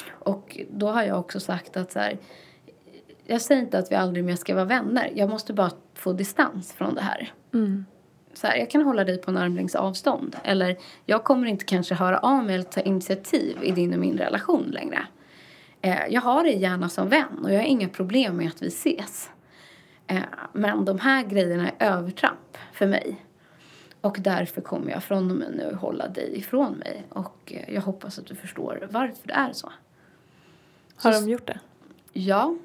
Och 0.10 0.60
då 0.71 0.88
har 0.88 1.04
jag 1.04 1.19
också 1.19 1.39
sagt 1.39 1.78
att 1.78 1.91
så 1.91 1.99
här, 1.99 2.17
jag 3.29 3.41
säger 3.41 3.61
inte 3.61 3.79
att 3.79 3.91
vi 3.91 3.95
aldrig 3.95 4.25
mer 4.25 4.35
ska 4.35 4.55
vara 4.55 4.65
vänner. 4.65 5.11
Jag 5.15 5.29
måste 5.29 5.53
bara 5.53 5.71
få 5.93 6.13
distans 6.13 6.73
från 6.73 6.95
det 6.95 7.01
här. 7.01 7.33
Mm 7.53 7.85
så 8.33 8.47
här, 8.47 8.57
jag 8.57 8.69
kan 8.69 8.81
hålla 8.81 9.03
dig 9.03 9.17
på 9.17 9.31
en 9.31 9.37
armlängds 9.37 9.75
avstånd. 9.75 10.35
Eller 10.43 10.77
jag 11.05 11.23
kommer 11.23 11.47
inte 11.47 11.65
kanske 11.65 11.95
höra 11.95 12.19
av 12.19 12.43
mig 12.43 12.55
eller 12.55 12.63
ta 12.63 12.81
initiativ 12.81 13.57
i 13.61 13.71
din 13.71 13.93
och 13.93 13.99
min 13.99 14.17
relation 14.17 14.63
längre. 14.63 15.07
Eh, 15.81 16.07
jag 16.09 16.21
har 16.21 16.43
dig 16.43 16.57
gärna 16.57 16.89
som 16.89 17.09
vän 17.09 17.39
och 17.43 17.53
jag 17.53 17.57
har 17.57 17.65
inga 17.65 17.89
problem 17.89 18.37
med 18.37 18.47
att 18.47 18.61
vi 18.61 18.67
ses. 18.67 19.29
Eh, 20.07 20.21
men 20.53 20.85
de 20.85 20.99
här 20.99 21.23
grejerna 21.23 21.69
är 21.69 21.91
övertramp 21.91 22.57
för 22.73 22.87
mig. 22.87 23.25
Och 24.01 24.17
därför 24.19 24.61
kommer 24.61 24.91
jag 24.91 25.03
från 25.03 25.31
och 25.31 25.37
med 25.37 25.51
nu 25.51 25.75
hålla 25.75 26.07
dig 26.07 26.37
ifrån 26.37 26.73
mig. 26.73 27.03
Och 27.09 27.53
eh, 27.55 27.73
jag 27.73 27.81
hoppas 27.81 28.19
att 28.19 28.25
du 28.25 28.35
förstår 28.35 28.87
varför 28.91 29.27
det 29.27 29.33
är 29.33 29.53
så. 29.53 29.71
Har 30.95 31.11
de 31.11 31.29
gjort 31.29 31.47
det? 31.47 31.59
Ja, 32.13 32.55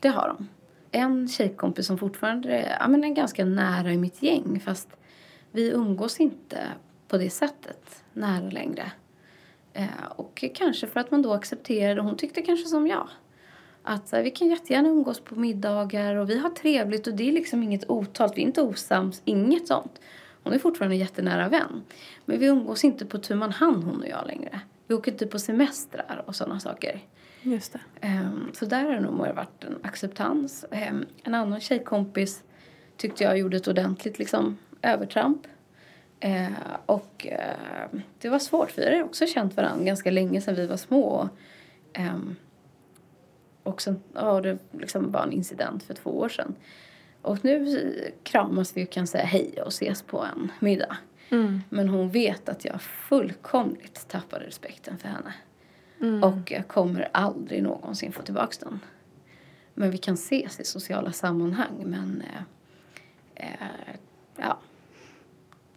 det 0.00 0.08
har 0.08 0.28
de. 0.28 0.48
En 0.90 1.28
tjejkompis 1.28 1.86
som 1.86 1.98
fortfarande 1.98 2.52
är, 2.52 2.76
ja, 2.80 2.88
men 2.88 3.04
är 3.04 3.08
ganska 3.08 3.44
nära 3.44 3.92
i 3.92 3.96
mitt 3.96 4.22
gäng 4.22 4.60
fast 4.60 4.88
vi 5.52 5.70
umgås 5.70 6.20
inte 6.20 6.58
på 7.08 7.18
det 7.18 7.30
sättet 7.30 8.04
nära 8.12 8.50
längre. 8.50 8.92
Eh, 9.72 9.86
och 10.16 10.44
kanske 10.54 10.86
för 10.86 11.00
att 11.00 11.10
man 11.10 11.22
då 11.22 11.32
accepterade, 11.32 12.00
hon 12.00 12.16
tyckte 12.16 12.42
kanske 12.42 12.68
som 12.68 12.86
jag. 12.86 13.08
Att 13.82 14.12
här, 14.12 14.22
vi 14.22 14.30
kan 14.30 14.48
jättegärna 14.48 14.88
umgås 14.88 15.20
på 15.20 15.34
middagar 15.34 16.14
och 16.14 16.30
vi 16.30 16.38
har 16.38 16.50
trevligt 16.50 17.06
och 17.06 17.14
det 17.14 17.28
är 17.28 17.32
liksom 17.32 17.62
inget 17.62 17.90
otalt, 17.90 18.32
vi 18.36 18.42
är 18.42 18.46
inte 18.46 18.62
osams, 18.62 19.22
inget 19.24 19.66
sånt. 19.66 20.00
Hon 20.42 20.52
är 20.52 20.58
fortfarande 20.58 20.94
en 20.94 21.00
jättenära 21.00 21.48
vän. 21.48 21.84
Men 22.24 22.38
vi 22.38 22.46
umgås 22.46 22.84
inte 22.84 23.06
på 23.06 23.18
tu 23.18 23.34
man 23.34 23.52
hand 23.52 23.84
hon 23.84 24.00
och 24.02 24.08
jag 24.08 24.26
längre. 24.26 24.60
Vi 24.86 24.94
åker 24.94 25.12
inte 25.12 25.26
på 25.26 25.38
semestrar 25.38 26.24
och 26.26 26.36
sådana 26.36 26.60
saker. 26.60 27.00
Just 27.46 27.72
det. 27.72 28.08
Um, 28.08 28.50
så 28.54 28.66
där 28.66 28.84
har 28.84 28.92
det 28.92 29.00
nog 29.00 29.18
varit 29.18 29.64
en 29.64 29.78
acceptans. 29.82 30.64
Um, 30.70 31.06
en 31.24 31.34
annan 31.34 31.60
tjejkompis 31.60 32.42
tyckte 32.96 33.24
jag 33.24 33.38
gjorde 33.38 33.56
ett 33.56 33.68
ordentligt 33.68 34.18
liksom, 34.18 34.58
övertramp. 34.82 35.46
Eh, 36.20 36.48
och 36.86 37.26
det 38.18 38.28
var 38.28 38.38
svårt, 38.38 38.70
för 38.70 38.82
vi 38.82 38.96
har 38.96 39.04
också 39.04 39.26
känt 39.26 39.56
varandra 39.56 39.84
ganska 39.84 40.10
länge 40.10 40.40
sedan 40.40 40.54
vi 40.54 40.66
var 40.66 40.76
små. 40.76 41.28
Och 43.62 43.82
sen 43.82 44.02
ja, 44.14 44.40
det 44.40 44.58
liksom 44.72 45.12
var 45.12 45.22
en 45.22 45.32
incident 45.32 45.82
för 45.82 45.94
två 45.94 46.10
år 46.10 46.28
sedan. 46.28 46.54
Och 47.22 47.44
nu 47.44 47.90
kramas 48.22 48.76
vi 48.76 48.84
och 48.84 48.90
kan 48.90 49.06
säga 49.06 49.24
hej 49.24 49.62
och 49.62 49.68
ses 49.68 50.02
på 50.02 50.24
en 50.24 50.52
middag. 50.58 50.96
Mm. 51.30 51.60
Men 51.68 51.88
hon 51.88 52.10
vet 52.10 52.48
att 52.48 52.64
jag 52.64 52.82
fullkomligt 52.82 54.08
tappade 54.08 54.46
respekten 54.46 54.98
för 54.98 55.08
henne. 55.08 55.34
Mm. 56.00 56.22
Och 56.22 56.50
jag 56.50 56.68
kommer 56.68 57.08
aldrig 57.12 57.62
någonsin 57.62 58.12
få 58.12 58.22
tillbaka 58.22 58.56
den. 58.60 58.80
Men 59.74 59.90
vi 59.90 59.98
kan 59.98 60.14
ses 60.14 60.60
i 60.60 60.64
sociala 60.64 61.12
sammanhang. 61.12 61.82
Men 61.84 62.22
eh, 63.34 63.46
eh, 63.50 63.96
ja, 64.36 64.58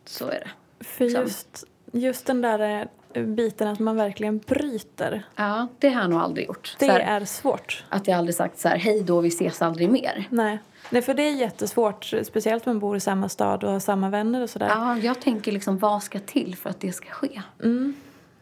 så 0.06 0.28
är 0.28 0.40
det. 0.40 0.50
För 0.84 1.06
just, 1.06 1.64
just 1.92 2.26
den 2.26 2.42
där 2.42 2.88
eh, 3.14 3.24
biten 3.24 3.68
att 3.68 3.80
man 3.80 3.96
verkligen 3.96 4.38
bryter. 4.38 5.24
Ja, 5.36 5.68
det 5.80 5.90
har 5.90 6.02
jag 6.02 6.10
nog 6.10 6.20
aldrig 6.20 6.48
gjort. 6.48 6.76
Det 6.80 6.86
här, 6.86 7.00
är 7.00 7.26
svårt. 7.26 7.86
Att 7.90 8.08
jag 8.08 8.18
aldrig 8.18 8.36
sagt 8.36 8.60
så 8.60 8.68
här, 8.68 8.78
hej 8.78 9.04
då, 9.04 9.22
vi 9.22 9.28
ses 9.28 9.62
aldrig 9.62 9.90
mer. 9.90 10.28
Nej. 10.30 10.60
Nej, 10.90 11.02
för 11.02 11.14
det 11.14 11.24
är 11.24 11.36
jättesvårt, 11.36 12.14
speciellt 12.24 12.68
om 12.68 12.74
man 12.74 12.80
bor 12.80 12.98
i 12.98 13.00
samma 13.00 13.30
stad 13.30 13.64
och 13.64 13.72
har 13.72 13.80
samma 13.80 14.10
vänner 14.10 14.42
och 14.42 14.50
sådär. 14.50 14.68
Ja, 14.68 14.98
jag 14.98 15.22
tänker 15.22 15.52
liksom, 15.52 15.78
vad 15.78 16.04
ska 16.04 16.20
till 16.20 16.56
för 16.56 16.70
att 16.70 16.80
det 16.80 16.92
ska 16.92 17.10
ske? 17.10 17.42
Mm. 17.64 17.96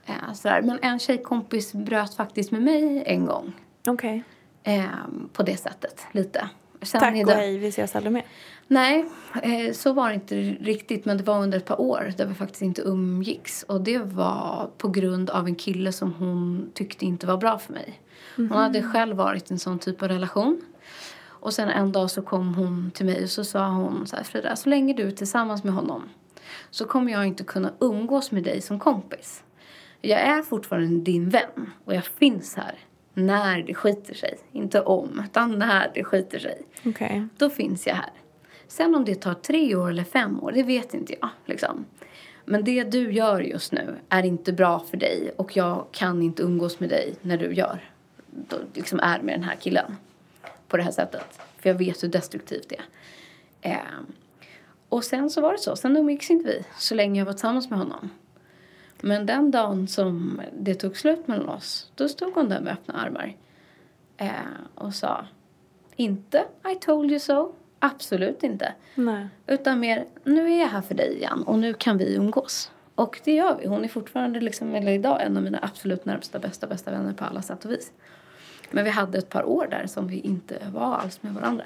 Ja, 0.08 0.34
sådär. 0.34 0.62
Men 0.62 0.80
en 0.82 1.00
tjejkompis 1.00 1.74
bröt 1.74 2.13
faktiskt 2.13 2.52
med 2.52 2.62
mig 2.62 3.04
en 3.06 3.26
gång. 3.26 3.54
Okej. 3.88 4.24
Okay. 4.63 4.78
Eh, 4.78 4.86
på 5.34 5.43
det 5.43 5.58
sättet, 5.58 6.06
lite. 6.12 6.50
Sen 6.82 7.02
Tack 7.02 7.26
och 7.26 7.32
hej, 7.32 7.58
vi 7.58 7.67
ses 7.67 7.96
aldrig 7.96 8.13
mer. 8.13 8.26
Nej, 8.67 9.06
eh, 9.43 9.74
så 9.74 9.93
var 9.93 10.10
det 10.10 10.13
inte 10.15 10.36
riktigt. 10.41 11.06
Men 11.06 11.17
det 11.17 11.24
var 11.24 11.39
under 11.43 11.58
ett 11.58 11.65
par 11.65 11.82
år 11.82 12.13
där 12.17 12.26
vi 12.26 12.34
faktiskt 12.34 12.62
inte 12.62 12.82
umgicks. 12.82 13.63
Och 13.63 13.82
det 13.82 13.98
var 13.98 14.70
på 14.78 14.88
grund 14.88 15.30
av 15.30 15.48
en 15.48 15.56
kille 15.56 15.91
som 15.91 16.13
hon 16.13 16.72
tyckte 16.74 17.06
inte 17.06 17.28
var 17.28 17.38
bra 17.38 17.60
för 17.60 17.74
mig. 17.74 18.02
Hon 18.36 18.46
mm 18.46 18.58
-hmm. 18.58 18.62
hade 18.62 18.84
själv 18.84 19.15
varit 19.15 19.52
i 19.52 19.54
en 19.54 19.60
sån 19.60 19.80
typ 19.80 20.02
av 20.02 20.08
relation. 20.08 20.62
Och 21.39 21.54
sen 21.54 21.70
en 21.70 21.91
dag 21.91 22.12
så 22.12 22.22
kom 22.22 22.56
hon 22.56 22.91
till 22.91 23.06
mig 23.06 23.24
och 23.24 23.30
så 23.30 23.43
sa 23.43 23.67
hon 23.67 24.08
så 24.08 24.15
här, 24.15 24.24
Frida, 24.24 24.56
så 24.56 24.70
länge 24.70 24.93
du 24.93 25.08
är 25.08 25.12
tillsammans 25.12 25.63
med 25.63 25.74
honom 25.74 26.10
så 26.70 26.86
kommer 26.86 27.12
jag 27.12 27.28
inte 27.28 27.43
kunna 27.43 27.72
umgås 27.80 28.32
med 28.32 28.43
dig 28.43 28.62
som 28.62 28.80
kompis. 28.80 29.43
Jag 30.02 30.20
är 30.20 30.42
fortfarande 30.42 31.02
din 31.02 31.30
vän 31.30 31.72
och 31.86 31.96
jag 31.96 32.06
finns 32.06 32.56
här 32.56 32.76
när 33.14 33.64
det 33.64 33.74
skiter 33.74 34.14
sig. 34.14 34.38
Inte 34.52 34.82
om, 34.82 35.22
utan 35.26 35.60
när 35.60 35.92
det 35.94 36.04
skiter 36.04 36.40
sig. 36.40 36.62
Okay. 36.86 37.28
Då 37.38 37.50
finns 37.50 37.88
jag 37.88 37.96
här. 37.96 38.12
Sen 38.68 38.96
om 38.96 39.06
det 39.06 39.16
tar 39.16 39.34
tre 39.34 39.76
år 39.76 39.90
eller 39.90 40.04
fem 40.04 40.44
år, 40.44 40.52
det 40.52 40.64
vet 40.64 40.94
inte 40.94 41.16
jag. 41.22 41.30
Liksom. 41.46 41.86
Men 42.46 42.64
det 42.64 42.84
du 42.84 43.12
gör 43.12 43.42
just 43.42 43.72
nu 43.72 43.96
är 44.10 44.26
inte 44.26 44.54
bra 44.54 44.80
för 44.80 44.98
dig 44.98 45.32
och 45.38 45.58
jag 45.58 45.86
kan 45.92 46.21
inte 46.21 46.44
umgås 46.44 46.80
med 46.80 46.90
dig 46.90 47.15
när 47.21 47.38
du 47.38 47.54
gör, 47.54 47.90
då, 48.28 48.58
liksom 48.74 49.00
är 49.00 49.21
med 49.21 49.34
den 49.34 49.44
här 49.44 49.56
killen 49.56 49.96
på 50.67 50.78
det 50.78 50.84
här 50.84 50.92
sättet. 50.92 51.40
För 51.58 51.69
jag 51.69 51.76
vet 51.76 52.04
hur 52.04 52.08
destruktivt 52.08 52.69
det 52.69 52.76
är. 53.62 53.71
Eh, 53.71 54.00
och 54.90 55.04
sen 55.04 55.30
så 55.30 55.42
var 55.42 55.52
det 55.52 55.58
så, 55.58 55.76
sen 55.76 55.98
umgicks 55.98 56.30
inte 56.30 56.46
vi 56.46 56.63
så 56.78 56.96
länge 56.96 57.21
jag 57.21 57.26
var 57.26 57.34
tillsammans 57.34 57.69
med 57.69 57.80
honom. 57.80 58.10
Men 59.02 59.25
den 59.25 59.52
dagen 59.52 59.87
som 59.87 60.41
det 60.60 60.75
tog 60.75 60.98
slut 60.98 61.27
mellan 61.27 61.50
oss, 61.50 61.91
då 61.95 62.10
stod 62.10 62.33
hon 62.33 62.50
där 62.50 62.62
med 62.62 62.73
öppna 62.73 62.93
armar 62.93 63.35
eh, 64.17 64.31
och 64.75 64.93
sa 64.93 65.25
inte 65.95 66.45
I 66.71 66.75
told 66.75 67.12
you 67.12 67.19
so, 67.19 67.52
absolut 67.79 68.43
inte. 68.43 68.73
Nej. 68.95 69.27
Utan 69.48 69.79
mer, 69.79 70.06
nu 70.23 70.54
är 70.54 70.60
jag 70.60 70.67
här 70.67 70.81
för 70.81 70.95
dig 70.95 71.15
igen 71.15 71.43
och 71.43 71.60
nu 71.60 71.73
kan 71.73 71.98
vi 71.98 72.15
umgås. 72.15 72.71
Och 72.95 73.21
det 73.23 73.33
gör 73.33 73.58
vi. 73.62 73.67
Hon 73.67 73.83
är 73.83 73.87
fortfarande, 73.87 74.39
liksom, 74.39 74.75
eller 74.75 74.91
idag, 74.91 75.21
en 75.21 75.37
av 75.37 75.43
mina 75.43 75.60
absolut 75.62 76.06
närmsta, 76.06 76.39
bästa, 76.39 76.67
bästa 76.67 76.91
vänner 76.91 77.13
på 77.13 77.25
alla 77.25 77.41
sätt 77.41 77.65
och 77.65 77.71
vis. 77.71 77.91
Men 78.71 78.83
vi 78.83 78.89
hade 78.89 79.17
ett 79.17 79.29
par 79.29 79.43
år 79.43 79.67
där 79.71 79.87
som 79.87 80.08
vi 80.08 80.19
inte 80.19 80.58
var 80.73 80.95
alls 80.95 81.23
med 81.23 81.33
varandra. 81.33 81.65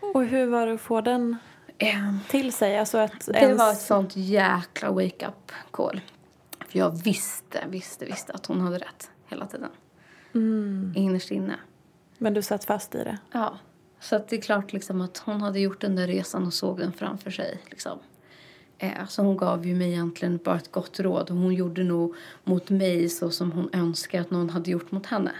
Och 0.00 0.24
hur 0.24 0.46
var 0.46 0.66
det 0.66 0.74
att 0.74 0.80
få 0.80 1.00
den 1.00 1.36
Ehm, 1.78 2.18
till 2.28 2.52
sig? 2.52 2.78
Alltså 2.78 2.98
att 2.98 3.26
Det 3.26 3.38
ens... 3.38 3.58
var 3.58 3.72
ett 3.72 3.80
sånt 3.80 4.16
jäkla 4.16 4.90
wake-up 4.90 5.52
call. 5.70 6.00
För 6.76 6.80
jag 6.80 7.02
visste, 7.04 7.64
visste, 7.68 8.04
visste 8.04 8.32
att 8.32 8.46
hon 8.46 8.60
hade 8.60 8.78
rätt 8.78 9.10
hela 9.26 9.46
tiden. 9.46 9.70
Mm. 10.34 10.92
Innerst 10.96 11.30
inne. 11.30 11.56
Men 12.18 12.34
du 12.34 12.42
satt 12.42 12.64
fast 12.64 12.94
i 12.94 12.98
det? 12.98 13.18
Ja. 13.32 13.58
Så 14.00 14.18
det 14.28 14.36
är 14.36 14.40
klart 14.40 14.72
liksom 14.72 15.00
att 15.00 15.18
hon 15.18 15.40
hade 15.40 15.60
gjort 15.60 15.80
den 15.80 15.96
där 15.96 16.06
resan 16.06 16.46
och 16.46 16.54
såg 16.54 16.78
den 16.78 16.92
framför 16.92 17.30
sig. 17.30 17.58
Liksom. 17.70 17.98
Eh, 18.78 19.06
så 19.08 19.22
hon 19.22 19.36
gav 19.36 19.66
ju 19.66 19.74
mig 19.74 19.88
egentligen 19.88 20.40
bara 20.44 20.56
ett 20.56 20.72
gott 20.72 21.00
råd. 21.00 21.30
Och 21.30 21.36
hon 21.36 21.54
gjorde 21.54 21.84
nog 21.84 22.14
mot 22.44 22.70
mig 22.70 23.08
så 23.08 23.30
som 23.30 23.52
hon 23.52 23.70
önskar 23.72 24.20
att 24.20 24.30
någon 24.30 24.50
hade 24.50 24.70
gjort 24.70 24.90
mot 24.90 25.06
henne. 25.06 25.32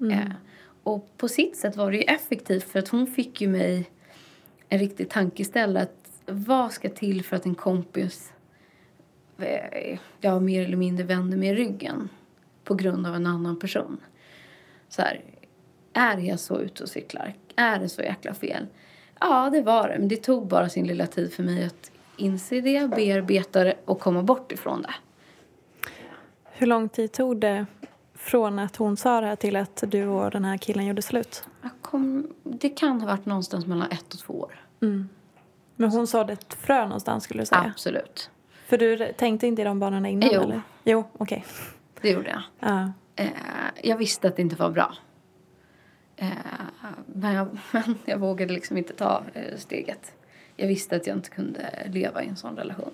Eh, 0.00 0.32
och 0.82 1.08
på 1.16 1.28
sitt 1.28 1.56
sätt 1.56 1.76
var 1.76 1.90
det 1.90 1.96
ju 1.96 2.02
effektivt 2.02 2.64
för 2.64 2.78
att 2.78 2.88
hon 2.88 3.06
fick 3.06 3.40
ju 3.40 3.48
mig 3.48 3.90
en 4.68 4.78
riktig 4.78 5.10
tankeställare. 5.10 5.82
Att 5.82 6.22
vad 6.26 6.72
ska 6.72 6.88
till 6.88 7.24
för 7.24 7.36
att 7.36 7.46
en 7.46 7.54
kompis 7.54 8.32
jag 10.20 10.42
mer 10.42 10.64
eller 10.64 10.76
mindre 10.76 11.04
vänder 11.04 11.36
mig 11.36 11.54
ryggen 11.54 12.08
på 12.64 12.74
grund 12.74 13.06
av 13.06 13.14
en 13.14 13.26
annan 13.26 13.58
person. 13.58 14.00
Så 14.88 15.02
här, 15.02 15.20
är 15.92 16.18
jag 16.18 16.40
så 16.40 16.60
ute 16.60 16.82
och 16.82 16.88
cyklar? 16.88 17.34
Är 17.56 17.78
det 17.78 17.88
så 17.88 18.02
jäkla 18.02 18.34
fel? 18.34 18.66
Ja, 19.20 19.50
det 19.52 19.62
var 19.62 19.88
det. 19.88 19.98
Men 19.98 20.08
det 20.08 20.16
tog 20.16 20.46
bara 20.46 20.68
sin 20.68 20.86
lilla 20.86 21.06
tid 21.06 21.32
för 21.32 21.42
mig 21.42 21.64
att 21.64 21.90
inse 22.16 22.60
det, 22.60 22.90
bearbeta 22.90 23.64
det 23.64 23.74
och 23.84 24.00
komma 24.00 24.22
bort 24.22 24.52
ifrån 24.52 24.82
det. 24.82 24.94
Hur 26.44 26.66
lång 26.66 26.88
tid 26.88 27.12
tog 27.12 27.36
det 27.40 27.66
från 28.14 28.58
att 28.58 28.76
hon 28.76 28.96
sa 28.96 29.20
det 29.20 29.26
här 29.26 29.36
till 29.36 29.56
att 29.56 29.84
du 29.86 30.06
och 30.06 30.30
den 30.30 30.44
här 30.44 30.56
killen 30.56 30.86
gjorde 30.86 31.02
slut? 31.02 31.44
Kom, 31.80 32.34
det 32.42 32.68
kan 32.68 33.00
ha 33.00 33.06
varit 33.06 33.26
någonstans 33.26 33.66
mellan 33.66 33.90
ett 33.90 34.14
och 34.14 34.20
två 34.20 34.34
år. 34.34 34.64
Men 35.76 35.90
hon 35.90 36.06
sa 36.06 36.24
det 36.24 36.32
ett 36.32 36.54
frö 36.54 36.84
någonstans 36.84 37.24
skulle 37.24 37.42
du 37.42 37.46
säga? 37.46 37.72
Absolut. 37.74 38.30
För 38.70 38.78
du 38.78 39.12
tänkte 39.12 39.46
inte 39.46 39.62
i 39.62 39.64
de 39.64 39.78
banorna 39.78 40.08
innan 40.08 40.28
Jo. 40.32 40.42
eller? 40.42 40.62
Jo, 40.84 41.04
okej. 41.12 41.44
Det 42.00 42.10
gjorde 42.10 42.30
jag. 42.30 42.42
Ja. 42.70 42.92
Eh, 43.16 43.30
jag 43.82 43.96
visste 43.96 44.28
att 44.28 44.36
det 44.36 44.42
inte 44.42 44.56
var 44.56 44.70
bra. 44.70 44.94
Eh, 46.16 46.28
men, 47.06 47.34
jag, 47.34 47.48
men 47.70 47.98
jag 48.04 48.18
vågade 48.18 48.52
liksom 48.52 48.76
inte 48.76 48.92
ta 48.92 49.22
eh, 49.34 49.56
steget. 49.56 50.12
Jag 50.56 50.68
visste 50.68 50.96
att 50.96 51.06
jag 51.06 51.16
inte 51.16 51.30
kunde 51.30 51.70
leva 51.86 52.22
i 52.22 52.28
en 52.28 52.36
sån 52.36 52.56
relation. 52.56 52.92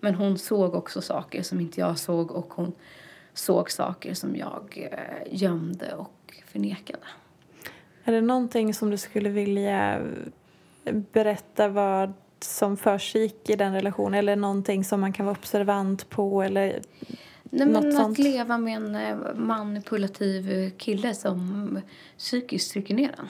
Men 0.00 0.14
hon 0.14 0.38
såg 0.38 0.74
också 0.74 1.02
saker 1.02 1.42
som 1.42 1.60
inte 1.60 1.80
jag 1.80 1.98
såg 1.98 2.30
och 2.30 2.54
hon 2.54 2.72
såg 3.34 3.70
saker 3.70 4.14
som 4.14 4.36
jag 4.36 4.88
gömde 5.30 5.94
och 5.94 6.42
förnekade. 6.46 7.06
Är 8.04 8.12
det 8.12 8.20
någonting 8.20 8.74
som 8.74 8.90
du 8.90 8.96
skulle 8.96 9.28
vilja 9.28 10.02
berätta 11.12 11.68
vad 11.68 12.12
som 12.50 12.76
försiggick 12.76 13.50
i 13.50 13.56
den 13.56 13.72
relationen? 13.72 14.14
Eller 14.14 14.36
någonting 14.36 14.84
som 14.84 15.00
man 15.00 15.12
kan 15.12 15.26
vara 15.26 15.36
observant 15.38 16.10
på? 16.10 16.42
Eller... 16.42 16.80
Nej, 17.50 17.66
Något 17.66 17.82
men 17.82 17.86
att 17.86 17.94
sånt. 17.94 18.18
leva 18.18 18.58
med 18.58 18.76
en 18.76 18.94
eh, 18.94 19.16
manipulativ 19.34 20.70
kille 20.70 21.14
som 21.14 21.80
psykiskt 22.18 22.72
trycker 22.72 22.94
ner 22.94 23.14
en. 23.18 23.28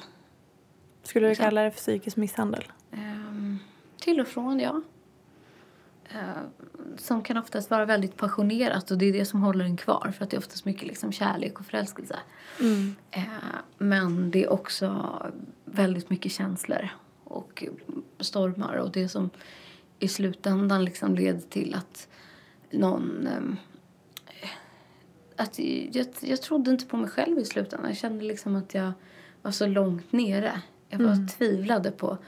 Skulle 1.02 1.26
du 1.26 1.32
Exakt. 1.32 1.44
kalla 1.46 1.62
det 1.62 1.70
för 1.70 1.78
psykisk 1.78 2.16
misshandel? 2.16 2.64
Ehm, 2.92 3.58
till 4.00 4.20
och 4.20 4.26
från, 4.26 4.60
ja. 4.60 4.82
Ehm, 6.10 6.96
som 6.98 7.22
kan 7.22 7.36
oftast 7.36 7.70
vara 7.70 7.84
väldigt 7.84 8.16
passionerat 8.16 8.90
och 8.90 8.98
det 8.98 9.06
är 9.06 9.12
det 9.12 9.24
som 9.24 9.42
håller 9.42 9.64
en 9.64 9.76
kvar 9.76 10.12
för 10.16 10.24
att 10.24 10.30
det 10.30 10.36
är 10.36 10.38
oftast 10.38 10.64
mycket 10.64 10.86
liksom 10.88 11.12
kärlek 11.12 11.60
och 11.60 11.66
förälskelse. 11.66 12.16
Ehm, 12.60 12.94
men 13.78 14.30
det 14.30 14.44
är 14.44 14.52
också 14.52 15.16
väldigt 15.64 16.10
mycket 16.10 16.32
känslor 16.32 16.88
och 17.26 17.64
stormar 18.20 18.76
och 18.76 18.92
det 18.92 19.08
som 19.08 19.30
i 19.98 20.08
slutändan 20.08 20.84
liksom 20.84 21.14
leder 21.14 21.40
till 21.40 21.74
att 21.74 22.08
någon 22.70 23.26
ehm, 23.26 23.56
att 25.36 25.58
jag, 25.58 26.06
jag 26.20 26.42
trodde 26.42 26.70
inte 26.70 26.86
på 26.86 26.96
mig 26.96 27.10
själv 27.10 27.38
i 27.38 27.44
slutändan. 27.44 27.88
Jag 27.88 27.96
kände 27.96 28.24
liksom 28.24 28.56
att 28.56 28.74
jag 28.74 28.92
var 29.42 29.50
så 29.50 29.66
långt 29.66 30.12
nere. 30.12 30.62
Jag 30.88 31.00
bara 31.00 31.28
tvivlade 31.38 31.90
på, 31.90 32.18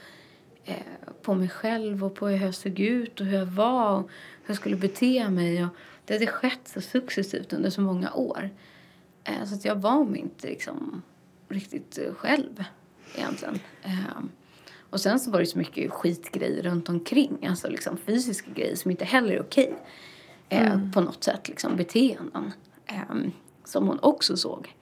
eh, 0.65 0.75
på 1.21 1.35
mig 1.35 1.49
själv 1.49 2.03
och 2.03 2.15
på 2.15 2.27
hur 2.27 2.45
jag 2.45 2.55
såg 2.55 2.79
ut 2.79 3.19
och 3.19 3.25
hur 3.25 3.37
jag 3.37 3.45
var 3.45 3.97
och 3.97 4.09
hur 4.43 4.47
jag 4.47 4.57
skulle 4.57 4.75
bete 4.75 5.29
mig. 5.29 5.63
Och 5.63 5.69
det 6.05 6.13
hade 6.13 6.27
skett 6.27 6.67
så 6.67 6.81
successivt 6.81 7.53
under 7.53 7.69
så 7.69 7.81
många 7.81 8.13
år. 8.13 8.49
Eh, 9.23 9.45
så 9.45 9.55
att 9.55 9.65
jag 9.65 9.75
var 9.75 10.05
mig 10.05 10.19
inte 10.19 10.47
liksom 10.47 11.01
riktigt 11.49 11.97
eh, 11.97 12.13
själv 12.13 12.63
egentligen. 13.15 13.59
Eh, 13.83 14.19
och 14.89 15.01
sen 15.01 15.19
så 15.19 15.31
var 15.31 15.39
det 15.39 15.45
så 15.45 15.57
mycket 15.57 15.91
skitgrejer 15.91 16.63
runt 16.63 16.89
omkring. 16.89 17.47
Alltså 17.49 17.69
liksom 17.69 17.97
fysiska 17.97 18.51
grejer 18.51 18.75
som 18.75 18.91
inte 18.91 19.05
heller 19.05 19.33
är 19.33 19.41
okej. 19.41 19.75
Eh, 20.49 20.91
På 20.93 21.01
något 21.01 21.23
sätt 21.23 21.47
liksom 21.47 21.75
beteenden. 21.75 22.51
Eh, 22.85 23.15
som 23.63 23.87
hon 23.87 23.99
också 24.01 24.37
såg. 24.37 24.75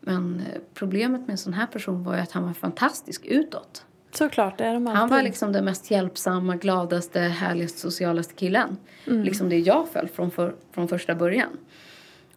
Men 0.00 0.40
eh, 0.40 0.60
problemet 0.74 1.20
med 1.20 1.30
en 1.30 1.38
sån 1.38 1.52
här 1.52 1.66
person 1.66 2.04
var 2.04 2.14
att 2.14 2.32
han 2.32 2.42
var 2.46 2.52
fantastisk 2.52 3.24
utåt. 3.24 3.84
Såklart, 4.12 4.58
det 4.58 4.64
är 4.64 4.74
de 4.74 4.86
alltid. 4.86 4.98
Han 4.98 5.08
var 5.08 5.22
liksom 5.22 5.52
den 5.52 5.64
mest 5.64 5.90
hjälpsamma, 5.90 6.56
gladaste, 6.56 7.20
härligaste, 7.20 7.78
socialaste 7.78 8.34
killen. 8.34 8.76
Liksom 9.04 9.48
det 9.48 9.58
jag 9.58 9.88
föll 9.88 10.08
från, 10.08 10.30
för, 10.30 10.54
från 10.72 10.88
första 10.88 11.14
början. 11.14 11.58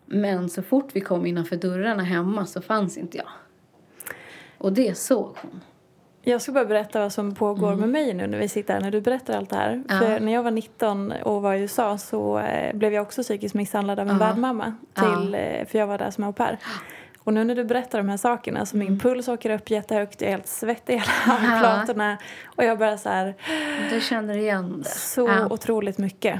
Men 0.05 0.49
så 0.49 0.61
fort 0.61 0.89
vi 0.93 1.01
kom 1.01 1.25
innanför 1.25 1.55
dörrarna 1.55 2.03
hemma 2.03 2.45
så 2.45 2.61
fanns 2.61 2.97
inte 2.97 3.17
jag. 3.17 3.29
Och 4.57 4.73
det 4.73 4.97
såg 4.97 5.35
hon. 5.41 5.61
Jag 6.29 6.41
ska 6.41 6.51
bara 6.51 6.65
berätta 6.65 6.99
vad 6.99 7.13
som 7.13 7.35
pågår 7.35 7.75
med 7.75 7.89
mig 7.89 8.13
nu 8.13 8.27
när 8.27 8.37
vi 8.37 8.47
sitter 8.49 8.73
här, 8.73 8.81
när 8.81 8.91
du 8.91 9.01
berättar 9.01 9.37
allt 9.37 9.49
det 9.49 9.55
här. 9.55 9.69
Mm. 9.71 9.85
Ja. 9.89 9.99
För 9.99 10.19
när 10.19 10.33
jag 10.33 10.43
var 10.43 10.51
19 10.51 11.11
och 11.11 11.41
var 11.41 11.53
i 11.53 11.59
USA 11.61 11.97
så 11.97 12.39
eh, 12.39 12.75
blev 12.75 12.93
jag 12.93 13.01
också 13.01 13.23
psykiskt 13.23 13.55
misshandlad 13.55 13.99
av 13.99 14.07
en 14.09 14.13
Ja. 14.19 14.25
värdmamma. 14.25 14.73
Till, 14.93 15.35
eh, 15.35 15.65
för 15.67 15.79
jag 15.79 15.87
var 15.87 15.97
där 15.97 16.11
som 16.11 16.23
au 16.23 16.33
pair. 16.33 16.57
Och 17.19 17.33
nu 17.33 17.43
när 17.43 17.55
du 17.55 17.63
berättar 17.63 17.97
de 17.97 18.09
här 18.09 18.17
sakerna 18.17 18.65
så 18.65 18.77
min 18.77 18.99
puls 18.99 19.27
åker 19.27 19.49
upp 19.49 19.69
jättehögt, 19.69 20.21
jag 20.21 20.27
är 20.27 20.31
helt 20.31 20.47
svettig 20.47 20.93
i 20.93 20.97
hela 20.97 21.07
handflatorna. 21.11 22.17
Och 22.45 22.63
jag 22.63 22.77
bara 22.79 22.97
så 22.97 23.09
här, 23.09 23.35
Du 23.93 24.01
känner 24.01 24.37
igen 24.37 24.81
det. 24.83 24.89
så 24.89 25.27
Ja. 25.27 25.47
otroligt 25.49 25.97
mycket. 25.97 26.39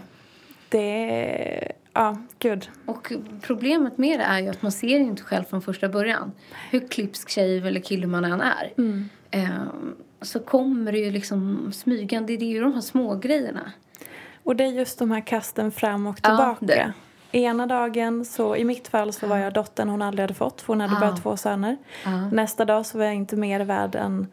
Det 0.70 1.72
ja, 1.94 2.18
gud. 2.40 2.70
Och 2.86 3.12
problemet 3.42 3.98
med 3.98 4.20
det 4.20 4.24
är 4.24 4.40
ju 4.40 4.50
att 4.50 4.62
man 4.62 4.72
ser 4.72 5.00
inte 5.00 5.24
själv 5.24 5.44
från 5.44 5.62
första 5.62 5.90
början. 5.90 6.32
Hur 6.72 6.88
klipsk 6.88 7.30
tjej 7.30 7.58
eller 7.68 7.80
kille 7.80 8.08
man 8.08 8.26
än 8.26 8.42
är. 8.42 8.74
Ehm, 8.78 9.10
så 10.22 10.40
kommer 10.40 10.92
det 10.92 10.98
ju 10.98 11.12
liksom 11.12 11.72
smygande. 11.74 12.38
Det 12.38 12.46
är 12.46 12.50
ju 12.50 12.62
de 12.62 12.74
här 12.74 12.82
små 12.82 13.16
grejerna. 13.16 13.72
Och 14.44 14.56
det 14.56 14.64
är 14.64 14.68
just 14.68 15.00
de 15.00 15.12
här 15.12 15.22
kasten 15.22 15.72
fram 15.72 16.08
och 16.08 16.20
Ja, 16.24 16.30
tillbaka. 16.30 16.66
det. 16.66 16.94
Ena 17.32 17.66
dagen, 17.68 18.26
så 18.26 18.56
i 18.56 18.64
mitt 18.66 18.88
fall 18.88 19.14
så 19.14 19.28
var 19.28 19.38
jag 19.38 19.54
dottern 19.54 19.90
hon 19.90 20.02
aldrig 20.02 20.24
hade 20.24 20.34
fått 20.34 20.62
för 20.62 20.74
hon 20.74 20.82
hade 20.82 20.94
Ja. 20.94 21.00
bara 21.00 21.18
två 21.18 21.38
söner. 21.38 21.78
Ja. 22.06 22.30
Nästa 22.30 22.66
dag 22.66 22.86
så 22.86 22.98
var 22.98 23.06
jag 23.06 23.16
inte 23.16 23.36
mer 23.36 23.60
värd 23.60 23.96
än 23.96 24.28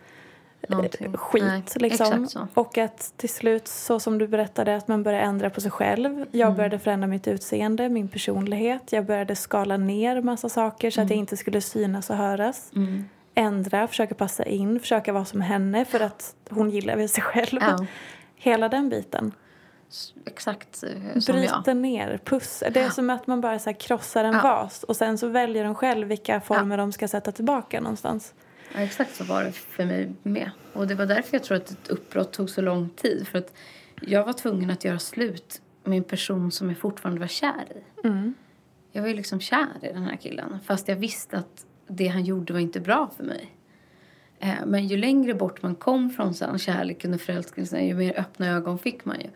eh, 0.62 0.70
Någonting. 0.70 1.12
skit. 1.16 1.42
Nej, 1.44 1.62
liksom. 1.76 2.28
Och 2.54 2.78
att 2.78 3.12
till 3.16 3.28
slut, 3.28 3.68
så 3.68 4.00
som 4.00 4.18
du 4.18 4.28
berättade, 4.28 4.76
att 4.76 4.88
man 4.88 5.02
började 5.02 5.24
ändra 5.24 5.50
på 5.50 5.60
sig 5.60 5.70
själv. 5.70 6.24
Jag 6.30 6.46
Mm. 6.46 6.56
började 6.56 6.78
förändra 6.78 7.06
mitt 7.06 7.28
utseende, 7.28 7.88
min 7.88 8.08
personlighet. 8.08 8.92
Jag 8.92 9.06
började 9.06 9.36
skala 9.36 9.76
ner 9.76 10.20
massa 10.22 10.48
saker 10.48 10.90
så 10.90 11.00
att 11.00 11.04
Mm. 11.06 11.16
jag 11.16 11.22
inte 11.22 11.36
skulle 11.36 11.60
synas 11.60 12.10
och 12.10 12.16
höras. 12.16 12.70
Ändra, 13.38 13.88
försöka 13.88 14.14
passa 14.14 14.44
in, 14.44 14.80
försöka 14.80 15.12
vara 15.12 15.24
som 15.24 15.40
henne 15.40 15.84
för 15.84 16.00
att 16.00 16.34
hon 16.50 16.70
gillar 16.70 16.96
väl 16.96 17.08
sig 17.08 17.22
själv. 17.22 17.58
Ja. 17.60 17.86
Hela 18.36 18.68
den 18.68 18.88
biten. 18.88 19.32
Exakt 20.26 20.82
eh, 20.84 21.20
som 21.20 21.36
jag. 21.36 21.44
Bryta 21.44 21.74
ner, 21.74 22.20
pussa. 22.24 22.70
Det 22.70 22.80
är 22.80 22.90
som 22.90 23.10
att 23.10 23.26
man 23.26 23.40
bara 23.40 23.58
så 23.58 23.74
krossar 23.74 24.24
en 24.24 24.34
Ja. 24.34 24.42
vas 24.42 24.82
och 24.82 24.96
sen 24.96 25.18
så 25.18 25.28
väljer 25.28 25.64
de 25.64 25.74
själv 25.74 26.08
vilka 26.08 26.40
former 26.40 26.76
de 26.78 26.92
ska 26.92 27.08
sätta 27.08 27.32
tillbaka 27.32 27.80
någonstans. 27.80 28.34
Ja, 28.74 28.80
exakt 28.80 29.14
så 29.16 29.24
var 29.24 29.44
det 29.44 29.52
för 29.52 29.84
mig 29.84 30.12
med. 30.22 30.50
Och 30.72 30.86
det 30.86 30.94
var 30.94 31.06
därför 31.06 31.28
jag 31.36 31.44
tror 31.44 31.56
att 31.56 31.70
ett 31.70 31.88
uppbrott 31.88 32.32
tog 32.32 32.50
så 32.50 32.60
lång 32.60 32.88
tid. 32.88 33.28
För 33.28 33.38
att 33.38 33.52
jag 34.00 34.24
var 34.24 34.32
tvungen 34.32 34.70
att 34.70 34.84
göra 34.84 34.98
slut 34.98 35.62
med 35.84 35.96
en 35.96 36.04
person 36.04 36.52
som 36.52 36.68
jag 36.68 36.78
fortfarande 36.78 37.20
var 37.20 37.28
kär 37.28 37.64
i. 37.74 37.82
Jag 38.92 39.02
var 39.02 39.08
ju 39.08 39.14
liksom 39.14 39.40
kär 39.40 39.66
i 39.82 39.92
den 39.92 40.02
här 40.02 40.16
killen. 40.16 40.58
Fast 40.66 40.88
jag 40.88 40.96
visste 40.96 41.38
att 41.38 41.66
det 41.86 42.08
han 42.08 42.24
gjorde 42.24 42.52
var 42.52 42.60
inte 42.60 42.80
bra 42.80 43.10
för 43.16 43.24
mig. 43.24 43.56
Eh, 44.38 44.66
Men 44.66 44.86
ju 44.86 44.96
längre 44.96 45.34
bort 45.34 45.62
man 45.62 45.74
kom 45.74 46.10
från 46.10 46.34
sen 46.34 46.58
kärleken 46.58 47.14
och 47.14 47.20
förälskelsen, 47.20 47.86
ju 47.86 47.94
mer 47.94 48.20
öppna 48.20 48.48
ögon 48.48 48.78
fick 48.78 49.04
man 49.04 49.20
ju. 49.20 49.28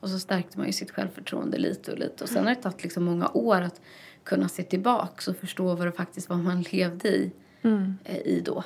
Och 0.00 0.08
så 0.08 0.18
stärkte 0.18 0.58
man 0.58 0.66
ju 0.66 0.72
sitt 0.72 0.90
självförtroende 0.90 1.58
lite 1.58 1.92
och 1.92 1.98
lite. 1.98 2.24
Och 2.24 2.30
sen 2.30 2.44
har 2.46 2.54
det 2.54 2.62
tagit 2.62 2.82
liksom 2.82 3.04
många 3.04 3.28
år 3.28 3.60
att 3.60 3.80
kunna 4.24 4.48
se 4.48 4.62
tillbaka 4.62 5.30
och 5.30 5.36
förstå 5.36 5.74
vad 5.74 5.86
det 5.86 5.92
faktiskt 5.92 6.28
var 6.28 6.36
man 6.36 6.62
levde 6.62 7.08
i, 7.08 7.32
eh, 8.04 8.16
i 8.16 8.42
då. 8.44 8.64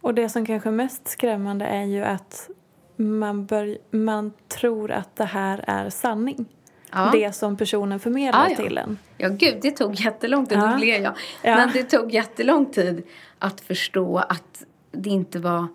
Och 0.00 0.14
det 0.14 0.28
som 0.28 0.46
kanske 0.46 0.68
är 0.68 0.72
mest 0.72 1.08
skrämmande 1.08 1.64
är 1.64 1.84
ju 1.84 2.04
att 2.04 2.50
man, 2.96 3.46
bör, 3.46 3.78
man 3.90 4.32
tror 4.48 4.90
att 4.90 5.16
det 5.16 5.24
här 5.24 5.64
är 5.66 5.90
sanning. 5.90 6.46
Ja. 6.92 7.10
Det 7.12 7.32
som 7.32 7.56
personen 7.56 8.00
förmedlar 8.00 8.44
Ja, 8.44 8.50
ja. 8.50 8.56
till 8.64 8.78
en. 8.78 8.98
Ja, 9.18 9.28
gud, 9.28 9.58
det 9.62 9.70
tog 9.70 9.94
jättelång 10.00 10.46
tid. 10.46 10.58
Ja. 10.58 10.76
Ler 10.76 11.00
jag. 11.00 11.14
Ja. 11.42 11.56
Men 11.56 11.70
det 11.72 11.82
tog 11.82 12.12
jättelång 12.12 12.66
tid 12.66 13.02
att 13.38 13.60
förstå 13.60 14.18
att 14.18 14.64
det 14.92 15.10
inte 15.10 15.38
var 15.38 15.66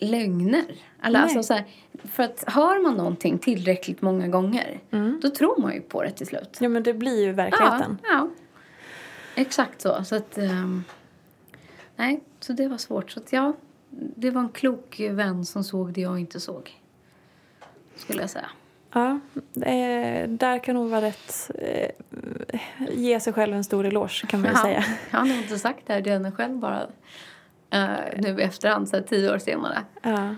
lögner. 0.00 0.64
Eller 1.02 1.20
alltså 1.22 1.42
så 1.42 1.54
här, 1.54 1.64
för 2.04 2.22
att 2.22 2.44
hör 2.46 2.82
man 2.82 2.94
någonting 2.94 3.38
tillräckligt 3.38 4.02
många 4.02 4.28
gånger 4.28 4.80
då 5.22 5.30
tror 5.30 5.60
man 5.60 5.74
ju 5.74 5.80
på 5.80 6.02
det 6.02 6.10
till 6.10 6.26
slut. 6.26 6.56
Ja 6.60 6.68
men 6.68 6.82
det 6.82 6.94
blir 6.94 7.20
ju 7.20 7.26
Ja, 7.26 7.32
verkligheten. 7.32 7.98
ja. 8.02 8.28
Exakt 9.34 9.80
så. 9.80 10.04
så 10.04 10.16
att, 10.16 10.38
ehm, 10.38 10.84
nej, 11.96 12.20
så 12.40 12.52
det 12.52 12.68
var 12.68 12.78
svårt. 12.78 13.10
Så 13.10 13.20
att, 13.20 13.32
ja, 13.32 13.52
det 13.90 14.30
var 14.30 14.40
en 14.42 14.48
klok 14.48 15.00
vän 15.10 15.44
som 15.44 15.64
såg 15.64 15.92
det 15.92 16.00
jag 16.00 16.18
inte 16.20 16.40
såg. 16.40 16.80
Skulle 17.96 18.20
jag 18.20 18.30
säga. 18.30 18.46
Ja, 18.96 19.20
eh, 19.66 20.28
där 20.28 20.58
kan 20.58 20.76
hon 20.76 20.90
vara 20.90 21.00
rätt... 21.00 21.50
Eh, 21.58 21.90
ge 22.90 23.20
sig 23.20 23.32
själv 23.32 23.54
en 23.54 23.64
stor 23.64 23.86
eloge 23.86 24.26
kan 24.28 24.40
man 24.40 24.50
ju 24.50 24.56
säga. 24.56 24.84
Jag 25.10 25.18
har 25.18 25.26
inte 25.26 25.58
sagt 25.58 25.86
det 25.86 25.92
här 25.92 26.02
till 26.02 26.12
henne 26.12 26.32
själv 26.32 26.56
bara 26.58 26.80
eh, 27.70 27.88
nu 28.18 28.28
i 28.40 28.42
efterhand, 28.42 28.88
så 28.88 28.96
här, 28.96 29.02
tio 29.02 29.32
år 29.34 29.38
senare. 29.38 29.78
Ja. 30.02 30.34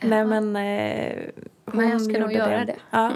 Nej 0.00 0.24
men... 0.24 0.56
Eh, 0.56 1.30
Men 1.64 1.88
jag 1.88 2.02
ska 2.02 2.18
nog 2.18 2.32
göra 2.32 2.64
det. 2.64 2.76
Ja. 2.90 3.12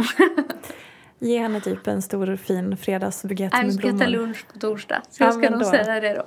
Ge 1.19 1.39
henne 1.39 1.61
typ 1.61 1.87
en 1.87 2.03
stor 2.03 2.37
fin 2.37 2.77
fredagsbukett 2.77 3.53
Nej, 3.53 3.61
vi 3.63 3.67
med 3.67 3.75
ska 3.75 3.89
ta 3.89 3.93
blommor. 3.97 4.11
lunch 4.11 4.47
på 4.53 4.59
torsdag. 4.59 5.03
Så 5.11 5.23
Ja, 5.23 5.27
jag 5.27 5.35
ska 5.35 5.51
nog 5.51 5.65
säga 5.65 6.01
det 6.01 6.15
då. 6.15 6.27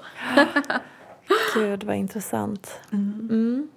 Gud 1.59 1.83
vad 1.83 1.95
intressant. 1.95 2.79
Mm. 2.91 3.69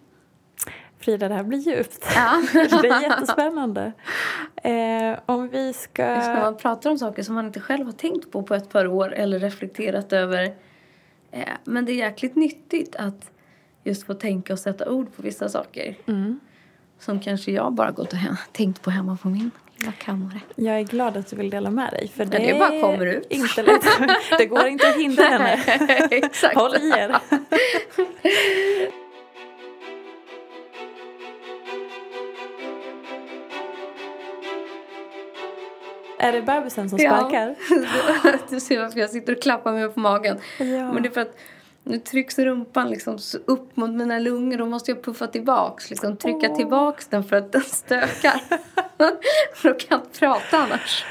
Frida, 1.01 1.29
det 1.29 1.35
här 1.35 1.43
blir 1.43 1.59
djupt. 1.59 2.07
Ja. 2.15 2.43
det 2.83 2.89
är 2.89 3.03
jättespännande. 3.03 3.93
Eh, 4.57 5.19
om 5.27 5.49
vi 5.49 5.73
ska... 5.73 6.05
När 6.05 6.41
man 6.41 6.57
pratar 6.57 6.91
om 6.91 6.99
saker 6.99 7.23
som 7.23 7.35
man 7.35 7.47
inte 7.47 7.61
själv 7.61 7.87
har 7.87 7.93
tänkt 7.93 8.31
på 8.31 8.43
på 8.43 8.55
ett 8.55 8.69
par 8.69 8.87
år 8.87 9.15
eller 9.15 9.39
reflekterat 9.39 10.13
över. 10.13 10.55
Eh, 11.31 11.49
men 11.65 11.85
det 11.85 11.93
är 11.93 11.97
jäkligt 11.97 12.37
nyttigt 12.37 12.97
att 12.97 13.31
just 13.85 14.07
få 14.07 14.15
tänka 14.15 14.53
och 14.53 14.59
sätta 14.59 14.91
ord 14.91 15.17
på 15.17 15.23
vissa 15.23 15.49
saker. 15.49 15.95
Mm. 16.07 16.41
Som 16.99 17.21
kanske 17.21 17.53
jag 17.53 17.73
bara 17.73 17.91
gått 17.91 18.13
och 18.13 18.19
tänkt 18.53 18.83
på 18.83 18.91
hemma 18.91 19.19
på 19.23 19.29
min 19.29 19.51
lilla 19.77 19.93
kammare. 19.93 20.41
Jag 20.55 20.79
är 20.79 20.85
glad 20.85 21.17
att 21.17 21.27
du 21.27 21.37
vill 21.37 21.51
dela 21.51 21.71
med 21.71 21.91
dig. 21.93 22.09
För 22.09 22.25
det, 22.25 22.39
det 22.39 22.59
bara 22.59 22.81
kommer 22.81 23.07
ut. 23.07 23.27
Inte 23.31 23.63
lätt. 23.63 23.85
Det 24.39 24.47
går 24.47 24.67
inte 24.67 24.89
att 24.89 24.97
hindra 24.97 25.25
henne. 25.25 25.53
Exakt. 26.11 26.55
Håll 26.55 26.77
i 26.77 26.91
er. 26.91 27.21
Är 36.21 36.33
det 36.33 36.43
bebisen 36.43 36.91
som 36.91 36.99
sparkar? 36.99 37.55
Ja, 38.25 38.33
du 38.51 38.61
ser 38.61 38.81
varför 38.81 39.01
jag 39.01 39.11
sitter 39.11 39.37
och 39.37 39.43
klappar 39.43 39.73
mig 39.73 39.89
på 39.89 40.01
magen. 40.01 40.39
Ja. 40.59 40.93
Men 40.93 41.03
det 41.03 41.09
är 41.09 41.11
för 41.11 41.21
att 41.21 41.37
nu 41.85 41.99
trycks 41.99 42.39
rumpan 42.39 42.91
liksom 42.91 43.19
upp 43.47 43.77
mot 43.77 43.91
mina 43.91 44.19
lungor. 44.19 44.59
Då 44.59 44.67
måste 44.67 44.91
jag 44.91 45.03
puffa 45.03 45.27
tillbaks. 45.27 45.91
Liksom 45.91 46.17
trycka 46.17 46.51
Åh. 46.51 46.57
tillbaks 46.57 47.07
den 47.07 47.25
för 47.25 47.37
att 47.37 47.53
den 47.53 47.63
stökar. 47.63 48.43
för 49.55 49.69
då 49.69 49.75
kan 49.75 49.87
jag 49.89 50.01
inte 50.01 50.19
prata 50.19 50.59
annars. 50.59 51.05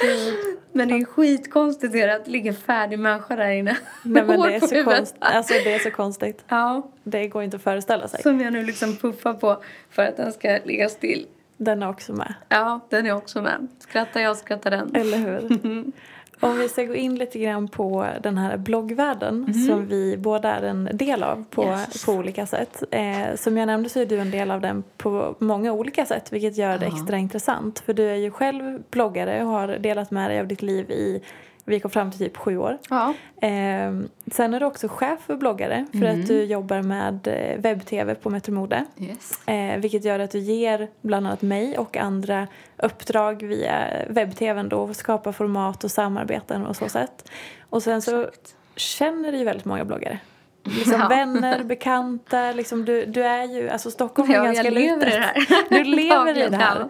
Gud. 0.00 0.58
Men 0.72 0.88
det 0.88 0.94
är 0.94 1.04
skitkonstigt 1.04 1.92
det 1.92 2.14
att 2.14 2.24
det 2.24 2.30
ligger 2.30 2.50
en 2.50 2.56
färdig 2.56 2.98
människa 2.98 3.36
där 3.36 3.50
inne. 3.50 3.76
Nej, 4.02 4.24
men 4.24 4.40
det, 4.42 4.54
är 4.54 4.60
så 4.60 4.74
huvudet. 4.74 4.98
konst... 4.98 5.16
alltså, 5.18 5.54
det 5.64 5.74
är 5.74 5.78
så 5.78 5.90
konstigt. 5.90 6.44
Ja, 6.48 6.90
Det 7.04 7.28
går 7.28 7.42
inte 7.42 7.56
att 7.56 7.62
föreställa 7.62 8.08
sig. 8.08 8.22
som 8.22 8.40
jag 8.40 8.52
nu 8.52 8.64
liksom 8.64 8.96
puffar 8.96 9.34
på 9.34 9.62
för 9.90 10.02
att 10.02 10.16
den 10.16 10.32
ska 10.32 10.58
ligga 10.64 10.88
still. 10.88 11.26
Den 11.56 11.82
är 11.82 11.88
också 11.88 12.12
med. 12.12 12.34
Ja, 12.48 12.80
den 12.88 13.06
är 13.06 13.12
också 13.12 13.42
med. 13.42 13.66
Skrattar 13.78 14.20
jag 14.20 14.36
skrattar 14.36 14.70
den. 14.70 14.94
Eller 14.94 15.18
hur? 15.18 15.58
Om 16.40 16.58
vi 16.58 16.68
ska 16.68 16.82
gå 16.84 16.94
in 16.94 17.14
lite 17.14 17.38
grann 17.38 17.68
på 17.68 18.06
den 18.22 18.38
här 18.38 18.56
bloggvärlden 18.56 19.54
som 19.54 19.86
vi 19.86 20.16
båda 20.16 20.54
är 20.54 20.62
en 20.62 20.88
del 20.92 21.22
av 21.22 21.44
på, 21.50 21.64
Yes. 21.64 22.04
på 22.06 22.12
olika 22.12 22.46
sätt. 22.46 22.82
Eh, 22.90 23.34
som 23.36 23.56
jag 23.56 23.66
nämnde 23.66 23.88
så 23.88 24.00
är 24.00 24.06
du 24.06 24.18
en 24.18 24.30
del 24.30 24.50
av 24.50 24.60
den 24.60 24.84
på 24.96 25.34
många 25.38 25.72
olika 25.72 26.06
sätt 26.06 26.32
vilket 26.32 26.56
gör 26.56 26.78
det 26.78 26.86
Ja. 26.86 26.92
extra 26.96 27.16
intressant. 27.18 27.78
För 27.78 27.92
du 27.94 28.04
är 28.10 28.14
ju 28.14 28.30
själv 28.30 28.82
bloggare 28.90 29.44
och 29.44 29.50
har 29.50 29.68
delat 29.68 30.10
med 30.10 30.30
dig 30.30 30.40
av 30.40 30.46
ditt 30.46 30.62
liv 30.62 30.90
i, 30.90 31.22
vi 31.68 31.80
kom 31.80 31.90
fram 31.90 32.10
till 32.10 32.18
typ 32.18 32.36
sju 32.36 32.58
år. 32.58 32.78
Ja. 32.90 33.14
Eh, 33.48 33.92
sen 34.32 34.54
är 34.54 34.60
du 34.60 34.66
också 34.66 34.88
chef 34.88 35.20
för 35.26 35.36
bloggare 35.36 35.86
för 35.92 36.04
att 36.04 36.26
du 36.26 36.44
jobbar 36.44 36.82
med 36.82 37.28
eh, 37.28 37.60
webb-tv 37.60 38.14
på 38.14 38.30
Metromode. 38.30 38.84
Yes. 38.98 39.48
Eh, 39.48 39.78
vilket 39.78 40.04
gör 40.04 40.18
att 40.18 40.30
du 40.30 40.38
ger 40.38 40.88
bland 41.00 41.26
annat 41.26 41.42
mig 41.42 41.78
och 41.78 41.96
andra 41.96 42.46
uppdrag 42.76 43.42
via 43.42 43.88
webb-tvn 44.08 44.68
då, 44.68 44.94
skapa 44.94 45.32
format 45.32 45.84
och 45.84 45.90
samarbeten 45.90 46.66
och 46.66 46.76
så 46.76 46.88
sätt. 46.88 47.30
Och 47.70 47.82
sen 47.82 48.02
så 48.02 48.22
Exakt. 48.22 48.54
känner 48.76 49.32
du 49.32 49.38
ju 49.38 49.44
väldigt 49.44 49.64
många 49.64 49.84
bloggare. 49.84 50.18
Liksom 50.66 51.00
Ja. 51.00 51.08
vänner, 51.08 51.64
bekanta, 51.64 52.52
liksom 52.52 52.84
du, 52.84 53.04
du 53.06 53.22
är 53.24 53.44
ju, 53.44 53.68
alltså 53.68 53.90
Stockholm 53.90 54.30
är 54.30 54.34
Ja, 54.34 54.44
ganska 54.44 54.64
jag 54.64 54.74
lever 54.74 54.96
litet. 54.96 55.14
i 55.14 55.16
det 55.16 55.22
här. 55.22 55.64
Du 55.70 55.84
lever 55.84 56.38
i 56.46 56.48
det 56.50 56.56
här. 56.56 56.88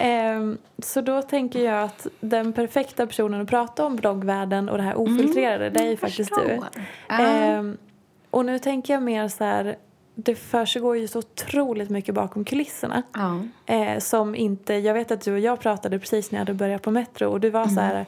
Ehm, 0.00 0.58
så 0.82 1.00
då 1.00 1.22
tänker 1.22 1.64
jag 1.64 1.82
att 1.82 2.06
den 2.20 2.52
perfekta 2.52 3.06
personen 3.06 3.40
att 3.40 3.48
prata 3.48 3.84
om 3.86 3.96
bloggvärlden 3.96 4.68
och 4.68 4.76
det 4.76 4.82
här 4.84 4.98
ofiltrerade, 4.98 5.70
det 5.70 5.80
är 5.80 5.86
ju 5.90 5.96
faktiskt 5.96 6.32
du. 6.34 6.40
Mm, 6.50 6.60
förstår. 6.62 6.82
Ja. 7.08 7.18
Ehm, 7.18 7.76
och 8.30 8.44
nu 8.44 8.58
tänker 8.58 8.92
jag 8.94 9.02
mer 9.02 9.28
så 9.28 9.44
här, 9.44 9.76
det 10.14 10.34
försiggår 10.34 10.96
ju 10.96 11.08
så 11.08 11.18
otroligt 11.18 11.90
mycket 11.90 12.14
bakom 12.14 12.44
kulisserna. 12.44 13.02
Ja. 13.14 13.40
Eh, 13.74 13.98
som 13.98 14.34
inte, 14.34 14.74
jag 14.74 14.94
vet 14.94 15.10
att 15.10 15.20
du 15.24 15.32
och 15.32 15.40
jag 15.40 15.60
pratade 15.60 15.98
precis 15.98 16.30
när 16.30 16.36
jag 16.38 16.40
hade 16.40 16.54
börjat 16.54 16.82
på 16.82 16.90
Metro 16.90 17.26
och 17.30 17.40
du 17.40 17.50
var 17.50 17.64
så 17.64 17.70
Mm. 17.70 17.84
här 17.84 18.06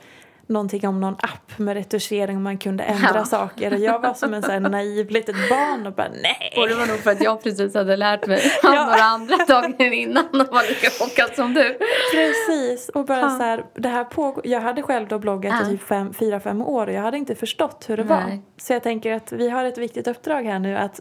någonting 0.51 0.89
om 0.89 1.01
någon 1.01 1.15
app 1.15 1.59
med 1.59 1.75
retuschering 1.77 2.37
och 2.37 2.43
man 2.43 2.59
kunde 2.59 2.85
ändra 2.85 3.11
Ja. 3.15 3.25
saker 3.25 3.73
och 3.73 3.79
jag 3.79 3.99
var 4.03 4.15
som 4.15 4.35
en 4.35 4.43
så 4.43 4.51
här 4.53 4.61
naiv 4.61 5.11
litet 5.11 5.37
barn 5.51 5.87
och 5.87 5.93
bara 5.93 6.09
nej. 6.23 6.55
Och 6.57 6.69
det 6.69 6.75
var 6.75 6.87
nog 6.87 6.97
för 6.99 7.11
att 7.11 7.23
jag 7.25 7.43
precis 7.43 7.75
hade 7.75 7.97
lärt 7.97 8.27
mig 8.27 8.39
av 8.65 8.75
Ja. 8.75 8.85
några 8.85 9.03
andra 9.03 9.37
dagar 9.49 9.93
innan 9.93 10.25
och 10.31 10.47
var 10.55 10.69
lika 10.69 10.91
chockad 10.91 11.37
som 11.37 11.55
du. 11.55 11.79
Precis, 12.15 12.89
och 12.89 13.05
bara 13.05 13.21
Ja. 13.21 13.29
så 13.31 13.43
här, 13.43 13.65
det 13.75 13.89
här 13.89 14.05
pågår, 14.05 14.47
jag 14.47 14.61
hade 14.61 14.83
själv 14.83 15.09
då 15.09 15.19
bloggat 15.19 15.55
Ja. 15.61 15.67
i 15.69 15.71
typ 15.71 15.87
fem, 15.87 16.15
fyra, 16.15 16.41
fem 16.41 16.63
år 16.63 16.87
och 16.87 16.93
jag 16.93 17.03
hade 17.03 17.17
inte 17.19 17.35
förstått 17.35 17.85
hur 17.89 17.97
det 17.97 18.03
var. 18.03 18.21
Nej. 18.21 18.43
Så 18.57 18.73
jag 18.73 18.83
tänker 18.83 19.13
att 19.13 19.33
vi 19.33 19.49
har 19.51 19.65
ett 19.65 19.79
viktigt 19.79 20.09
uppdrag 20.09 20.43
här 20.43 20.59
nu 20.59 20.77
att 20.77 21.01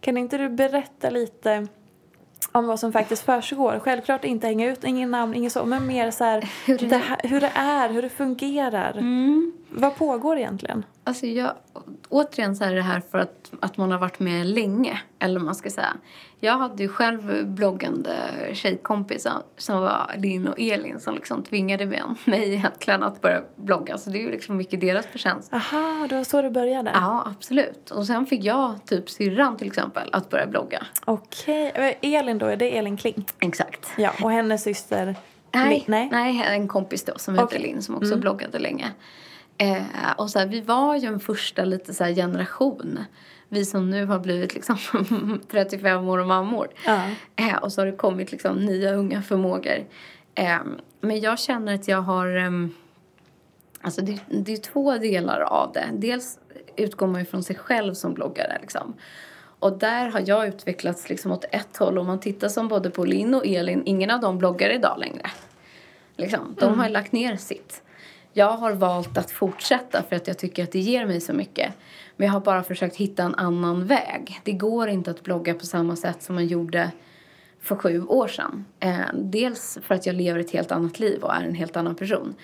kan 0.00 0.16
inte 0.16 0.38
du 0.38 0.48
berätta 0.48 1.10
lite 1.10 1.66
om 2.52 2.66
vad 2.66 2.80
som 2.80 2.92
faktiskt 2.92 3.22
försiggår? 3.24 3.78
Självklart 3.84 4.24
inte 4.24 4.46
hänga 4.46 4.70
ut, 4.72 4.84
ingen 4.84 5.10
namn, 5.10 5.34
inget 5.34 5.52
så, 5.52 5.64
men 5.64 5.86
mer 5.86 6.10
så 6.10 6.24
här, 6.24 6.48
Hur 6.66 6.78
det- 6.78 6.86
det 6.86 6.96
här, 6.96 7.18
hur 7.28 7.40
det 7.40 7.52
är, 7.54 7.88
hur 7.88 8.02
det 8.02 8.08
fungerar. 8.08 8.90
Mm. 8.98 9.52
Vad 9.72 9.96
pågår 9.96 10.38
egentligen? 10.38 10.84
Alltså 11.04 11.26
jag, 11.26 11.52
återigen 12.08 12.56
så 12.56 12.64
är 12.64 12.74
det 12.74 12.82
här 12.82 13.00
för 13.10 13.18
att, 13.18 13.52
att 13.60 13.76
man 13.76 13.90
har 13.90 13.98
varit 13.98 14.18
med 14.20 14.46
länge, 14.46 15.00
eller 15.18 15.40
man 15.40 15.54
ska 15.54 15.70
säga. 15.70 15.96
Jag 16.40 16.58
hade 16.58 16.82
ju 16.82 16.88
själv 16.88 17.46
bloggande 17.46 18.14
tjejkompisar 18.52 19.42
som 19.56 19.80
var 19.80 20.10
Linn 20.18 20.48
och 20.48 20.60
Elin 20.60 21.00
som 21.00 21.14
liksom 21.14 21.42
tvingade 21.42 21.86
mig 21.86 22.02
mig 22.24 22.54
egentligen 22.54 23.02
att 23.02 23.20
börja 23.20 23.42
blogga. 23.56 23.98
Så 23.98 24.10
det 24.10 24.18
är 24.18 24.22
ju 24.22 24.30
liksom 24.30 24.56
mycket 24.56 24.80
deras 24.80 25.06
förtjänst. 25.06 25.52
Aha, 25.52 26.06
det 26.08 26.16
var 26.16 26.24
så 26.24 26.42
det 26.42 26.50
började? 26.50 26.90
Ja, 26.94 27.26
absolut. 27.36 27.90
Och 27.90 28.06
sen 28.06 28.26
fick 28.26 28.44
jag 28.44 28.74
typ 28.86 29.10
syrran 29.10 29.56
till 29.56 29.66
exempel 29.66 30.10
att 30.12 30.30
börja 30.30 30.46
blogga. 30.46 30.86
Okej, 31.04 31.72
Eh, 31.74 32.14
Elin 32.14 32.38
då, 32.38 32.46
är 32.46 32.56
det 32.56 32.78
Elin 32.78 32.96
Kling? 32.96 33.26
Exakt. 33.40 33.90
Ja, 33.98 34.10
och 34.22 34.30
hennes 34.30 34.62
syster? 34.62 35.16
Nej, 35.54 35.84
nej. 35.86 36.08
nej. 36.12 36.44
en 36.48 36.68
kompis 36.68 37.04
då 37.04 37.12
som 37.16 37.34
heter 37.34 37.46
Okej. 37.46 37.60
Linn 37.60 37.82
som 37.82 37.94
också 37.94 38.06
Mm. 38.06 38.20
bloggade 38.20 38.58
länge. 38.58 38.88
Eh, 39.60 40.12
och 40.16 40.30
så 40.30 40.38
här, 40.38 40.46
vi 40.46 40.60
var 40.60 40.96
ju 40.96 41.08
en 41.08 41.20
första 41.20 41.64
lite 41.64 41.94
så 41.94 42.04
generation. 42.04 42.98
Vi 43.48 43.64
som 43.64 43.90
nu 43.90 44.06
har 44.06 44.18
blivit 44.18 44.54
liksom 44.54 44.76
35 45.50 46.08
år 46.08 46.18
och 46.18 46.26
mammor. 46.26 46.68
Ja. 46.86 47.02
Eh, 47.36 47.56
och 47.56 47.72
så 47.72 47.80
har 47.80 47.86
det 47.86 47.92
kommit 47.92 48.32
liksom 48.32 48.56
nya 48.56 48.94
unga 48.94 49.22
förmågor. 49.22 49.86
Eh, 50.34 50.58
men 51.00 51.20
jag 51.20 51.38
känner 51.38 51.74
att 51.74 51.88
jag 51.88 52.02
har... 52.02 52.36
ehm, 52.36 52.74
alltså 53.80 54.00
det, 54.00 54.20
det 54.28 54.52
är 54.52 54.56
två 54.56 54.98
delar 54.98 55.40
av 55.40 55.72
det. 55.72 55.88
Dels 55.92 56.38
utgår 56.76 57.06
man 57.06 57.20
ju 57.20 57.26
från 57.26 57.42
sig 57.42 57.56
själv 57.56 57.94
som 57.94 58.14
bloggare. 58.14 58.58
Liksom. 58.60 58.94
Och 59.58 59.78
där 59.78 60.08
har 60.08 60.22
jag 60.26 60.48
utvecklats 60.48 61.08
liksom 61.08 61.32
åt 61.32 61.44
ett 61.50 61.76
håll. 61.76 61.98
Om 61.98 62.06
man 62.06 62.20
tittar 62.20 62.48
som 62.48 62.68
både 62.68 62.90
på 62.90 63.04
Linn 63.04 63.34
och 63.34 63.46
Elin, 63.46 63.82
ingen 63.86 64.10
av 64.10 64.20
dem 64.20 64.38
bloggar 64.38 64.70
idag 64.70 64.98
längre. 64.98 65.30
Liksom. 66.16 66.56
De 66.58 66.78
har 66.78 66.86
ju 66.86 66.92
lagt 66.92 67.12
ner 67.12 67.36
sitt. 67.36 67.82
Jag 68.32 68.56
har 68.56 68.72
valt 68.72 69.18
att 69.18 69.30
fortsätta 69.30 70.02
för 70.02 70.16
att 70.16 70.26
jag 70.26 70.38
tycker 70.38 70.64
att 70.64 70.72
det 70.72 70.78
ger 70.78 71.06
mig 71.06 71.20
så 71.20 71.32
mycket. 71.32 71.72
Men 72.16 72.26
jag 72.26 72.32
har 72.32 72.40
bara 72.40 72.62
försökt 72.62 72.96
hitta 72.96 73.22
en 73.22 73.34
annan 73.34 73.86
väg. 73.86 74.40
Det 74.44 74.52
går 74.52 74.88
inte 74.88 75.10
att 75.10 75.22
blogga 75.22 75.54
på 75.54 75.66
samma 75.66 75.96
sätt 75.96 76.22
som 76.22 76.34
man 76.34 76.46
gjorde 76.46 76.90
för 77.60 77.76
sju 77.76 78.02
år 78.02 78.28
sedan. 78.28 78.64
Eh, 78.80 78.98
dels 79.14 79.78
för 79.82 79.94
att 79.94 80.06
jag 80.06 80.14
lever 80.14 80.40
ett 80.40 80.50
helt 80.50 80.72
annat 80.72 80.98
liv 80.98 81.22
och 81.22 81.34
är 81.34 81.44
en 81.44 81.54
helt 81.54 81.76
annan 81.76 81.94
person. 81.94 82.34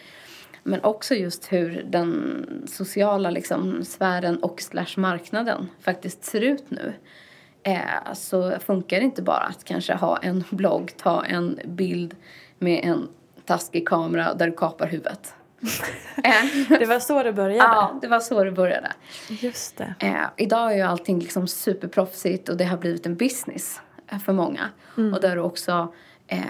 Men 0.62 0.84
också 0.84 1.14
just 1.14 1.52
hur 1.52 1.86
den 1.88 2.64
sociala 2.68 3.30
liksom, 3.30 3.84
sfären 3.84 4.42
och 4.42 4.60
slash 4.60 4.96
marknaden 4.96 5.68
faktiskt 5.80 6.24
ser 6.24 6.40
ut 6.40 6.64
nu. 6.68 6.92
Eh, 7.62 8.12
så 8.14 8.58
funkar 8.58 8.98
det 8.98 9.04
inte 9.04 9.22
bara 9.22 9.44
att 9.44 9.64
kanske 9.64 9.94
ha 9.94 10.16
en 10.16 10.44
blogg, 10.50 10.92
ta 10.96 11.24
en 11.24 11.60
bild 11.64 12.14
med 12.58 12.80
en 12.84 13.08
taskig 13.44 13.88
kamera 13.88 14.34
där 14.34 14.46
du 14.46 14.52
kapar 14.52 14.86
huvudet 14.86 15.35
eh, 16.24 16.68
Det 16.78 16.86
var 16.86 16.98
så 16.98 17.22
det 17.22 17.32
började? 17.32 17.58
ja, 17.58 17.98
det 18.00 18.08
var 18.08 18.20
så 18.20 18.44
det 18.44 18.52
började. 18.52 18.92
Just 19.28 19.76
det. 19.76 19.94
Eh, 19.98 20.26
idag 20.36 20.72
är 20.72 20.76
ju 20.76 20.82
allting 20.82 21.18
liksom 21.18 21.48
superproffsigt 21.48 22.48
och 22.48 22.56
det 22.56 22.64
har 22.64 22.78
blivit 22.78 23.06
en 23.06 23.16
business. 23.16 23.80
för 24.24 24.32
många. 24.32 24.68
Och 25.14 25.20
där 25.20 25.36
du 25.36 25.42
också 25.42 25.92
eh, 26.26 26.40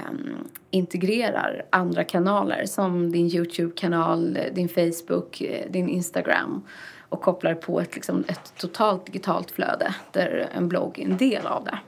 integrerar 0.71 1.67
andra 1.71 2.05
kanaler 2.05 2.65
som 2.67 3.13
din 3.13 3.27
Youtube-kanal, 3.27 4.39
din 4.53 4.69
Facebook, 4.69 5.41
eh, 5.41 5.71
din 5.71 5.89
Instagram 5.89 6.65
och 7.09 7.21
kopplar 7.23 7.55
på 7.55 7.81
ett, 7.81 7.95
liksom, 7.95 8.25
ett 8.29 8.53
totalt 8.57 9.07
digitalt 9.07 9.51
flöde 9.51 9.95
där 10.13 10.49
en 10.55 10.69
blogg 10.69 10.99
är 10.99 11.05
en 11.05 11.17
del 11.17 11.47
av 11.47 11.65
det. 11.65 11.79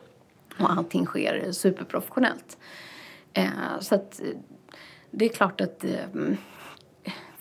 Och 0.59 0.71
allting 0.71 1.07
sker 1.07 1.53
superprofessionellt. 1.53 2.59
Eh, 3.33 3.49
så 3.81 3.95
att 3.95 4.21
eh, 4.21 4.27
det 5.11 5.25
är 5.25 5.29
klart 5.29 5.61
att 5.61 5.85
eh, 5.85 5.91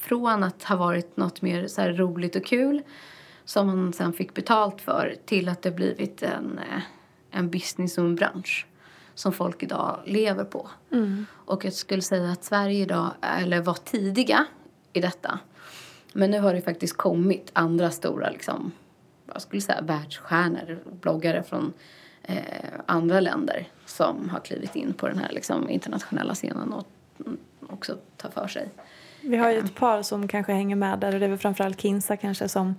från 0.08 0.43
att 0.43 0.64
ha 0.64 0.76
varit 0.76 1.18
något 1.18 1.41
mer 1.41 1.68
så 1.68 1.82
roligt 1.82 2.36
och 2.36 2.45
kul 2.45 2.82
som 3.45 3.68
man 3.68 3.93
sen 3.93 4.14
fick 4.14 4.34
betalt 4.34 4.82
för 4.82 5.16
till 5.26 5.49
att 5.49 5.62
det 5.62 5.72
blivit 5.72 6.24
en, 6.24 6.60
eh, 6.60 6.82
en 7.32 7.49
business 7.49 7.97
och 7.97 8.03
en 8.03 8.16
bransch 8.16 8.68
som 9.16 9.34
folk 9.34 9.64
idag 9.64 9.99
lever 10.05 10.43
på. 10.43 10.70
Mm. 10.91 11.26
Och 11.32 11.66
jag 11.66 11.74
skulle 11.74 12.01
säga 12.01 12.32
att 12.32 12.43
Sverige 12.43 12.82
idag, 12.82 13.12
eller 13.22 13.62
var 13.62 13.74
tidiga 13.74 14.45
i 14.93 15.01
detta. 15.01 15.39
Men 16.14 16.32
nu 16.32 16.39
har 16.39 16.53
det 16.53 16.62
faktiskt 16.62 16.97
kommit 16.97 17.49
andra 17.53 17.91
stora, 17.91 18.30
liksom, 18.30 18.72
jag 19.34 19.41
skulle 19.41 19.62
säga 19.62 19.82
världsstjärnor, 19.82 20.80
bloggare 21.01 21.43
från 21.43 21.74
eh, 22.24 22.43
andra 22.86 23.20
länder 23.20 23.68
som 23.86 24.30
har 24.30 24.39
klivit 24.39 24.76
in 24.76 24.93
på 24.93 25.08
den 25.08 25.18
här 25.18 25.32
liksom, 25.32 25.70
internationella 25.70 26.36
scenen 26.36 26.74
och 26.74 26.88
också 27.70 27.97
tar 28.18 28.30
för 28.30 28.47
sig. 28.47 28.70
Vi 29.28 29.38
har 29.38 29.52
ju 29.52 29.60
ett 29.60 29.76
par 29.76 30.02
som 30.02 30.28
kanske 30.28 30.54
hänger 30.54 30.76
med 30.76 31.00
där 31.00 31.14
och 31.14 31.20
det 31.20 31.26
är 31.26 31.30
väl 31.30 31.38
framförallt 31.38 31.82
Kinsa 31.82 32.18
kanske 32.18 32.50
som 32.50 32.76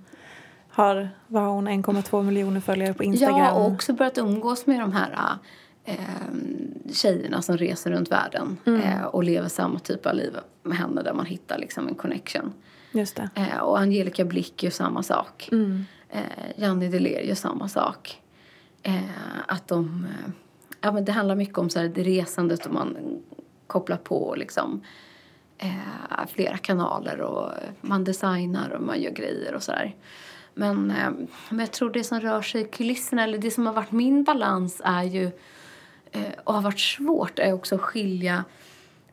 har, 0.69 1.09
vad 1.27 1.43
har 1.43 1.49
hon, 1.49 1.67
1,2 1.67 2.23
miljoner 2.23 2.59
följare 2.59 2.93
på 2.93 3.03
Instagram. 3.03 3.37
Ja, 3.37 3.51
och 3.51 3.71
också 3.71 3.93
börjat 3.93 4.17
umgås 4.17 4.67
med 4.67 4.79
de 4.79 4.91
här 4.93 5.37
äh, 5.83 5.95
tjejerna 6.93 7.41
som 7.41 7.57
reser 7.57 7.91
runt 7.91 8.11
världen 8.11 8.57
mm. 8.65 8.81
äh, 8.81 9.05
och 9.05 9.23
lever 9.23 9.47
samma 9.47 9.79
typ 9.79 10.05
av 10.05 10.15
liv 10.15 10.37
med 10.63 10.77
henne 10.77 11.01
där 11.01 11.13
man 11.13 11.25
hittar 11.25 11.57
liksom 11.57 11.87
en 11.87 11.95
connection. 11.95 12.53
Just 12.91 13.15
det. 13.15 13.29
Äh, 13.35 13.59
och 13.59 13.79
Angelica 13.79 14.25
Blick 14.25 14.63
gör 14.63 14.71
samma 14.71 15.03
sak. 15.03 15.49
Mm. 15.51 15.85
Äh, 16.09 16.21
Janni 16.55 16.87
Deler 16.87 17.21
gör 17.21 17.35
samma 17.35 17.67
sak. 17.67 18.21
att 19.47 19.67
de, 19.67 20.07
ja 20.81 20.91
men 20.91 21.05
det 21.05 21.11
handlar 21.11 21.35
mycket 21.35 21.57
om 21.57 21.69
så 21.69 21.79
här, 21.79 21.87
det 21.87 22.03
resandet 22.03 22.65
och 22.65 22.73
man 22.73 22.97
kopplar 23.67 23.97
på 23.97 24.35
liksom 24.37 24.81
eh, 25.59 26.27
flera 26.27 26.57
kanaler 26.57 27.21
och 27.21 27.51
man 27.81 28.03
designar 28.03 28.69
och 28.69 28.81
man 28.81 29.01
gör 29.01 29.11
grejer 29.11 29.55
och 29.55 29.63
sådär. 29.63 29.95
Men, 30.53 30.91
eh, 30.91 31.09
men 31.49 31.59
jag 31.59 31.71
tror 31.71 31.89
det 31.89 32.03
som 32.03 32.19
rör 32.19 32.41
sig 32.41 32.61
i 32.61 32.65
kulisserna, 32.65 33.23
eller 33.23 33.37
det 33.37 33.51
som 33.51 33.65
har 33.65 33.73
varit 33.73 33.91
min 33.91 34.23
balans 34.23 34.81
är 34.85 35.03
ju 35.03 35.25
eh, 36.11 36.21
och 36.43 36.53
har 36.53 36.61
varit 36.61 36.79
svårt 36.79 37.39
är 37.39 37.53
också 37.53 37.75
att 37.75 37.81
skilja 37.81 38.43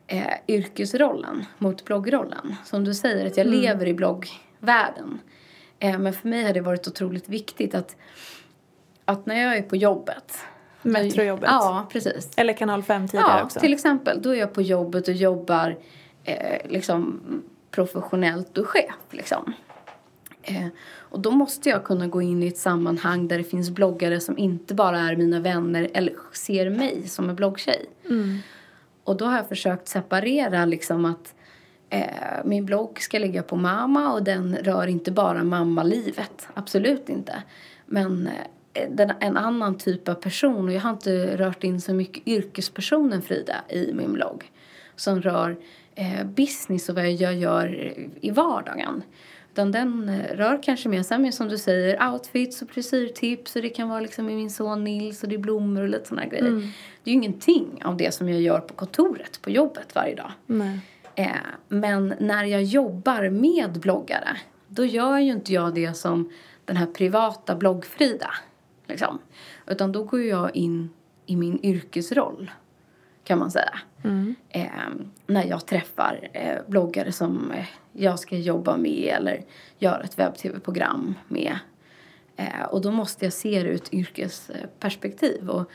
eh, 0.07 0.33
yrkesrollen 0.47 1.45
mot 1.57 1.85
bloggrollen. 1.85 2.55
Som 2.65 2.83
du 2.83 2.93
säger, 2.93 3.25
att 3.25 3.37
jag 3.37 3.47
mm. 3.47 3.59
lever 3.59 3.85
i 3.85 3.93
bloggvärlden. 3.93 5.19
Eh, 5.79 5.99
men 5.99 6.13
för 6.13 6.27
mig 6.27 6.43
har 6.43 6.53
det 6.53 6.61
varit 6.61 6.87
otroligt 6.87 7.29
viktigt 7.29 7.75
att, 7.75 7.95
att 9.05 9.25
när 9.25 9.43
jag 9.43 9.57
är 9.57 9.61
på 9.61 9.75
jobbet 9.75 10.39
Metrojobbet? 10.81 11.49
Ja, 11.51 11.87
precis. 11.91 12.31
Eller 12.37 12.53
Kanal 12.53 12.83
5 12.83 13.07
tidigare 13.07 13.37
ja, 13.37 13.43
också? 13.43 13.59
till 13.59 13.73
exempel. 13.73 14.21
Då 14.21 14.29
är 14.29 14.39
jag 14.39 14.53
på 14.53 14.61
jobbet 14.61 15.07
och 15.07 15.13
jobbar 15.13 15.77
eh, 16.27 16.69
liksom 16.71 17.21
professionellt 17.71 18.57
och 18.57 18.67
chef. 18.67 18.95
Liksom. 19.09 19.53
Eh, 20.41 20.67
och 20.87 21.19
då 21.19 21.31
måste 21.31 21.69
jag 21.69 21.83
kunna 21.83 22.07
gå 22.07 22.21
in 22.21 22.43
i 22.43 22.47
ett 22.47 22.57
sammanhang 22.57 23.27
där 23.27 23.37
det 23.37 23.43
finns 23.43 23.69
bloggare 23.69 24.19
som 24.19 24.37
inte 24.37 24.73
bara 24.73 24.99
är 24.99 25.15
mina 25.15 25.39
vänner 25.39 25.89
eller 25.93 26.13
ser 26.33 26.69
mig 26.69 27.07
som 27.07 27.29
en 27.29 27.35
bloggtjej. 27.35 27.85
Mm. 28.09 28.37
Och 29.03 29.17
då 29.17 29.25
har 29.25 29.37
jag 29.37 29.47
försökt 29.47 29.87
separera 29.87 30.65
liksom 30.65 31.05
att 31.05 31.35
eh, 31.89 32.45
min 32.45 32.65
blogg 32.65 33.01
ska 33.01 33.19
ligga 33.19 33.43
på 33.43 33.55
mamma 33.55 34.13
och 34.13 34.23
den 34.23 34.55
rör 34.55 34.87
inte 34.87 35.11
bara 35.11 35.43
mammalivet. 35.43 36.47
Absolut 36.53 37.09
inte. 37.09 37.43
Men 37.85 38.29
eh, 38.73 38.89
den, 38.89 39.13
en 39.19 39.37
annan 39.37 39.77
typ 39.77 40.09
av 40.09 40.13
person 40.13 40.67
och 40.67 40.73
jag 40.73 40.81
har 40.81 40.89
inte 40.89 41.37
rört 41.37 41.63
in 41.63 41.81
så 41.81 41.93
mycket 41.93 42.27
yrkespersonen 42.27 43.21
Frida 43.21 43.55
i 43.69 43.93
min 43.93 44.13
blogg 44.13 44.51
som 44.95 45.21
rör 45.21 45.57
business 46.25 46.89
och 46.89 46.95
vad 46.95 47.11
jag 47.11 47.35
gör 47.35 47.93
i 48.21 48.31
vardagen. 48.31 49.03
Utan 49.57 49.71
den 49.71 50.09
eh, 50.09 50.35
rör 50.35 50.63
kanske 50.63 50.89
mer 50.89 51.03
sen 51.03 51.33
som 51.33 51.47
du 51.47 51.57
säger 51.57 52.11
outfits 52.11 52.61
och 52.61 52.69
frisyrtips 52.69 53.55
och 53.55 53.61
det 53.61 53.69
kan 53.69 53.89
vara 53.89 53.99
liksom 53.99 54.25
med 54.25 54.35
min 54.35 54.49
son 54.49 54.83
Nils 54.83 55.23
och 55.23 55.29
det 55.29 55.35
är 55.35 55.39
blommor 55.39 55.81
och 55.81 55.89
lite 55.89 56.07
sådana 56.07 56.27
grejer. 56.27 56.47
Mm. 56.47 56.61
Det 57.03 57.09
är 57.09 57.13
ju 57.13 57.17
ingenting 57.17 57.81
av 57.83 57.97
det 57.97 58.13
som 58.13 58.29
jag 58.29 58.41
gör 58.41 58.59
på 58.59 58.73
kontoret, 58.73 59.41
på 59.41 59.49
jobbet 59.49 59.95
varje 59.95 60.15
dag. 60.15 60.31
Eh, 61.15 61.31
men 61.67 62.13
när 62.19 62.43
jag 62.43 62.63
jobbar 62.63 63.29
med 63.29 63.79
bloggare 63.79 64.37
då 64.67 64.85
gör 64.85 65.17
ju 65.17 65.31
inte 65.31 65.53
jag 65.53 65.75
det 65.75 65.93
som 65.93 66.31
den 66.65 66.77
här 66.77 66.85
privata 66.85 67.55
bloggfrida. 67.55 68.29
Liksom. 68.87 69.19
Utan 69.67 69.91
då 69.91 70.03
går 70.03 70.21
jag 70.21 70.55
in 70.55 70.89
i 71.25 71.35
min 71.35 71.65
yrkesroll 71.65 72.51
kan 73.27 73.39
man 73.39 73.51
säga. 73.51 73.79
Mm. 74.03 74.35
Eh, 74.49 74.65
när 75.27 75.45
jag 75.45 75.65
träffar 75.65 76.29
eh, 76.33 76.57
bloggare 76.67 77.11
som 77.11 77.51
eh, 77.51 77.65
jag 77.91 78.19
ska 78.19 78.37
jobba 78.37 78.77
med 78.77 79.13
eller 79.17 79.41
göra 79.79 80.03
ett 80.03 80.19
webb-tv-program 80.19 81.15
med. 81.27 81.59
Eh, 82.35 82.63
och 82.69 82.81
då 82.81 82.91
måste 82.91 83.25
jag 83.25 83.33
se 83.33 83.63
det 83.63 83.69
ur 83.69 83.75
ett 83.75 83.93
yrkesperspektiv. 83.93 85.49
Och 85.49 85.71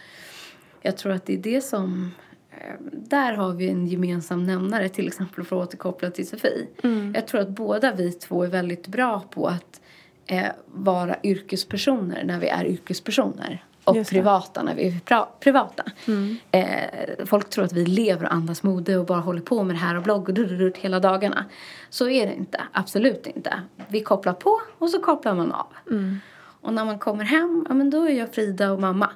jag 0.81 0.97
tror 0.97 1.13
att 1.13 1.27
det 1.27 1.33
är 1.33 1.39
det 1.39 1.61
som... 1.61 2.11
Eh, 2.51 2.75
där 2.93 3.33
har 3.33 3.53
vi 3.53 3.69
en 3.69 3.87
gemensam 3.87 4.45
nämnare, 4.45 4.89
till 4.89 5.07
exempel 5.07 5.45
för 5.45 5.57
att 5.57 5.69
återkoppla 5.69 6.11
till 6.11 6.29
Sofie. 6.29 6.67
Mm. 6.83 7.13
Jag 7.15 7.27
tror 7.27 7.41
att 7.41 7.49
båda 7.49 7.95
vi 7.95 8.13
två 8.13 8.45
är 8.45 8.49
väldigt 8.49 8.87
bra 8.87 9.21
på 9.21 9.47
att 9.47 9.81
eh, 10.27 10.53
vara 10.67 11.17
yrkespersoner 11.23 12.25
när 12.25 12.41
vi 12.41 12.49
är 12.49 12.65
yrkespersoner 12.67 13.65
och 13.85 14.07
privata 14.07 14.63
när 14.63 14.75
vi 14.75 14.87
är 14.87 15.21
privata. 15.41 15.85
Mm. 16.09 16.37
Eh, 16.51 17.27
folk 17.27 17.51
tror 17.51 17.65
att 17.65 17.73
vi 17.73 17.87
lever 17.87 18.27
och 18.27 18.33
andas 18.33 18.63
mode 18.63 18.97
och 18.97 19.07
bara 19.07 19.21
håller 19.21 19.41
på 19.41 19.63
med 19.63 19.77
det 19.77 19.81
här 19.81 19.97
och 19.97 20.03
bloggar 20.03 20.63
och 20.63 20.79
hela 20.79 21.01
dagarna. 21.01 21.45
Så 21.91 22.09
är 22.09 22.27
det 22.27 22.35
inte, 22.35 22.61
absolut 22.73 23.27
inte. 23.27 23.61
Vi 23.89 24.01
kopplar 24.01 24.33
på 24.33 24.61
och 24.79 24.91
så 24.91 25.01
kopplar 25.01 25.35
man 25.35 25.53
av. 25.53 25.67
Mm. 25.91 26.21
Och 26.61 26.73
när 26.73 26.85
man 26.85 26.99
kommer 26.99 27.25
hem, 27.25 27.67
ja 27.69 27.75
men 27.75 27.91
då 27.91 28.05
är 28.09 28.13
jag 28.13 28.35
Frida 28.35 28.73
och 28.73 28.81
mamma 28.81 29.11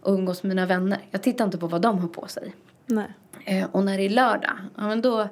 och 0.00 0.12
umgås 0.12 0.42
med 0.42 0.48
mina 0.48 0.66
vänner. 0.66 0.98
Jag 1.10 1.22
tittar 1.22 1.44
inte 1.44 1.58
på 1.58 1.66
vad 1.66 1.82
de 1.82 1.98
har 1.98 2.08
på 2.08 2.26
sig. 2.26 2.54
Eh, 3.44 3.66
och 3.72 3.84
när 3.84 3.98
det 3.98 4.04
är 4.04 4.10
lördag, 4.10 4.56
ja 4.76 4.88
men 4.88 5.02
då 5.02 5.28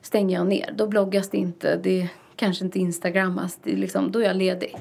stänger 0.00 0.38
jag 0.38 0.46
ner. 0.46 0.74
Då 0.76 0.86
bloggas 0.86 1.30
det 1.30 1.36
inte, 1.36 1.76
det 1.76 2.08
kanske 2.36 2.64
inte 2.64 2.78
instagrammas. 2.78 3.58
Det 3.62 3.72
är 3.72 3.76
liksom, 3.76 4.12
då 4.12 4.18
är 4.18 4.24
jag 4.24 4.36
ledig. 4.36 4.76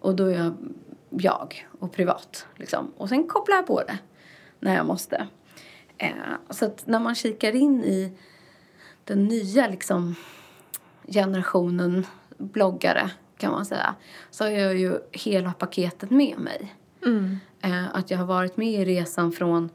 Och 0.00 0.14
då 0.14 0.24
är 0.24 0.38
jag 0.38 0.54
jag 1.20 1.68
och 1.80 1.92
privat. 1.92 2.46
Liksom. 2.56 2.92
Och 2.96 3.08
sen 3.08 3.28
kopplar 3.28 3.56
jag 3.56 3.66
på 3.66 3.82
det 3.82 3.98
när 4.60 4.76
jag 4.76 4.86
måste. 4.86 5.26
Eh, 5.98 6.10
så 6.50 6.64
att 6.64 6.86
när 6.86 7.00
man 7.00 7.14
kikar 7.14 7.56
in 7.56 7.84
i 7.84 8.12
den 9.04 9.24
nya 9.24 9.68
liksom, 9.68 10.14
generationen 11.08 12.06
bloggare 12.38 13.10
kan 13.38 13.52
man 13.52 13.66
säga 13.66 13.94
så 14.30 14.44
har 14.44 14.50
jag 14.50 14.76
ju 14.76 14.98
hela 15.12 15.52
paketet 15.52 16.10
med 16.10 16.38
mig. 16.38 16.74
Mm. 17.06 17.38
Eh, 17.60 17.84
att 17.96 18.10
jag 18.10 18.18
har 18.18 18.26
varit 18.26 18.56
med 18.56 18.72
i 18.72 18.84
resan 18.84 19.32
från 19.32 19.70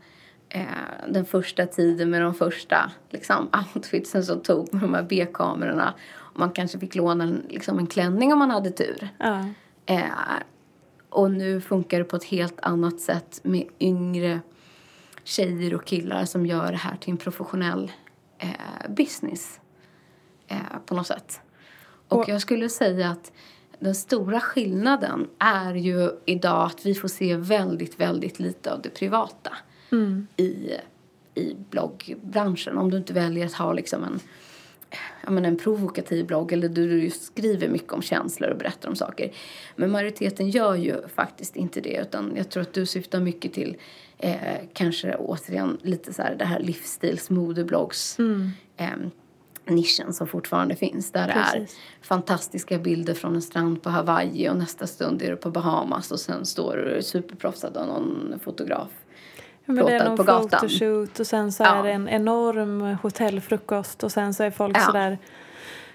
eh, 0.49 0.63
den 1.07 1.25
första 1.25 1.65
tiden 1.65 2.09
med 2.09 2.21
de 2.21 2.33
första 2.33 2.91
liksom, 3.09 3.49
outfitsen 3.75 4.23
som 4.23 4.41
tog 4.41 4.73
med 4.73 4.81
de 4.81 4.93
här 4.93 5.03
B-kamerorna. 5.03 5.93
Man 6.33 6.51
kanske 6.51 6.79
fick 6.79 6.95
låna 6.95 7.23
en, 7.23 7.45
liksom, 7.49 7.79
en 7.79 7.87
klänning 7.87 8.33
om 8.33 8.39
man 8.39 8.51
hade 8.51 8.71
tur. 8.71 9.09
Ja. 9.17 9.45
Eh, 9.85 10.03
och 11.11 11.31
nu 11.31 11.61
funkar 11.61 11.97
det 11.99 12.03
på 12.03 12.15
ett 12.15 12.23
helt 12.23 12.59
annat 12.61 12.99
sätt 12.99 13.39
med 13.43 13.67
yngre 13.79 14.39
tjejer 15.23 15.73
och 15.73 15.85
killar 15.85 16.25
som 16.25 16.45
gör 16.45 16.71
det 16.71 16.77
här 16.77 16.95
till 16.95 17.11
en 17.11 17.17
professionell 17.17 17.91
eh, 18.37 18.89
business 18.89 19.59
eh, 20.47 20.57
på 20.85 20.95
något 20.95 21.07
sätt. 21.07 21.41
Och, 22.07 22.19
och 22.19 22.29
jag 22.29 22.41
skulle 22.41 22.69
säga 22.69 23.09
att 23.09 23.31
den 23.79 23.95
stora 23.95 24.39
skillnaden 24.39 25.27
är 25.39 25.73
ju 25.73 26.11
idag 26.25 26.65
att 26.65 26.85
vi 26.85 26.95
får 26.95 27.07
se 27.07 27.35
väldigt, 27.35 27.99
väldigt 27.99 28.39
lite 28.39 28.73
av 28.73 28.81
det 28.81 28.89
privata 28.89 29.53
mm. 29.91 30.27
i, 30.37 30.71
i 31.35 31.55
bloggbranschen. 31.69 32.77
Om 32.77 32.91
du 32.91 32.97
inte 32.97 33.13
väljer 33.13 33.45
att 33.45 33.53
ha 33.53 33.73
liksom 33.73 34.03
en 34.03 34.19
ja, 35.23 35.31
men 35.31 35.45
en 35.45 35.57
provokativ 35.57 36.25
blogg 36.25 36.51
eller 36.51 36.69
där 36.69 36.87
du 36.87 37.09
skriver 37.09 37.67
mycket 37.67 37.93
om 37.93 38.01
känslor 38.01 38.49
och 38.49 38.57
berättar 38.57 38.89
om 38.89 38.95
saker. 38.95 39.31
Men 39.75 39.91
majoriteten 39.91 40.49
gör 40.49 40.75
ju 40.75 41.07
faktiskt 41.07 41.55
inte 41.55 41.81
det 41.81 42.01
utan 42.01 42.33
jag 42.35 42.49
tror 42.49 42.61
att 42.61 42.73
du 42.73 42.85
syftar 42.85 43.19
mycket 43.19 43.53
till 43.53 43.77
eh, 44.17 44.57
kanske 44.73 45.15
återigen 45.15 45.77
lite 45.81 46.13
så 46.13 46.21
här 46.21 46.35
det 46.35 46.45
här 46.45 46.59
livsstilsmodebloggs 46.59 48.19
mm. 48.19 48.49
eh, 48.77 48.87
nischen 49.65 50.13
som 50.13 50.27
fortfarande 50.27 50.75
finns. 50.75 51.11
Där 51.11 51.27
Precis. 51.27 51.53
det 51.53 51.59
är 51.59 52.05
fantastiska 52.05 52.79
bilder 52.79 53.13
från 53.13 53.35
en 53.35 53.41
strand 53.41 53.81
på 53.81 53.89
Hawaii 53.89 54.49
och 54.49 54.57
nästa 54.57 54.87
stund 54.87 55.21
är 55.21 55.29
du 55.29 55.35
på 55.35 55.51
Bahamas 55.51 56.11
och 56.11 56.19
sen 56.19 56.45
står 56.45 56.77
du 56.77 57.01
superproffsad 57.01 57.77
av 57.77 57.87
någon 57.87 58.39
fotograf. 58.43 58.89
Men 59.75 59.85
det 59.85 59.91
är 59.95 60.15
plåtad 60.15 60.25
någon 60.25 60.49
photoshoot 60.49 61.19
och 61.19 61.27
sen 61.27 61.51
så 61.51 61.63
Ja. 61.63 61.75
är 61.79 61.83
det 61.83 61.91
en 61.91 62.09
enorm 62.09 62.81
hotellfrukost 63.01 64.03
och 64.03 64.11
sen 64.11 64.33
så 64.33 64.43
är 64.43 64.51
folk 64.51 64.77
Ja. 64.77 64.81
sådär 64.81 65.17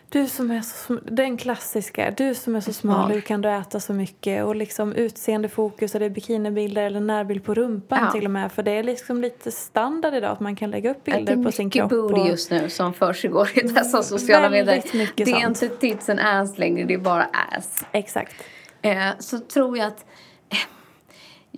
du 0.08 0.26
som 0.26 0.50
är 0.50 0.60
så, 0.60 0.98
den 1.04 1.36
klassiska, 1.36 2.10
du 2.16 2.34
som 2.34 2.56
är 2.56 2.60
så 2.60 2.72
smal, 2.72 3.10
hur 3.12 3.20
kan 3.20 3.40
du 3.42 3.48
äta 3.50 3.80
så 3.80 3.92
mycket? 3.92 4.44
Och 4.44 4.56
liksom 4.56 4.92
utseendefokus, 4.92 5.94
är 5.94 6.00
det 6.00 6.10
bikinibilder 6.10 6.82
eller 6.82 7.00
närbild 7.00 7.44
på 7.44 7.54
rumpan 7.54 7.98
Ja. 8.04 8.10
till 8.10 8.24
och 8.24 8.30
med? 8.30 8.52
För 8.52 8.62
det 8.62 8.70
är 8.70 8.82
liksom 8.82 9.20
lite 9.22 9.50
standard 9.52 10.14
idag 10.14 10.30
att 10.30 10.40
man 10.40 10.56
kan 10.56 10.70
lägga 10.70 10.90
upp 10.90 11.00
Det 11.04 11.12
bilder 11.12 11.32
är 11.32 11.44
på 11.44 11.52
sin 11.52 11.66
mycket 11.66 11.80
kropp. 11.80 11.90
booty 11.90 12.20
och- 12.20 12.28
just 12.28 12.50
nu 12.50 12.68
som 12.70 12.94
försiggår 12.94 13.48
i 13.54 13.60
dessa 13.60 14.02
sociala 14.02 14.48
Väldigt 14.48 14.84
medier. 14.84 15.06
mycket 15.06 15.26
Det 15.26 15.32
är 15.32 15.40
sånt. 15.42 15.62
inte 15.62 15.76
tits 15.76 16.08
and 16.08 16.20
ass 16.20 16.58
längre, 16.58 16.84
det 16.84 16.94
är 16.94 16.98
bara 16.98 17.24
ass. 17.56 17.84
Exakt. 17.92 18.34
Eh, 18.82 19.08
så 19.18 19.38
tror 19.38 19.78
jag 19.78 19.86
att 19.86 20.04
eh, 20.48 20.58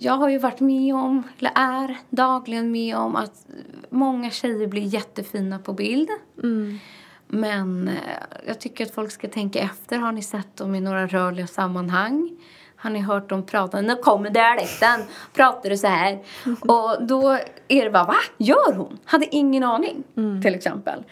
jag 0.01 0.13
har 0.13 0.29
ju 0.29 0.37
varit 0.37 0.59
med 0.59 0.95
om, 0.95 1.23
eller 1.39 1.51
är 1.55 1.97
dagligen 2.09 2.71
med 2.71 2.97
om 2.97 3.15
att 3.15 3.45
många 3.89 4.31
tjejer 4.31 4.67
blir 4.67 4.81
jättefina 4.81 5.59
på 5.59 5.73
bild. 5.73 6.09
Men 7.27 7.87
eh, 7.87 7.93
jag 8.47 8.59
tycker 8.59 8.85
att 8.85 8.93
folk 8.93 9.11
ska 9.11 9.27
tänka 9.27 9.59
efter. 9.59 9.97
Har 9.97 10.11
ni 10.11 10.21
sett 10.21 10.57
dem 10.57 10.75
i 10.75 10.81
några 10.81 11.07
rörliga 11.07 11.47
sammanhang? 11.47 12.29
Har 12.75 12.89
ni 12.89 12.99
hört 12.99 13.29
dem 13.29 13.45
prata? 13.45 13.81
Nu 13.81 13.95
kommer 13.95 14.29
dialekten. 14.29 15.01
Pratar 15.33 15.69
du 15.69 15.77
så 15.77 15.87
här? 15.87 16.19
Och 16.61 17.07
då 17.07 17.29
är 17.67 17.83
det 17.83 17.89
bara, 17.89 18.05
va? 18.05 18.17
Gör 18.37 18.73
hon? 18.73 18.97
Hade 19.05 19.35
ingen 19.35 19.63
aning, 19.63 20.03
till 20.43 20.55
exempel. 20.55 21.03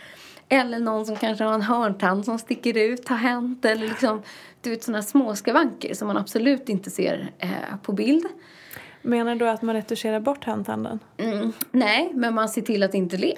Eller 0.49 0.79
någon 0.79 1.05
som 1.05 1.15
kanske 1.15 1.43
har 1.43 1.53
en 1.53 1.61
hörntand 1.61 2.25
som 2.25 2.39
sticker 2.39 2.77
ut, 2.77 3.07
har 3.09 3.17
hänt. 3.17 3.65
Eller 3.65 3.87
liksom, 3.87 4.21
du 4.61 4.69
vet 4.69 4.83
sådana 4.83 5.03
små 5.03 5.35
skavanker 5.35 5.93
som 5.93 6.07
man 6.07 6.17
absolut 6.17 6.69
inte 6.69 6.89
ser 6.89 7.31
eh, 7.39 7.77
på 7.83 7.93
bild. 7.93 8.25
Menar 9.07 9.35
du 9.35 9.49
att 9.49 9.61
man 9.61 9.75
retuscherar 9.75 10.19
bort 10.19 10.43
handtanden? 10.43 10.99
Mm, 11.17 11.53
nej, 11.71 12.11
men 12.13 12.33
man 12.33 12.49
ser 12.49 12.61
till 12.61 12.83
att 12.83 12.93
inte 12.93 13.17
le. 13.17 13.33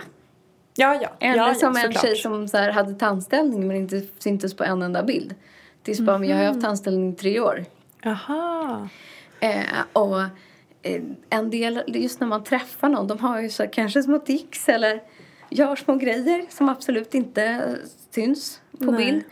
Ja, 0.75 0.99
ja. 1.01 1.09
Eller 1.19 1.47
ja, 1.47 1.53
som 1.53 1.73
ja, 1.75 1.85
en 1.85 1.93
tjej 1.93 2.15
som 2.15 2.47
så 2.47 2.57
här, 2.57 2.71
hade 2.71 2.93
tandställning 2.93 3.67
men 3.67 3.77
inte 3.77 4.01
syntes 4.19 4.53
på 4.53 4.63
en 4.63 4.81
enda 4.81 5.03
bild. 5.03 5.35
Tills 5.83 5.99
bara, 5.99 6.17
men 6.17 6.29
jag 6.29 6.37
har 6.37 6.43
haft 6.43 6.61
tandställning 6.61 7.13
i 7.13 7.15
tre 7.15 7.39
år. 7.39 7.65
Jaha. 8.01 8.89
Eh, 9.39 9.63
och 9.93 10.21
eh, 10.81 11.01
en 11.29 11.49
del, 11.49 11.83
just 11.87 12.19
när 12.19 12.27
man 12.27 12.43
träffar 12.43 12.89
någon, 12.89 13.07
de 13.07 13.19
har 13.19 13.41
ju 13.41 13.49
så 13.49 13.67
kanske 13.67 14.03
små 14.03 14.19
tics 14.19 14.69
eller 14.69 15.01
gör 15.49 15.75
små 15.75 15.95
grejer 15.95 16.45
som 16.49 16.69
absolut 16.69 17.13
inte 17.13 17.75
syns 18.11 18.61
på 18.79 18.91
Nej. 18.91 19.05
bild. 19.05 19.23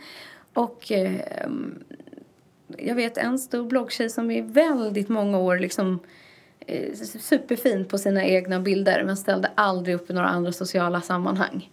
Och 0.54 0.92
eh, 0.92 1.20
jag 2.76 2.94
vet 2.94 3.16
en 3.16 3.38
stor 3.38 3.64
bloggtjej 3.64 4.10
som 4.10 4.30
i 4.30 4.40
väldigt 4.40 5.08
många 5.08 5.38
år 5.38 5.58
liksom 5.58 5.92
eh, 5.94 5.98
superfin 7.20 7.84
på 7.84 7.98
sina 7.98 8.24
egna 8.24 8.60
bilder 8.60 9.04
men 9.04 9.16
ställde 9.16 9.50
aldrig 9.54 9.94
upp 9.94 10.10
i 10.10 10.12
några 10.12 10.28
andra 10.28 10.52
sociala 10.52 11.00
sammanhang. 11.00 11.70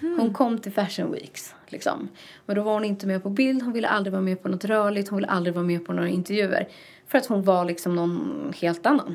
Hon 0.00 0.32
kom 0.32 0.58
till 0.58 0.72
Fashion 0.72 1.12
Weeks. 1.12 1.54
Liksom. 1.66 2.08
Men 2.46 2.56
då 2.56 2.62
var 2.62 2.72
hon 2.72 2.84
inte 2.84 3.06
med 3.06 3.22
på 3.22 3.30
bild, 3.30 3.62
hon 3.62 3.72
ville 3.72 3.88
aldrig 3.88 4.12
vara 4.12 4.22
med 4.22 4.42
på 4.42 4.48
något 4.48 4.64
rörligt, 4.64 5.08
hon 5.08 5.16
ville 5.16 5.28
aldrig 5.28 5.54
vara 5.54 5.64
med 5.64 5.86
på 5.86 5.92
några 5.92 6.08
intervjuer. 6.08 6.68
För 7.06 7.18
att 7.18 7.26
hon 7.26 7.42
var 7.42 7.64
liksom 7.64 7.94
någon 7.94 8.52
helt 8.60 8.86
annan. 8.86 9.14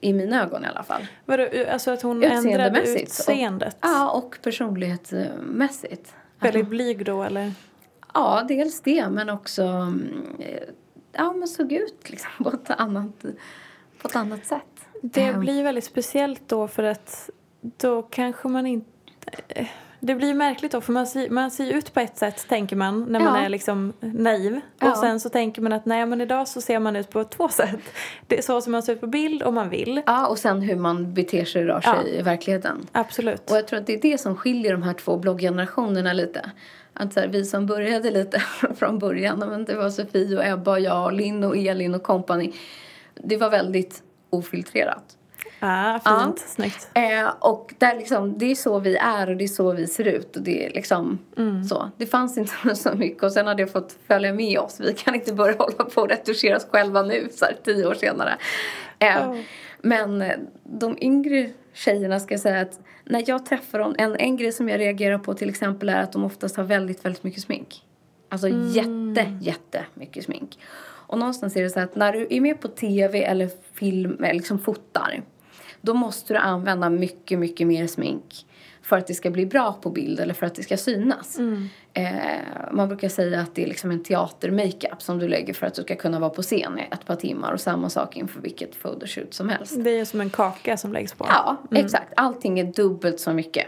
I 0.00 0.12
mina 0.12 0.42
ögon 0.42 0.64
i 0.64 0.66
alla 0.66 0.82
fall. 0.82 1.06
Vadå, 1.24 1.48
alltså 1.72 1.90
att 1.90 2.02
hon 2.02 2.22
ändrade 2.22 3.00
utseendet? 3.00 3.74
Och, 3.74 3.80
ja, 3.82 4.10
och 4.10 4.38
personlighetsmässigt. 4.42 6.14
Väldigt 6.40 6.68
blyg 6.68 7.04
då 7.04 7.22
eller? 7.22 7.52
Ja, 8.14 8.44
dels 8.48 8.80
det 8.80 9.08
men 9.10 9.30
också 9.30 9.62
mm, 9.62 10.26
eh, 10.38 10.62
ja, 11.12 11.32
men 11.32 11.48
såg 11.48 11.72
ut 11.72 12.10
liksom 12.10 12.30
på 12.44 12.50
ett 12.50 12.70
annat, 12.70 13.24
på 14.04 14.08
ett 14.08 14.16
annat 14.16 14.46
sätt. 14.46 14.60
Det 15.02 15.38
blir 15.38 15.62
väldigt 15.62 15.84
speciellt 15.84 16.42
då 16.48 16.68
för 16.68 16.82
att 16.82 17.30
då 17.60 18.02
kanske 18.02 18.48
man 18.48 18.66
inte... 18.66 18.90
eh, 19.48 19.66
Det 20.00 20.14
blir 20.14 20.34
märkligt 20.34 20.72
då 20.72 20.80
för 20.80 20.92
man 20.92 21.06
ser, 21.06 21.30
man 21.30 21.50
ser 21.50 21.72
ut 21.72 21.94
på 21.94 22.00
ett 22.00 22.18
sätt 22.18 22.48
tänker 22.48 22.76
man 22.76 23.04
när 23.04 23.20
man 23.20 23.38
Ja. 23.40 23.44
är 23.44 23.48
liksom 23.48 23.92
naiv. 24.00 24.60
Ja. 24.78 24.90
Och 24.90 24.96
sen 24.96 25.20
så 25.20 25.28
tänker 25.28 25.62
man 25.62 25.72
att 25.72 25.86
nej 25.86 26.06
men 26.06 26.20
idag 26.20 26.48
så 26.48 26.60
ser 26.60 26.78
man 26.78 26.96
ut 26.96 27.10
på 27.10 27.24
två 27.24 27.48
sätt. 27.60 27.80
Det 28.26 28.38
är 28.38 28.42
så 28.42 28.60
som 28.60 28.72
man 28.72 28.82
ser 28.82 28.92
ut 28.92 29.00
på 29.00 29.06
bild 29.06 29.42
om 29.42 29.54
man 29.54 29.68
vill. 29.70 30.02
Ja, 30.06 30.26
och 30.26 30.38
sen 30.38 30.60
hur 30.62 30.76
man 30.76 31.14
beter 31.14 31.44
sig 31.44 31.62
och 31.62 31.68
rör 31.68 31.80
sig 31.80 31.92
Ja. 32.12 32.18
i 32.20 32.22
verkligheten. 32.22 32.86
Absolut. 32.92 33.50
Och 33.50 33.56
jag 33.56 33.66
tror 33.68 33.78
att 33.80 33.86
det 33.86 33.94
är 33.94 34.00
det 34.02 34.18
som 34.18 34.36
skiljer 34.36 34.72
de 34.72 34.82
här 34.82 34.94
två 34.94 35.16
blogggenerationerna 35.18 36.12
lite. 36.12 36.50
Att 36.92 37.12
så 37.12 37.20
här, 37.20 37.28
vi 37.28 37.44
som 37.44 37.66
började 37.66 38.10
lite 38.10 38.38
från 38.76 38.98
början, 38.98 39.38
men 39.38 39.64
det 39.64 39.74
var 39.76 39.90
Sofie 39.90 40.36
och 40.38 40.44
Ebba 40.46 40.70
och 40.70 40.80
jag 40.80 41.04
och 41.04 41.12
Linn 41.12 41.44
och 41.44 41.56
Elin 41.56 41.94
och 41.94 42.02
company. 42.02 42.52
Det 43.14 43.36
var 43.36 43.50
väldigt 43.50 44.02
ofiltrerat. 44.30 45.18
Ah, 45.60 45.98
fint. 45.98 46.38
Snyggt. 46.38 46.88
Eh, 46.94 47.34
och 47.40 47.74
där 47.78 47.96
liksom, 47.96 48.38
det 48.38 48.50
är 48.50 48.54
så 48.54 48.78
vi 48.78 48.96
är 48.96 49.30
och 49.30 49.36
det 49.36 49.44
är 49.44 49.48
så 49.48 49.72
vi 49.72 49.86
ser 49.86 50.04
ut. 50.04 50.36
Och 50.36 50.42
det 50.42 50.66
är 50.66 50.70
liksom 50.70 51.18
så. 51.68 51.90
Det 51.96 52.06
fanns 52.06 52.38
inte 52.38 52.74
så 52.74 52.94
mycket 52.94 53.22
och 53.22 53.32
sen 53.32 53.46
hade 53.46 53.62
jag 53.62 53.70
fått 53.70 53.96
följa 54.06 54.32
med 54.32 54.58
oss. 54.58 54.80
Vi 54.80 54.94
kan 54.94 55.14
inte 55.14 55.34
börja 55.34 55.56
hålla 55.58 55.84
på 55.84 56.00
och 56.00 56.08
retuschera 56.08 56.56
oss 56.56 56.66
själva 56.70 57.02
nu 57.02 57.28
så 57.32 57.44
här, 57.44 57.56
tio 57.64 57.86
år 57.86 57.94
senare. 57.94 58.36
Eh, 58.98 59.30
Oh. 59.30 59.40
Men 59.82 60.22
eh, 60.22 60.38
de 60.62 60.98
yngre 61.00 61.50
tjejerna 61.72 62.20
ska 62.20 62.34
jag 62.34 62.40
säga 62.40 62.60
att 62.60 62.80
när 63.04 63.24
jag 63.26 63.46
träffar 63.46 63.78
dem, 63.78 63.94
en, 63.98 64.16
en 64.16 64.36
grej 64.36 64.52
som 64.52 64.68
jag 64.68 64.80
reagerar 64.80 65.18
på 65.18 65.34
till 65.34 65.48
exempel 65.48 65.88
är 65.88 66.02
att 66.02 66.12
de 66.12 66.24
oftast 66.24 66.56
har 66.56 66.64
väldigt, 66.64 67.04
väldigt 67.04 67.24
mycket 67.24 67.42
smink. 67.42 67.84
Alltså 68.28 68.48
jätte, 68.48 69.38
jätte 69.40 69.84
mycket 69.94 70.24
smink. 70.24 70.58
Och 71.14 71.20
någonstans 71.20 71.56
är 71.56 71.62
det 71.62 71.70
så 71.70 71.80
att 71.80 71.96
när 71.96 72.12
du 72.12 72.26
är 72.30 72.40
med 72.40 72.60
på 72.60 72.68
tv 72.68 73.24
eller 73.24 73.50
film, 73.72 74.24
eller 74.24 74.34
liksom 74.34 74.58
fotar, 74.58 75.22
då 75.80 75.94
måste 75.94 76.34
du 76.34 76.38
använda 76.38 76.90
mycket, 76.90 77.38
mycket 77.38 77.66
mer 77.66 77.86
smink 77.86 78.46
för 78.82 78.98
att 78.98 79.06
det 79.06 79.14
ska 79.14 79.30
bli 79.30 79.46
bra 79.46 79.72
på 79.72 79.90
bild 79.90 80.20
eller 80.20 80.34
för 80.34 80.46
att 80.46 80.54
det 80.54 80.62
ska 80.62 80.76
synas. 80.76 81.38
Eh, 81.92 82.12
man 82.72 82.88
brukar 82.88 83.08
säga 83.08 83.40
att 83.40 83.54
det 83.54 83.62
är 83.62 83.66
liksom 83.66 83.90
en 83.90 84.02
teater-makeup 84.02 85.02
som 85.02 85.18
du 85.18 85.28
lägger 85.28 85.54
för 85.54 85.66
att 85.66 85.74
du 85.74 85.82
ska 85.82 85.96
kunna 85.96 86.18
vara 86.18 86.30
på 86.30 86.42
scen 86.42 86.78
i 86.78 86.94
ett 86.94 87.06
par 87.06 87.16
timmar 87.16 87.52
och 87.52 87.60
samma 87.60 87.90
sak 87.90 88.16
inför 88.16 88.40
vilket 88.40 88.82
photoshoot 88.82 89.34
som 89.34 89.48
helst. 89.48 89.84
Det 89.84 89.90
är 89.90 90.04
som 90.04 90.20
en 90.20 90.30
kaka 90.30 90.76
som 90.76 90.92
läggs 90.92 91.14
på. 91.14 91.26
Ja, 91.28 91.56
exakt. 91.70 92.12
Allting 92.16 92.60
är 92.60 92.64
dubbelt 92.64 93.20
så 93.20 93.32
mycket 93.32 93.66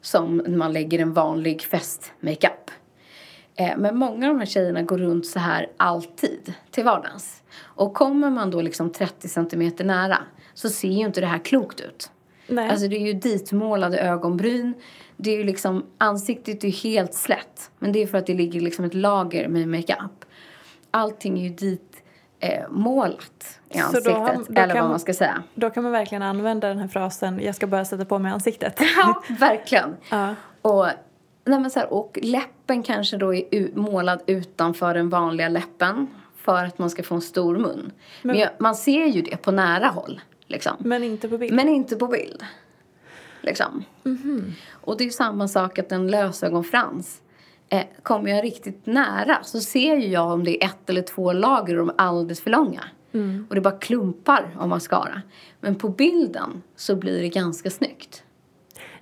som 0.00 0.42
man 0.46 0.72
lägger 0.72 0.98
en 0.98 1.12
vanlig 1.12 1.62
fest-makeup. 1.62 2.70
Eh, 3.56 3.76
men 3.76 3.96
många 3.96 4.26
av 4.28 4.32
de 4.34 4.38
här 4.38 4.46
tjejerna 4.46 4.82
går 4.82 4.98
runt 4.98 5.26
så 5.26 5.38
här 5.38 5.66
alltid 5.76 6.54
till 6.70 6.84
vardags. 6.84 7.42
Och 7.62 7.94
kommer 7.94 8.30
man 8.30 8.50
då 8.50 8.60
liksom 8.62 8.92
30 8.92 9.28
centimeter 9.28 9.84
nära 9.84 10.18
så 10.54 10.68
ser 10.68 10.88
ju 10.88 11.04
inte 11.06 11.20
det 11.20 11.26
här 11.26 11.38
klokt 11.38 11.80
ut. 11.80 12.10
Nej. 12.46 12.70
Alltså 12.70 12.88
det 12.88 12.96
är 12.96 13.06
ju 13.06 13.12
ditmålade 13.12 13.98
ögonbryn. 14.00 14.74
Det 15.16 15.30
är 15.30 15.36
ju 15.38 15.44
liksom, 15.44 15.86
ansiktet 15.98 16.64
är 16.64 16.68
ju 16.68 16.74
helt 16.90 17.14
slätt. 17.14 17.70
Men 17.78 17.92
det 17.92 18.02
är 18.02 18.06
för 18.06 18.18
att 18.18 18.26
det 18.26 18.34
ligger 18.34 18.60
liksom 18.60 18.84
ett 18.84 18.94
lager 18.94 19.48
med 19.48 19.68
makeup. 19.68 20.24
Allting 20.90 21.38
är 21.38 21.42
ju 21.42 21.48
dit 21.54 22.02
eh, 22.40 22.70
målat 22.70 23.58
i 23.70 23.78
Så 23.78 23.80
då 23.80 23.86
ansiktet. 23.86 24.12
har- 24.16 24.44
då 24.54 24.60
eller 24.62 24.80
vad 24.80 24.90
man 24.90 25.00
ska 25.00 25.14
säga. 25.14 25.42
Då 25.54 25.70
kan 25.70 25.82
man 25.82 25.92
verkligen 25.92 26.22
använda 26.22 26.68
den 26.68 26.78
här 26.78 26.88
frasen 26.88 27.40
jag 27.42 27.54
ska 27.54 27.66
bara 27.66 27.84
sätta 27.84 28.04
på 28.04 28.18
mig 28.18 28.32
ansiktet. 28.32 28.80
Ja, 28.96 29.22
verkligen. 29.38 29.96
Ja. 30.10 30.34
Och, 30.62 30.86
nej 31.44 31.60
men 31.60 31.70
så 31.70 31.78
här, 31.78 31.92
och 31.92 32.18
läppen 32.22 32.82
kanske 32.82 33.16
då 33.16 33.34
är 33.34 33.76
målad 33.76 34.22
utanför 34.26 34.94
den 34.94 35.08
vanliga 35.08 35.48
läppen 35.48 36.06
för 36.36 36.64
att 36.64 36.78
man 36.78 36.90
ska 36.90 37.02
få 37.02 37.14
en 37.14 37.20
stor 37.20 37.58
mun. 37.58 37.92
Men, 38.22 38.38
jag, 38.38 38.50
man 38.58 38.74
ser 38.74 39.06
ju 39.06 39.22
det 39.22 39.36
på 39.36 39.50
nära 39.50 39.86
håll. 39.86 40.20
Liksom. 40.46 40.72
Men 40.78 41.02
inte 41.02 41.28
på 41.28 41.38
bild. 41.38 41.54
Men 41.54 41.68
inte 41.68 41.96
på 41.96 42.06
bild. 42.06 42.44
Liksom. 43.40 43.84
Och 44.70 44.98
det 44.98 45.04
är 45.04 45.10
samma 45.10 45.48
sak 45.48 45.78
att 45.78 45.92
en 45.92 46.08
lösögonfrans. 46.10 47.22
Eh, 47.68 47.84
kommer 48.02 48.30
jag 48.30 48.44
riktigt 48.44 48.86
nära 48.86 49.38
så 49.42 49.60
ser 49.60 49.96
ju 49.96 50.06
jag 50.06 50.32
om 50.32 50.44
det 50.44 50.64
är 50.64 50.66
ett 50.66 50.90
eller 50.90 51.02
två 51.02 51.32
lager 51.32 51.78
och 51.78 51.86
de 51.86 51.88
är 51.88 51.94
alldeles 51.96 52.40
för 52.40 52.50
långa. 52.50 52.84
Och 53.48 53.54
det 53.54 53.60
bara 53.60 53.78
klumpar 53.78 54.56
av 54.58 54.68
mascara. 54.68 55.22
Men 55.60 55.74
på 55.74 55.88
bilden 55.88 56.62
så 56.76 56.96
blir 56.96 57.22
det 57.22 57.28
ganska 57.28 57.70
snyggt. 57.70 58.22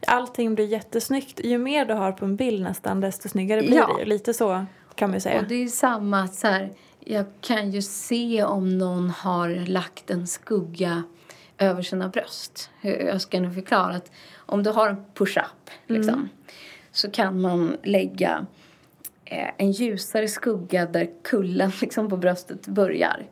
Allting 0.06 0.54
blir 0.54 0.66
jättesnyggt. 0.66 1.40
Ju 1.44 1.58
mer 1.58 1.84
du 1.84 1.94
har 1.94 2.12
på 2.12 2.24
en 2.24 2.36
bild 2.36 2.62
nästan 2.62 3.00
desto 3.00 3.28
snyggare 3.28 3.60
blir 3.60 3.76
Ja. 3.76 3.96
det. 3.98 4.04
Lite 4.04 4.34
så 4.34 4.66
kan 4.94 5.10
man 5.10 5.20
säga. 5.20 5.40
Och 5.40 5.48
det 5.48 5.54
är 5.54 5.68
samma 5.68 6.28
så 6.28 6.46
här, 6.46 6.72
jag 7.00 7.24
kan 7.40 7.70
ju 7.70 7.82
se 7.82 8.44
om 8.44 8.78
någon 8.78 9.10
har 9.10 9.66
lagt 9.66 10.10
en 10.10 10.26
skugga 10.26 11.02
över 11.58 11.82
sina 11.82 12.08
bröst. 12.08 12.70
Jag 12.80 13.20
ska 13.20 13.40
nu 13.40 13.50
förklara 13.50 13.94
att 13.94 14.10
om 14.36 14.62
du 14.62 14.70
har 14.70 14.88
en 14.88 15.04
push-up 15.14 15.70
liksom, 15.86 16.28
så 16.92 17.10
kan 17.10 17.40
man 17.40 17.76
lägga 17.82 18.46
eh, 19.24 19.48
en 19.56 19.72
ljusare 19.72 20.28
skugga 20.28 20.86
där 20.86 21.10
kullen 21.24 21.72
liksom, 21.80 22.08
på 22.10 22.16
bröstet 22.16 22.66
börjar. 22.66 23.26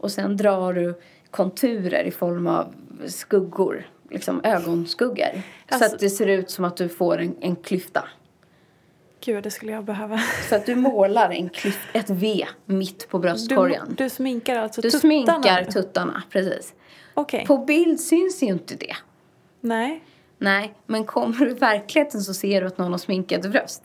Och 0.00 0.10
sen 0.12 0.36
drar 0.36 0.72
du 0.72 1.00
konturer 1.30 2.04
i 2.04 2.10
form 2.10 2.46
av 2.46 2.74
skuggor, 3.06 3.86
liksom 4.10 4.40
ögonskuggor. 4.44 5.24
så 5.68 5.74
Alltså- 5.74 5.94
att 5.94 6.00
det 6.00 6.10
ser 6.10 6.26
ut 6.26 6.50
som 6.50 6.64
att 6.64 6.76
du 6.76 6.88
får 6.88 7.18
en, 7.20 7.36
en 7.40 7.56
klyfta. 7.56 8.04
Gud, 9.24 9.44
det 9.44 9.50
skulle 9.50 9.72
jag 9.72 9.84
behöva. 9.84 10.18
Så 10.48 10.56
att 10.56 10.66
du 10.66 10.74
målar 10.76 11.30
en 11.30 11.48
klyft, 11.48 11.78
ett 11.92 12.10
V 12.10 12.46
mitt 12.64 13.08
på 13.08 13.18
bröstkorgen. 13.18 13.86
Du, 13.88 14.04
du 14.04 14.10
sminkar 14.10 14.56
alltså 14.56 14.80
du 14.80 14.90
tuttarna? 14.90 15.00
sminkar 15.00 15.64
tuttarna, 15.64 16.22
precis. 16.30 16.74
Okej. 17.14 17.46
På 17.46 17.58
bild 17.58 18.00
syns 18.00 18.42
ju 18.42 18.46
inte 18.46 18.74
det. 18.74 18.96
Nej. 19.60 20.04
Nej, 20.38 20.74
men 20.86 21.04
kommer 21.04 21.36
du 21.38 21.50
i 21.50 21.54
verkligheten 21.54 22.20
så 22.20 22.34
ser 22.34 22.60
du 22.60 22.66
att 22.66 22.78
någon 22.78 22.90
har 22.90 22.98
sminkade 22.98 23.48
bröst. 23.48 23.82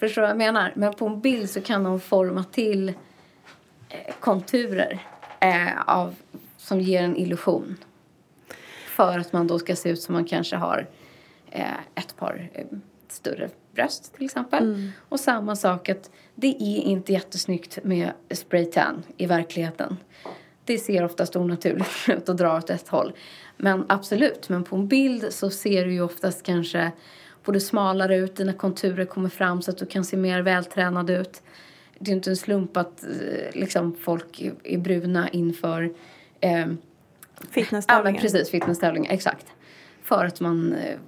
Förstår 0.00 0.22
du 0.22 0.26
vad 0.26 0.30
jag 0.30 0.38
menar? 0.38 0.72
Men 0.76 0.94
på 0.94 1.06
en 1.06 1.20
bild 1.20 1.50
så 1.50 1.60
kan 1.60 1.84
de 1.84 2.00
forma 2.00 2.44
till 2.44 2.92
konturer 4.20 5.06
eh, 5.40 5.80
av, 5.86 6.14
som 6.56 6.80
ger 6.80 7.02
en 7.02 7.16
illusion. 7.16 7.76
För 8.86 9.18
att 9.18 9.32
man 9.32 9.46
då 9.46 9.58
ska 9.58 9.76
se 9.76 9.88
ut 9.88 10.02
som 10.02 10.12
man 10.12 10.24
kanske 10.24 10.56
har 10.56 10.86
eh, 11.50 11.78
ett 11.94 12.16
par 12.16 12.50
eh, 12.52 12.66
större 13.08 13.48
bröst 13.74 14.14
till 14.14 14.24
exempel. 14.24 14.90
Och 15.08 15.20
samma 15.20 15.56
sak 15.56 15.88
att 15.88 16.10
det 16.34 16.56
är 16.60 16.82
inte 16.82 17.12
jättesnyggt 17.12 17.78
med 17.84 18.12
spraytan 18.30 19.02
i 19.16 19.26
verkligheten. 19.26 19.96
Det 20.64 20.78
ser 20.78 21.04
oftast 21.04 21.36
onaturligt 21.36 22.08
ut 22.08 22.28
och 22.28 22.36
drar 22.36 22.58
åt 22.58 22.70
ett 22.70 22.88
håll. 22.88 23.12
Men 23.56 23.84
absolut, 23.88 24.48
men 24.48 24.64
på 24.64 24.76
en 24.76 24.88
bild 24.88 25.26
så 25.30 25.50
ser 25.50 25.84
du 25.84 25.92
ju 25.92 26.00
oftast 26.00 26.42
kanske 26.42 26.92
både 27.44 27.60
smalare 27.60 28.16
ut, 28.16 28.36
dina 28.36 28.52
konturer 28.52 29.04
kommer 29.04 29.28
fram 29.28 29.62
så 29.62 29.70
att 29.70 29.78
du 29.78 29.86
kan 29.86 30.04
se 30.04 30.16
mer 30.16 30.42
vältränad 30.42 31.10
ut. 31.10 31.42
Det 32.04 32.10
är 32.10 32.14
inte 32.16 32.30
en 32.30 32.36
slump 32.36 32.76
att 32.76 33.04
eh, 33.04 33.10
liksom, 33.60 33.94
folk 34.00 34.42
är- 34.64 34.78
bruna 34.78 35.28
inför 35.28 35.92
eh, 36.40 36.58
Ja, 36.58 37.46
Fitnesstävlingar. 37.50 38.20
precis, 38.20 38.50
fitnesstävlingar, 38.50 39.12
exakt. 39.12 39.46
För 40.02 40.24
att 40.24 40.40
man 40.40 40.72
eh, 40.74 40.98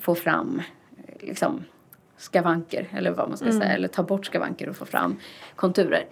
får 0.00 0.14
fram 0.14 0.62
eh, 1.06 1.26
liksom 1.26 1.64
skavanker, 2.16 2.88
eller 2.92 3.10
vad 3.10 3.28
man 3.28 3.38
ska 3.38 3.52
säga, 3.52 3.72
eller 3.74 3.88
ta 3.88 4.02
bort 4.02 4.26
skavanker 4.26 4.68
och 4.68 4.76
få 4.76 4.84
fram 4.84 5.16
konturer. 5.56 6.06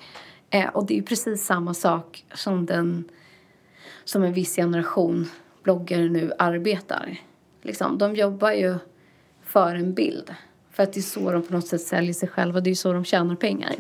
Eh, 0.51 0.69
och 0.69 0.87
det 0.87 0.95
är 0.95 0.97
ju 0.97 1.03
precis 1.03 1.45
samma 1.45 1.75
sak 1.75 2.25
som 2.35 2.67
den 2.67 3.05
som 4.05 4.23
en 4.23 4.33
viss 4.33 4.57
generation 4.57 5.27
bloggare 5.63 6.09
nu 6.09 6.33
arbetar. 6.39 7.21
Liksom, 7.63 7.99
de 7.99 8.15
jobbar 8.17 8.51
ju 8.53 8.75
för 9.43 9.75
en 9.75 9.95
bild. 9.95 10.35
För 10.81 10.85
att 10.85 10.93
det 10.93 11.01
är 11.01 11.03
så 11.03 11.33
de 11.33 11.43
på 11.43 11.53
något 11.53 11.67
sätt 11.67 11.81
säljer 11.81 12.13
sig 12.13 12.29
själva. 12.29 12.61
Det 12.61 12.71
är 12.71 12.75
så 12.75 12.93
de 12.93 13.05
tjänar 13.05 13.35
pengar. 13.35 13.75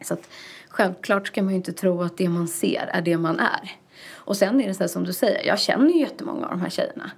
Så 0.00 0.14
att 0.14 0.28
självklart 0.68 1.26
ska 1.26 1.42
man 1.42 1.52
ju 1.52 1.56
inte 1.56 1.72
tro 1.72 2.02
att 2.02 2.16
det 2.16 2.28
man 2.28 2.48
ser 2.48 2.90
är 2.92 3.02
det 3.02 3.16
man 3.16 3.38
är. 3.38 3.72
Och 4.10 4.36
sen 4.36 4.60
är 4.60 4.68
det 4.68 4.74
så 4.74 4.88
som 4.88 5.04
du 5.04 5.12
säger, 5.12 5.46
jag 5.46 5.58
känner 5.58 5.90
ju 5.90 6.00
jättemånga 6.00 6.44
av 6.44 6.50
de 6.50 6.60
här 6.60 6.70
tjejerna. 6.70 7.10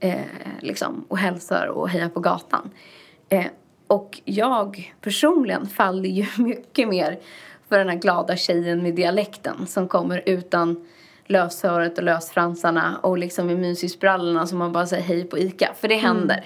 Eh, 0.00 0.20
liksom, 0.60 1.04
och 1.08 1.18
hälsar 1.18 1.66
och 1.66 1.88
hejar 1.88 2.08
på 2.08 2.20
gatan. 2.20 2.70
Eh, 3.28 3.46
och 3.86 4.20
jag 4.24 4.94
personligen 5.00 5.66
faller 5.66 6.08
ju 6.08 6.26
mycket 6.42 6.88
mer 6.88 7.18
för 7.68 7.78
den 7.78 7.88
här 7.88 7.96
glada 7.96 8.36
tjejen 8.36 8.82
med 8.82 8.94
dialekten 8.94 9.66
som 9.66 9.88
kommer 9.88 10.22
utan 10.26 10.88
löshåret 11.24 11.98
och 11.98 12.04
lösfransarna 12.04 12.98
och 13.02 13.18
liksom 13.18 13.50
i 13.50 13.56
mysisbrallorna 13.56 14.46
som 14.46 14.58
man 14.58 14.72
bara 14.72 14.86
säger 14.86 15.02
hej 15.02 15.24
på 15.24 15.38
Ica. 15.38 15.74
För 15.80 15.88
det 15.88 15.96
händer. 15.96 16.44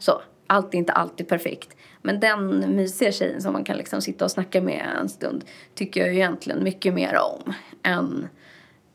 Så, 0.00 0.20
allt 0.48 0.74
är 0.74 0.78
inte 0.78 0.92
alltid 0.92 1.28
perfekt. 1.28 1.76
Men 2.02 2.20
den 2.20 2.76
mysiga 2.76 3.12
tjejen 3.12 3.42
som 3.42 3.52
man 3.52 3.64
kan 3.64 3.76
liksom 3.76 4.02
sitta 4.02 4.24
och 4.24 4.30
snacka 4.30 4.60
med 4.60 4.86
en 5.00 5.08
stund 5.08 5.44
tycker 5.74 6.00
jag 6.00 6.14
egentligen 6.14 6.64
mycket 6.64 6.94
mer 6.94 7.16
om 7.16 7.54
än 7.82 8.28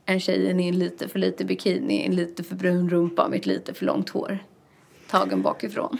en 0.06 0.20
tjejen 0.20 0.60
i 0.60 0.68
en 0.68 0.80
lite 0.80 1.08
för 1.08 1.20
lite 1.20 1.46
bikini, 1.46 2.06
en 2.06 2.16
lite 2.16 2.44
för 2.44 2.56
brun 2.56 2.90
rumpa 2.90 3.28
med 3.28 3.40
ett 3.40 3.46
lite 3.46 3.74
för 3.74 3.86
långt 3.86 4.10
hår. 4.10 4.40
Tagen 5.10 5.42
bakifrån. 5.42 5.98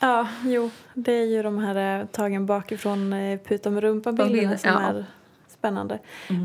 Ja, 0.00 0.28
jo. 0.44 0.70
Det 0.94 1.12
är 1.12 1.24
ju 1.24 1.42
de 1.42 1.58
här 1.58 2.00
eh, 2.00 2.06
tagen 2.06 2.46
bakifrån 2.46 3.12
eh, 3.12 3.38
puta 3.38 3.70
med 3.70 3.82
rumpan-bilderna 3.82 4.40
Bilder, 4.40 4.56
som 4.56 4.70
ja. 4.70 4.80
är 4.80 5.06
spännande. 5.66 5.98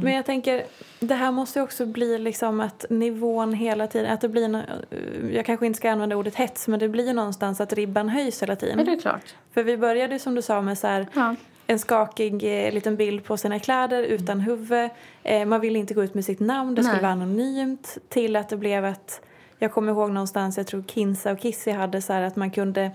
Men 0.03 0.13
jag 0.13 0.25
tänker, 0.25 0.63
det 0.99 1.15
här 1.15 1.31
måste 1.31 1.61
också 1.61 1.85
bli 1.85 2.17
liksom 2.19 2.59
att 2.59 2.85
nivån 2.89 3.53
hela 3.53 3.87
tiden, 3.87 4.11
att 4.13 4.21
det 4.21 4.29
blir, 4.29 4.55
eh, 4.55 5.35
jag 5.35 5.45
kanske 5.45 5.65
inte 5.65 5.77
ska 5.77 5.91
använda 5.91 6.15
ordet 6.15 6.35
hets, 6.35 6.67
men 6.67 6.79
det 6.79 6.89
blir 6.89 7.07
ju 7.07 7.13
någonstans 7.13 7.61
att 7.61 7.73
ribban 7.73 8.09
höjs 8.09 8.41
hela 8.43 8.55
tiden. 8.55 8.75
Men 8.75 8.85
det 8.85 8.91
är 8.91 8.99
klart. 8.99 9.35
För 9.53 9.63
vi 9.63 9.77
började 9.77 10.19
som 10.19 10.35
du 10.35 10.41
sa 10.41 10.61
med 10.61 10.77
så 10.77 10.87
här, 10.87 11.07
Ja. 11.13 11.35
en 11.67 11.79
skakig 11.79 12.65
eh, 12.67 12.73
liten 12.73 12.95
bild 12.95 13.23
på 13.23 13.37
sina 13.37 13.59
kläder 13.59 14.03
utan 14.03 14.39
huvud. 14.39 14.89
Eh, 15.23 15.45
man 15.45 15.61
ville 15.61 15.79
inte 15.79 15.93
gå 15.93 16.03
ut 16.03 16.13
med 16.13 16.25
sitt 16.25 16.39
namn, 16.39 16.75
det 16.75 16.83
skulle 16.83 16.93
Nej. 16.93 17.01
vara 17.01 17.11
anonymt. 17.11 17.97
Till 18.09 18.35
att 18.35 18.49
det 18.49 18.57
blev 18.57 18.85
att, 18.85 19.21
jag 19.59 19.71
kommer 19.71 19.91
ihåg 19.91 20.11
någonstans, 20.11 20.57
jag 20.57 20.67
tror 20.67 20.83
Kinsa 20.87 21.31
och 21.31 21.39
Kissy 21.39 21.71
hade 21.71 22.01
så 22.01 22.13
här 22.13 22.21
att 22.21 22.35
man 22.35 22.51
kunde 22.51 22.91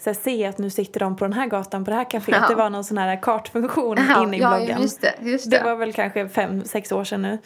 så 0.00 0.10
här, 0.10 0.14
se 0.14 0.46
att 0.46 0.58
nu 0.58 0.70
sitter 0.70 1.00
de 1.00 1.16
på 1.16 1.24
den 1.24 1.32
här 1.32 1.46
gatan 1.46 1.84
på 1.84 1.90
det 1.90 1.96
här 1.96 2.04
kaféet. 2.04 2.38
Ja. 2.42 2.48
Det 2.48 2.54
var 2.54 2.70
någon 2.70 2.84
sån 2.84 2.98
här 2.98 3.22
kartfunktion 3.22 3.96
Ja, 4.08 4.22
inne 4.22 4.36
i 4.36 4.40
ja, 4.40 4.56
bloggen. 4.56 4.82
just 4.82 5.00
det. 5.00 5.14
Just 5.22 5.50
det. 5.50 5.58
Det 5.58 5.64
var 5.64 5.76
väl 5.76 5.92
kanske 5.92 6.28
fem, 6.28 6.64
sex 6.64 6.92
år 6.92 7.04
sedan 7.04 7.22
nu. 7.22 7.38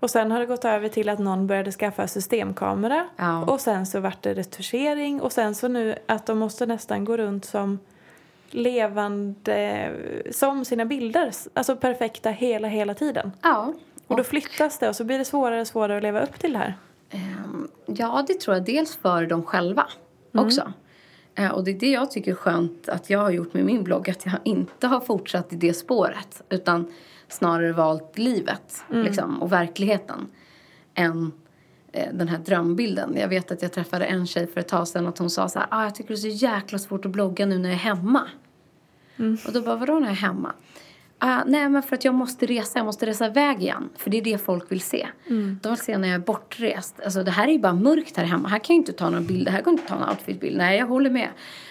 Och 0.00 0.10
sen 0.10 0.30
har 0.30 0.40
det 0.40 0.46
gått 0.46 0.64
över 0.64 0.88
till 0.88 1.08
att 1.08 1.18
någon 1.18 1.46
började 1.46 1.72
skaffa 1.72 2.06
systemkamera. 2.08 3.06
Ja. 3.16 3.42
Och 3.44 3.60
sen 3.60 3.86
så 3.86 4.00
vart 4.00 4.22
det 4.22 4.34
retuschering. 4.34 5.20
Och 5.20 5.32
sen 5.32 5.54
så 5.54 5.68
nu 5.68 5.96
att 6.06 6.26
de 6.26 6.38
måste 6.38 6.66
nästan 6.66 7.04
gå 7.04 7.16
runt 7.16 7.44
som 7.44 7.78
levande, 8.50 9.90
som 10.30 10.64
sina 10.64 10.84
bilder. 10.84 11.30
Alltså 11.54 11.76
perfekta 11.76 12.30
hela, 12.30 12.68
hela 12.68 12.94
tiden. 12.94 13.32
Ja. 13.42 13.72
Och 14.06 14.16
då 14.16 14.24
flyttas 14.24 14.78
det 14.78 14.88
och 14.88 14.96
så 14.96 15.04
blir 15.04 15.18
det 15.18 15.24
svårare 15.24 15.60
och 15.60 15.66
svårare 15.66 15.96
att 15.96 16.02
leva 16.02 16.20
upp 16.20 16.38
till 16.38 16.52
det 16.52 16.58
här. 16.58 16.74
Ehm, 17.10 17.68
Ja, 17.86 18.24
det 18.28 18.40
tror 18.40 18.56
jag. 18.56 18.64
Dels 18.64 18.96
för 18.96 19.26
dem 19.26 19.42
själva 19.42 19.86
också. 20.34 20.72
Eh, 21.34 21.50
Och 21.50 21.64
det 21.64 21.70
är 21.70 21.78
det 21.78 21.90
jag 21.90 22.10
tycker 22.10 22.30
är 22.30 22.34
skönt 22.34 22.88
att 22.88 23.10
jag 23.10 23.18
har 23.18 23.30
gjort 23.30 23.54
med 23.54 23.64
min 23.64 23.84
blogg. 23.84 24.10
Att 24.10 24.26
jag 24.26 24.34
inte 24.44 24.86
har 24.86 25.00
fortsatt 25.00 25.52
i 25.52 25.56
det 25.56 25.74
spåret. 25.74 26.42
Utan 26.48 26.92
snarare 27.28 27.72
valt 27.72 28.18
livet 28.18 28.84
liksom, 28.88 29.42
och 29.42 29.52
verkligheten. 29.52 30.26
Än 30.94 31.32
eh, 31.92 32.08
den 32.14 32.28
här 32.28 32.38
drömbilden. 32.38 33.16
Jag 33.16 33.28
vet 33.28 33.50
att 33.52 33.62
jag 33.62 33.72
träffade 33.72 34.04
en 34.04 34.26
tjej 34.26 34.46
för 34.46 34.60
ett 34.60 34.68
tag 34.68 34.88
sedan. 34.88 35.06
Att 35.06 35.18
hon 35.18 35.30
sa 35.30 35.48
så 35.48 35.58
här. 35.58 35.68
Ah, 35.70 35.84
jag 35.84 35.94
tycker 35.94 36.08
det 36.08 36.14
är 36.14 36.30
så 36.30 36.44
jäkla 36.46 36.78
svårt 36.78 37.04
att 37.04 37.10
blogga 37.10 37.46
nu 37.46 37.58
när 37.58 37.68
jag 37.68 37.74
är 37.74 37.82
hemma. 37.82 38.22
Och 39.46 39.52
då 39.52 39.62
bara, 39.62 39.76
vadå 39.76 39.92
när 39.92 40.00
jag 40.00 40.10
är 40.10 40.14
hemma? 40.14 40.52
Ah, 41.24 41.44
nej 41.46 41.68
men 41.68 41.82
för 41.82 41.96
att 41.96 42.04
jag 42.04 42.14
måste 42.14 42.46
resa, 42.46 42.78
jag 42.78 42.86
måste 42.86 43.06
resa 43.06 43.26
iväg 43.26 43.62
igen. 43.62 43.88
För 43.96 44.10
det 44.10 44.18
är 44.18 44.22
det 44.22 44.38
folk 44.38 44.72
vill 44.72 44.80
se. 44.80 45.08
De 45.62 45.68
vill 45.68 45.78
se 45.78 45.98
när 45.98 46.08
jag 46.08 46.14
är 46.14 46.24
bortrest. 46.24 47.00
Alltså 47.04 47.22
det 47.22 47.30
här 47.30 47.48
är 47.48 47.52
ju 47.52 47.58
bara 47.58 47.72
mörkt 47.72 48.16
här 48.16 48.24
hemma. 48.24 48.48
Här 48.48 48.58
kan 48.58 48.76
jag 48.76 48.80
inte 48.80 48.92
ta 48.92 49.10
några 49.10 49.24
bilder, 49.24 49.52
här 49.52 49.62
kan 49.62 49.72
jag 49.72 49.80
inte 49.80 49.88
ta 49.88 49.98
någon 49.98 50.08
outfitbild. 50.08 50.56
Nej 50.56 50.78
jag 50.78 50.86
håller 50.86 51.10
med. 51.10 51.28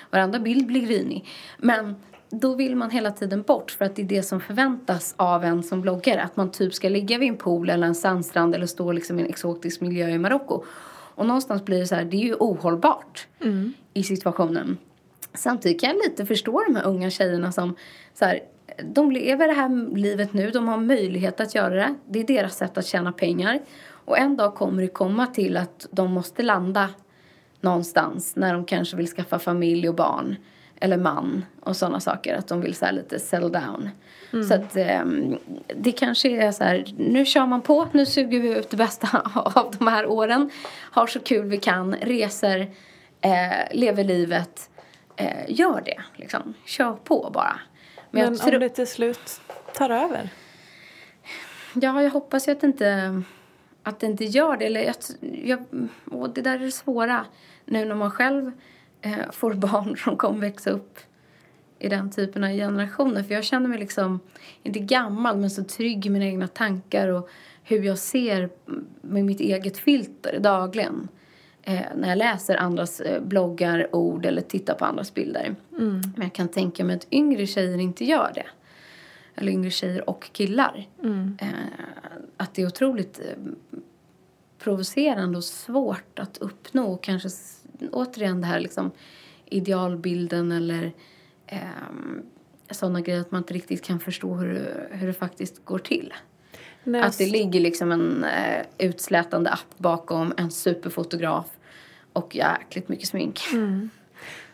Varenda 0.10 0.40
bild 0.40 0.68
blir 0.68 0.82
grinig. 0.82 1.26
Men 1.58 1.96
då 2.30 2.56
vill 2.56 2.76
man 2.76 2.90
hela 2.90 3.12
tiden 3.12 3.42
bort 3.42 3.72
för 3.72 3.86
att 3.86 3.96
det 3.96 4.02
är 4.02 4.06
det 4.06 4.24
som 4.24 4.42
förväntas 4.42 5.14
av 5.18 5.44
en 5.44 5.64
som 5.64 5.82
bloggare. 5.82 6.24
Att 6.24 6.38
man 6.38 6.52
typ 6.52 6.74
ska 6.74 6.90
ligga 6.90 7.18
vid 7.18 7.30
en 7.30 7.38
pool 7.38 7.70
eller 7.70 7.88
en 7.88 7.96
sandstrand 7.96 8.56
eller 8.56 8.66
stå 8.66 8.92
liksom 8.92 9.20
i 9.20 9.22
en 9.22 9.28
exotisk 9.30 9.82
miljö 9.82 10.10
i 10.10 10.18
Marocko. 10.18 10.64
Och 11.16 11.26
någonstans 11.26 11.66
blir 11.66 11.80
det 11.80 11.88
så 11.88 11.96
här, 11.96 12.04
det 12.04 12.18
är 12.18 12.26
ju 12.26 12.36
ohållbart 12.36 13.28
i 13.94 14.04
situationen. 14.04 14.78
Samtidigt 15.34 15.82
kan 15.82 15.90
jag 15.90 15.98
lite 15.98 16.26
förstå 16.26 16.64
de 16.68 16.76
här 16.76 16.86
unga 16.86 17.10
tjejerna 17.10 17.52
som 17.52 17.76
så 18.14 18.26
här, 18.26 18.40
de 18.86 19.12
lever 19.12 19.48
det 19.48 19.54
här 19.54 19.96
livet 19.96 20.34
nu, 20.34 20.52
de 20.52 20.68
har 20.68 20.78
möjlighet 20.78 21.40
att 21.40 21.56
göra 21.56 21.76
det. 21.76 21.96
Det 22.10 22.20
är 22.20 22.24
deras 22.24 22.58
sätt 22.58 22.78
att 22.78 22.86
tjäna 22.86 23.12
pengar. 23.12 23.60
Och 24.06 24.18
en 24.18 24.38
dag 24.38 24.56
kommer 24.56 24.82
det 24.82 24.88
komma 24.88 25.28
till 25.28 25.58
att 25.58 25.88
de 25.92 26.12
måste 26.12 26.44
landa 26.44 26.90
någonstans 27.62 28.36
när 28.36 28.54
de 28.54 28.66
kanske 28.66 28.98
vill 28.98 29.08
skaffa 29.08 29.40
familj 29.40 29.90
och 29.90 29.96
barn 29.96 30.36
eller 30.80 30.98
man 30.98 31.46
och 31.60 31.78
sådana 31.78 32.00
saker. 32.00 32.36
Att 32.36 32.48
de 32.48 32.62
vill 32.62 32.76
så 32.76 32.92
lite 32.92 33.20
settle 33.20 33.50
down. 33.50 33.90
Så 34.48 34.54
att 34.54 34.76
ehm, 34.76 35.38
det 35.76 35.92
kanske 35.92 36.30
är 36.30 36.52
så 36.52 36.64
här, 36.64 36.86
nu 36.98 37.26
kör 37.26 37.46
man 37.46 37.62
på, 37.62 37.88
nu 37.92 38.06
suger 38.06 38.40
vi 38.40 38.58
ut 38.58 38.70
det 38.70 38.78
bästa 38.78 39.32
av 39.36 39.76
de 39.80 39.88
här 39.88 40.06
åren. 40.06 40.50
Har 40.92 41.08
så 41.08 41.20
kul 41.20 41.46
vi 41.46 41.58
kan, 41.58 41.96
reser, 41.96 42.60
eh, 43.22 43.72
lever 43.72 44.04
livet. 44.04 44.70
Eh, 45.16 45.46
gör 45.48 45.82
det 45.86 46.02
liksom, 46.16 46.54
kör 46.66 46.94
på 46.94 47.32
bara. 47.34 47.60
Men, 48.12 48.24
jag 48.24 48.38
tror- 48.40 48.54
om 48.54 48.60
det 48.60 48.70
till 48.70 48.88
slut 48.88 49.42
tar 49.74 49.90
över. 49.90 50.30
Ja, 51.74 52.04
jag 52.04 52.12
hoppas 52.12 52.48
ju 52.48 52.52
att 52.52 52.62
det 52.62 52.68
inte, 52.68 53.22
att 53.84 54.00
det 54.00 54.06
inte 54.06 54.26
gör 54.26 54.58
det. 54.58 54.66
Eller 54.66 54.82
jag, 54.82 54.96
jag, 55.44 55.88
och 56.12 56.30
det 56.30 56.42
där 56.42 56.56
är 56.56 56.60
det 56.60 56.72
svåra. 56.72 57.26
Nu 57.66 57.86
när 57.86 57.96
man 57.96 58.12
själv 58.12 58.52
eh, 59.02 59.32
får 59.32 59.54
barn 59.54 59.98
som 60.04 60.18
kommer 60.18 60.40
växa 60.40 60.70
upp 60.70 61.00
i 61.80 61.90
den 61.90 62.12
typen 62.12 62.44
av 62.44 62.50
generationer. 62.50 63.24
För 63.24 63.34
jag 63.34 63.44
känner 63.44 63.68
mig 63.68 63.80
liksom, 63.80 64.20
inte 64.64 64.80
gammal, 64.80 65.38
men 65.38 65.50
så 65.50 65.64
trygg 65.64 66.06
i 66.06 66.10
mina 66.10 66.26
egna 66.26 66.48
tankar 66.48 67.08
och 67.08 67.30
hur 67.64 67.84
jag 67.84 67.98
ser 67.98 68.50
med 69.02 69.26
mitt 69.26 69.40
eget 69.40 69.78
filter 69.78 70.40
dagligen. 70.40 71.08
Eh, 71.64 71.82
när 71.96 72.10
jag 72.10 72.18
läser 72.18 72.56
andras 72.56 73.00
eh, 73.00 73.22
bloggar, 73.22 73.96
ord 73.96 74.26
eller 74.26 74.42
tittar 74.42 74.74
på 74.74 74.86
andras 74.86 75.14
bilder. 75.14 75.56
Men 76.02 76.22
jag 76.22 76.34
kan 76.34 76.48
tänka 76.48 76.84
mig 76.84 76.96
att 76.96 77.08
yngre 77.12 77.48
tjejer 77.48 77.78
inte 77.78 78.06
gör 78.06 78.32
det 78.36 78.46
eller 79.36 79.52
yngre 79.52 79.70
tjejer 79.70 80.10
och 80.10 80.30
killar. 80.34 80.88
Eh, 81.42 81.48
att 82.38 82.54
det 82.54 82.62
är 82.62 82.68
otroligt 82.68 83.20
eh, 83.20 83.52
provocerande 84.60 85.38
och 85.38 85.44
svårt 85.44 86.20
att 86.20 86.38
uppnå. 86.38 86.94
Och 86.94 87.04
kanske 87.04 87.30
återigen 87.92 88.42
det 88.42 88.48
här 88.48 88.60
liksom 88.60 88.92
idealbilden 89.46 90.52
eller 90.52 90.92
eh, 91.48 91.60
sådana 92.72 93.02
grejer 93.02 93.22
att 93.22 93.32
man 93.32 93.42
inte 93.42 93.54
riktigt 93.54 93.84
kan 93.84 94.00
förstå 94.00 94.34
hur, 94.34 94.88
hur 94.92 95.08
det 95.08 95.14
faktiskt 95.14 95.66
går 95.66 95.80
till. 95.80 96.14
När 96.84 97.02
Att 97.02 97.18
det 97.18 97.26
ligger 97.26 97.60
liksom 97.60 97.92
en 97.92 98.24
eh, 98.24 98.66
utslätande 98.78 99.50
app 99.50 99.78
bakom 99.78 100.34
en 100.38 100.52
superfotograf 100.52 101.46
och 102.14 102.36
jäkligt 102.36 102.90
mycket 102.90 103.08
smink. 103.08 103.42
Mm. 103.54 103.90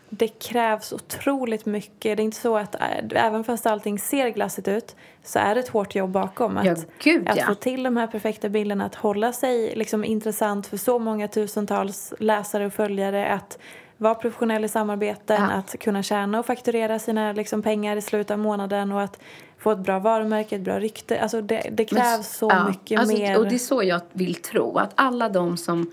Det 0.10 0.28
krävs 0.28 0.94
otroligt 0.94 1.66
mycket. 1.66 2.18
Det 2.18 2.22
är 2.22 2.26
inte 2.26 2.38
så 2.38 2.58
att 2.58 2.76
även 3.12 3.44
fast 3.44 3.66
allting 3.66 4.00
ser 4.00 4.30
glassigt 4.30 4.68
ut 4.68 4.96
så 5.24 5.40
är 5.40 5.56
det 5.56 5.62
ett 5.62 5.68
hårt 5.68 5.96
jobb 5.96 6.10
bakom. 6.10 6.58
Att, 6.58 6.66
ja, 6.66 6.76
gud, 7.04 7.30
att 7.30 7.38
ja. 7.38 7.46
få 7.46 7.56
till 7.56 7.84
de 7.84 7.98
här 7.98 8.08
perfekta 8.08 8.50
bilderna, 8.50 8.86
att 8.86 8.96
hålla 8.96 9.34
sig 9.34 9.76
liksom 9.76 10.04
intressant 10.06 10.68
för 10.68 10.78
så 10.78 11.00
många 11.00 11.28
tusentals 11.28 12.14
läsare 12.20 12.66
och 12.66 12.74
följare. 12.74 13.28
Att 13.28 13.60
vara 13.98 14.16
professionell 14.16 14.66
i 14.66 14.70
samarbeten, 14.70 15.42
ja. 15.42 15.52
att 15.52 15.80
kunna 15.80 16.04
tjäna 16.04 16.40
och 16.40 16.46
fakturera 16.46 17.00
sina 17.00 17.34
liksom, 17.34 17.62
pengar 17.62 17.98
i 17.98 18.02
slutet 18.02 18.32
av 18.32 18.40
månaden 18.40 18.92
och 18.92 19.02
att 19.02 19.20
få 19.58 19.72
ett 19.72 19.80
bra 19.80 20.00
varumärke, 20.00 20.56
ett 20.56 20.62
bra 20.62 20.80
rykte. 20.80 21.22
Alltså 21.22 21.42
det, 21.42 21.70
det 21.72 21.86
krävs 21.86 22.04
Men, 22.04 22.24
så 22.24 22.48
ja, 22.50 22.68
mycket 22.70 23.00
alltså, 23.00 23.18
mer. 23.18 23.40
Och 23.40 23.48
det 23.48 23.56
är 23.56 23.60
så 23.60 23.84
jag 23.84 24.02
vill 24.14 24.36
tro, 24.36 24.78
att 24.78 24.92
alla 24.96 25.30
de 25.30 25.58
som 25.58 25.92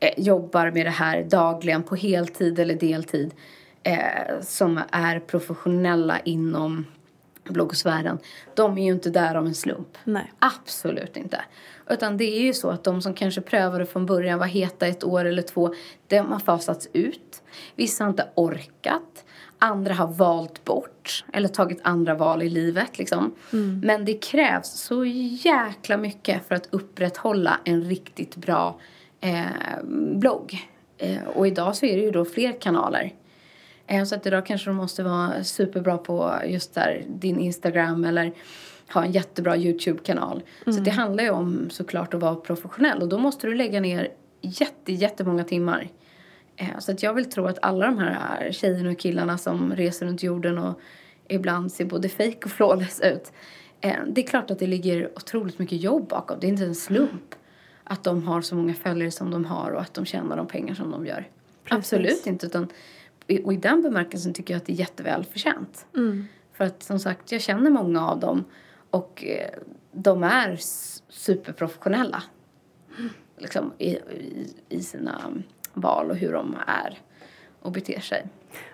eh, 0.00 0.10
jobbar 0.16 0.70
med 0.70 0.86
det 0.86 0.90
här 0.90 1.22
dagligen 1.22 1.82
på 1.82 1.96
heltid 1.96 2.58
eller 2.58 2.74
deltid 2.74 3.34
eh, 3.82 4.40
som 4.40 4.80
är 4.90 5.20
professionella 5.20 6.20
inom 6.20 6.86
bloggsfären, 7.44 8.18
de 8.54 8.78
är 8.78 8.84
ju 8.84 8.92
inte 8.92 9.10
där 9.10 9.34
av 9.34 9.46
en 9.46 9.54
slump. 9.54 9.98
Nej. 10.04 10.32
Absolut 10.38 11.16
inte. 11.16 11.40
Utan 11.88 12.16
det 12.16 12.24
är 12.24 12.42
ju 12.42 12.54
så 12.54 12.70
att 12.70 12.84
de 12.84 13.02
som 13.02 13.14
kanske 13.14 13.40
prövade 13.40 13.86
från 13.86 14.06
början 14.06 14.38
var 14.38 14.46
heta 14.46 14.86
ett 14.86 15.04
år 15.04 15.24
eller 15.24 15.42
två, 15.42 15.74
de 16.06 16.18
har 16.18 16.38
fasats 16.38 16.88
ut. 16.92 17.42
Vissa 17.74 18.04
har 18.04 18.10
inte 18.10 18.28
orkat. 18.34 19.24
Andra 19.62 19.94
har 19.94 20.06
valt 20.06 20.64
bort 20.64 21.24
eller 21.32 21.48
tagit 21.48 21.80
andra 21.82 22.14
val 22.14 22.42
i 22.42 22.48
livet. 22.48 22.98
Liksom. 22.98 23.34
Mm. 23.52 23.80
Men 23.84 24.04
det 24.04 24.14
krävs 24.14 24.70
så 24.70 25.04
jäkla 25.04 25.96
mycket 25.96 26.48
för 26.48 26.54
att 26.54 26.68
upprätthålla 26.70 27.60
en 27.64 27.84
riktigt 27.84 28.36
bra 28.36 28.80
eh, 29.20 29.44
blogg. 30.14 30.68
Eh, 30.98 31.24
och 31.34 31.46
idag 31.46 31.76
så 31.76 31.86
är 31.86 31.96
det 31.96 32.02
ju 32.02 32.10
då 32.10 32.24
fler 32.24 32.60
kanaler. 32.60 33.14
Eh, 33.86 34.04
så 34.04 34.14
att 34.14 34.26
idag 34.26 34.46
kanske 34.46 34.70
de 34.70 34.76
måste 34.76 35.02
vara 35.02 35.44
superbra 35.44 35.98
på 35.98 36.34
just 36.46 36.74
där 36.74 37.04
din 37.08 37.38
Instagram 37.38 38.04
eller 38.04 38.32
ha 38.92 39.04
en 39.04 39.12
jättebra 39.12 39.56
Youtube-kanal. 39.56 40.42
Mm. 40.66 40.76
Så 40.76 40.84
det 40.84 40.90
handlar 40.90 41.24
ju 41.24 41.30
om 41.30 41.70
såklart 41.70 42.14
att 42.14 42.20
vara 42.20 42.34
professionell 42.34 43.02
och 43.02 43.08
då 43.08 43.18
måste 43.18 43.46
du 43.46 43.54
lägga 43.54 43.80
ner 43.80 44.08
jätte, 44.40 44.92
jättemånga 44.92 45.44
timmar. 45.44 45.80
Eh, 45.80 45.88
så 46.78 46.92
att 46.92 47.02
jag 47.02 47.14
vill 47.14 47.30
tro 47.30 47.46
att 47.46 47.58
alla 47.62 47.86
de 47.86 47.98
här 47.98 48.52
tjejerna 48.52 48.90
och 48.90 48.98
killarna 48.98 49.38
som 49.38 49.76
reser 49.76 50.06
runt 50.06 50.22
jorden 50.22 50.58
och 50.58 50.80
ibland 51.28 51.72
ser 51.72 51.84
både 51.84 52.08
fake 52.08 52.38
och 52.44 52.50
flawless 52.50 53.00
ut. 53.00 53.32
Eh, 53.80 53.96
det 54.06 54.20
är 54.20 54.26
klart 54.26 54.50
att 54.50 54.58
det 54.58 54.66
ligger 54.66 55.10
otroligt 55.16 55.58
mycket 55.58 55.80
jobb 55.80 56.08
bakom. 56.08 56.40
Det 56.40 56.46
är 56.46 56.48
inte 56.48 56.64
en 56.64 56.74
slump 56.74 57.34
att 57.84 58.04
de 58.04 58.22
har 58.22 58.40
så 58.40 58.54
många 58.54 58.74
följare 58.74 59.10
som 59.10 59.30
de 59.30 59.44
har 59.44 59.70
och 59.70 59.80
att 59.80 59.94
de 59.94 60.04
tjänar 60.04 60.36
de 60.36 60.46
pengar 60.46 60.74
som 60.74 60.90
de 60.90 61.06
gör. 61.06 61.28
Precis. 61.64 61.78
Absolut 61.78 62.26
inte. 62.26 62.46
Utan, 62.46 62.68
och 63.44 63.52
i 63.52 63.56
den 63.56 63.82
bemärkelsen 63.82 64.34
tycker 64.34 64.54
jag 64.54 64.58
att 64.58 64.66
det 64.66 64.72
är 64.72 64.76
jätteväl 64.76 65.24
förtjänt. 65.24 65.86
Mm. 65.96 66.26
För 66.52 66.64
att 66.64 66.82
som 66.82 66.98
sagt, 66.98 67.32
jag 67.32 67.40
känner 67.40 67.70
många 67.70 68.08
av 68.08 68.20
dem 68.20 68.44
och 68.90 69.24
eh, 69.24 69.50
de 69.92 70.22
är 70.22 70.58
superprofessionella. 71.08 72.22
Mm. 72.98 73.10
Liksom 73.38 73.72
i, 73.78 73.88
i, 73.88 74.54
i 74.68 74.82
sina 74.82 75.32
val 75.74 76.10
och 76.10 76.16
hur 76.16 76.32
de 76.32 76.56
är 76.66 76.98
och 77.62 77.72
beter 77.72 78.00
sig. 78.00 78.26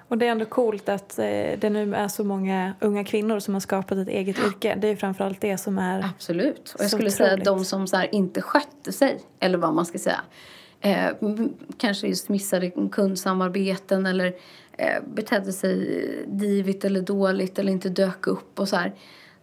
Och 0.08 0.18
det 0.18 0.26
är 0.26 0.30
ändå 0.30 0.44
coolt 0.44 0.88
att 0.88 1.18
eh, 1.18 1.24
det 1.58 1.70
nu 1.70 1.94
är 1.94 2.08
så 2.08 2.24
många 2.24 2.74
unga 2.80 3.04
kvinnor 3.04 3.38
som 3.38 3.54
har 3.54 3.60
skapat 3.60 3.98
ett 3.98 4.08
eget 4.08 4.38
yrke. 4.38 4.78
Det 4.80 4.88
är 4.88 4.96
framförallt 4.96 5.40
det 5.40 5.58
som 5.58 5.78
är 5.78 6.04
Absolut. 6.04 6.74
Och 6.78 6.84
jag 6.84 6.90
skulle 6.90 7.10
säga 7.10 7.34
att 7.34 7.44
de 7.44 7.64
som 7.64 7.86
så 7.86 8.02
inte 8.12 8.42
skötte 8.42 8.92
sig, 8.92 9.20
eller 9.40 9.58
vad 9.58 9.74
man 9.74 9.86
ska 9.86 9.98
säga, 9.98 10.20
eh, 10.80 11.10
kanske 11.78 12.06
just 12.06 12.28
missade 12.28 12.70
kundsamarbeten 12.92 14.06
eller 14.06 14.34
eh, 14.78 15.02
betedde 15.14 15.52
sig 15.52 16.24
divigt 16.26 16.84
eller 16.84 17.00
dåligt 17.00 17.58
eller 17.58 17.72
inte 17.72 17.88
dök 17.88 18.26
upp 18.26 18.60
och 18.60 18.68
så 18.68 18.76
här. 18.76 18.94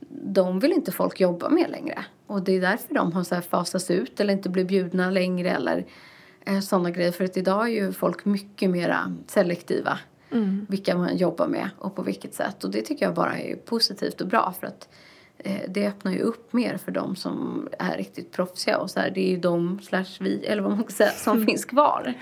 De 0.10 0.60
vill 0.60 0.72
inte 0.72 0.92
folk 0.92 1.20
jobba 1.20 1.50
med 1.50 1.70
längre. 1.72 2.06
Och 2.28 2.42
det 2.42 2.56
är 2.58 2.62
därför 2.62 2.96
de 2.96 3.12
har 3.12 3.24
så 3.24 3.42
fasats 3.42 3.92
ut 3.92 4.20
eller 4.20 4.34
inte 4.34 4.50
blir 4.50 4.66
bjudna 4.66 5.10
längre 5.10 5.52
eller 5.52 5.86
sådana 6.64 6.92
grejer. 6.92 7.12
För 7.12 7.24
att 7.24 7.38
idag 7.38 7.64
är 7.64 7.72
ju 7.72 7.94
folk 7.94 8.26
mycket 8.26 8.70
mer 8.70 9.06
selektiva. 9.28 10.00
Mm. 10.32 10.66
Vilka 10.70 10.98
man 10.98 11.18
jobbar 11.18 11.48
med 11.48 11.70
och 11.78 11.96
på 11.96 12.02
vilket 12.02 12.34
sätt. 12.34 12.64
Och 12.64 12.72
det 12.72 12.82
tycker 12.82 13.06
jag 13.06 13.16
bara 13.16 13.40
är 13.40 13.56
positivt 13.56 14.22
och 14.22 14.28
bra 14.28 14.54
för 14.60 14.68
att 14.68 14.90
eh, 15.38 15.62
det 15.68 15.88
öppnar 15.88 16.12
ju 16.12 16.20
upp 16.20 16.54
mer 16.54 16.78
för 16.78 16.92
de 16.92 17.16
som 17.16 17.68
är 17.80 17.98
riktigt 17.98 18.32
proffsiga 18.32 18.78
och 18.78 18.92
så 18.92 19.00
här, 19.00 19.12
det 19.12 19.22
är 19.22 19.30
ju 19.30 19.38
de 19.38 19.80
slash 19.80 20.18
vi, 20.20 20.46
eller 20.46 20.62
vad 20.62 20.72
man 20.72 20.84
ska 20.84 20.94
säga, 20.94 21.12
som 21.12 21.34
mm. 21.34 21.48
finns 21.48 21.66
kvar. 21.66 22.14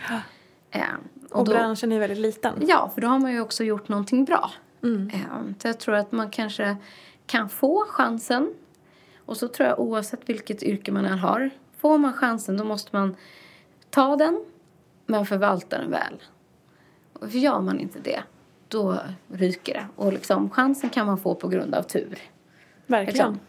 Eh, 0.72 0.82
och, 1.30 1.40
och 1.40 1.46
då, 1.46 1.52
branschen 1.52 1.92
är 1.92 2.00
väldigt 2.00 2.18
liten. 2.18 2.54
Ja, 2.68 2.92
för 2.94 3.02
då 3.02 3.08
har 3.08 3.20
man 3.20 3.32
ju 3.32 3.42
också 3.42 3.64
gjort 3.64 3.88
någonting 3.88 4.26
bra. 4.26 4.52
Mm. 4.84 5.10
Eh, 5.14 5.54
så 5.62 5.68
jag 5.68 5.80
tror 5.80 5.96
att 5.96 6.12
man 6.12 6.30
kanske 6.30 6.78
kan 7.26 7.50
få 7.50 7.86
chansen. 7.90 8.54
Och 9.26 9.38
så 9.38 9.48
tror 9.48 9.70
jag 9.70 9.80
oavsett 9.80 10.30
vilket 10.30 10.64
yrke 10.64 10.92
man 10.92 11.06
än 11.06 11.20
har. 11.20 11.50
Får 11.78 11.98
man 11.98 12.14
chansen 12.14 12.58
då 12.58 12.64
måste 12.64 12.90
man 12.94 13.16
ta 13.92 14.16
den 14.16 14.46
men 15.06 15.26
förvalta 15.26 15.78
den 15.78 15.92
väl. 15.92 16.24
För 17.20 17.38
gör 17.38 17.62
man 17.62 17.80
inte 17.80 18.00
det 18.00 18.24
då 18.68 18.98
ryker 19.28 19.74
det. 19.74 19.88
Och 19.96 20.14
liksom, 20.14 20.50
chansen 20.50 20.90
kan 20.90 21.06
man 21.06 21.18
få 21.18 21.36
på 21.36 21.48
grund 21.48 21.76
av 21.76 21.84
tur. 21.84 22.20
Verkligen. 22.86 23.32
Liksom. 23.32 23.40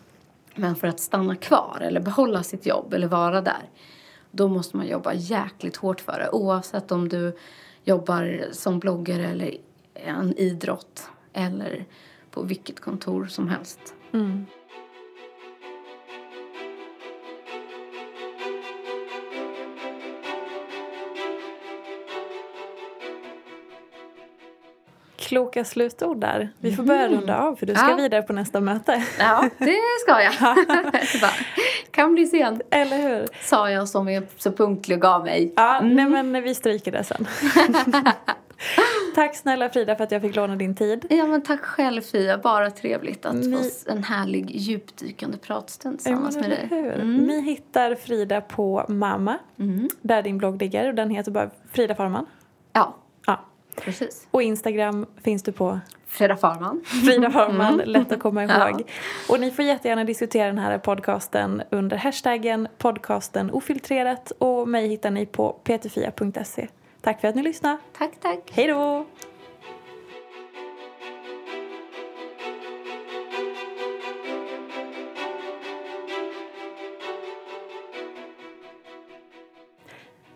Men 0.55 0.77
för 0.77 0.89
att 0.89 1.01
stanna 1.01 1.37
kvar 1.37 1.79
eller 1.83 2.01
behålla 2.01 2.43
sitt 2.43 2.67
jobb 2.67 2.95
eller 2.95 3.09
vara 3.09 3.41
där 3.41 3.69
då 4.33 4.49
måste 4.49 4.77
man 4.77 4.87
jobba 4.87 5.15
jäkligt 5.15 5.77
hårt 5.77 6.01
för 6.01 6.19
det. 6.19 6.31
Oavsett 6.31 6.93
om 6.93 7.09
du 7.09 7.37
jobbar 7.85 8.45
som 8.53 8.79
bloggare 8.79 9.27
eller 9.27 9.57
en 9.95 10.39
idrott 10.39 11.09
eller 11.33 11.85
på 12.31 12.43
vilket 12.43 12.81
kontor 12.81 13.27
som 13.27 13.49
helst. 13.49 13.95
Mm. 14.13 14.47
Kloka 25.33 25.65
slutord 25.65 26.21
där. 26.21 26.49
Vi 26.59 26.77
får 26.77 26.83
börja 26.83 27.03
mm. 27.03 27.19
runda 27.19 27.39
av 27.39 27.57
för 27.57 27.67
du 27.67 27.75
ska 27.75 27.91
ja. 27.91 27.97
vidare 27.97 28.23
på 28.23 28.33
nästa 28.33 28.61
möte. 28.61 29.05
Ja, 29.19 29.49
det 29.59 29.81
ska 30.01 30.23
jag. 30.23 30.35
kan 31.91 32.15
bli 32.15 32.27
sent. 32.27 32.61
Eller 32.71 32.99
hur? 32.99 33.29
Sa 33.43 33.71
jag 33.71 33.89
som 33.89 34.09
är 34.09 34.23
så 34.39 34.53
punktlig 34.53 34.99
och 34.99 35.03
gav 35.03 35.25
mig. 35.25 35.53
Ja, 35.57 35.79
mm. 35.79 35.95
nej 35.95 36.23
men 36.23 36.43
vi 36.43 36.55
stryker 36.55 36.93
det 36.93 37.05
sen. 37.05 37.27
tack 39.15 39.37
snälla 39.37 39.69
Frida 39.69 39.97
för 39.97 40.05
att 40.05 40.13
jag 40.13 40.23
fick 40.23 40.37
låna 40.37 40.57
din 40.57 40.75
tid. 40.75 41.07
Ja 41.11 41.27
men 41.27 41.43
tack 41.43 41.61
själv 41.61 42.01
Fia, 42.01 42.39
bara 42.39 42.71
trevligt 42.71 43.27
att 43.27 43.35
vi... 43.35 43.53
få 43.53 43.91
en 43.91 44.05
härlig 44.05 44.51
djupdykande 44.57 45.39
pratstund 45.39 45.99
tillsammans 45.99 46.35
ja, 46.35 46.41
med 46.41 46.51
dig. 46.51 46.67
Hur? 46.71 46.95
Mm. 46.95 47.17
Ni 47.17 47.41
hittar 47.41 47.95
Frida 47.95 48.41
på 48.41 48.85
Mamma, 48.89 49.39
mm. 49.59 49.89
där 50.03 50.23
din 50.23 50.39
blogg 50.39 50.63
ligger 50.63 50.89
och 50.89 50.95
den 50.95 51.11
heter 51.11 51.31
bara 51.31 51.51
Frida 51.73 51.95
Farman. 51.95 52.27
Precis. 53.77 54.27
Och 54.31 54.43
Instagram 54.43 55.07
finns 55.23 55.43
du 55.43 55.53
på? 55.53 55.81
Frida 56.07 56.37
Farman. 56.37 56.83
Frida 57.05 57.31
Farman, 57.31 57.75
mm. 57.75 57.89
lätt 57.89 58.13
att 58.13 58.21
komma 58.21 58.43
ihåg. 58.45 58.51
Ja. 58.51 58.79
Och 59.29 59.41
ni 59.41 59.51
får 59.51 59.65
jättegärna 59.65 60.05
diskutera 60.05 60.47
den 60.47 60.59
här 60.59 60.79
podcasten 60.79 61.63
under 61.71 61.97
hashtaggen 61.97 62.69
podcasten 62.79 63.51
ofiltrerat 63.51 64.33
och 64.39 64.69
mig 64.69 64.89
hittar 64.89 65.11
ni 65.11 65.27
på 65.27 65.53
peterfia.se. 65.53 66.69
Tack 67.01 67.21
för 67.21 67.29
att 67.29 67.35
ni 67.35 67.43
lyssnade. 67.43 67.79
Tack, 67.99 68.11
tack. 68.21 68.51
Hej 68.53 68.67
då! 68.67 69.07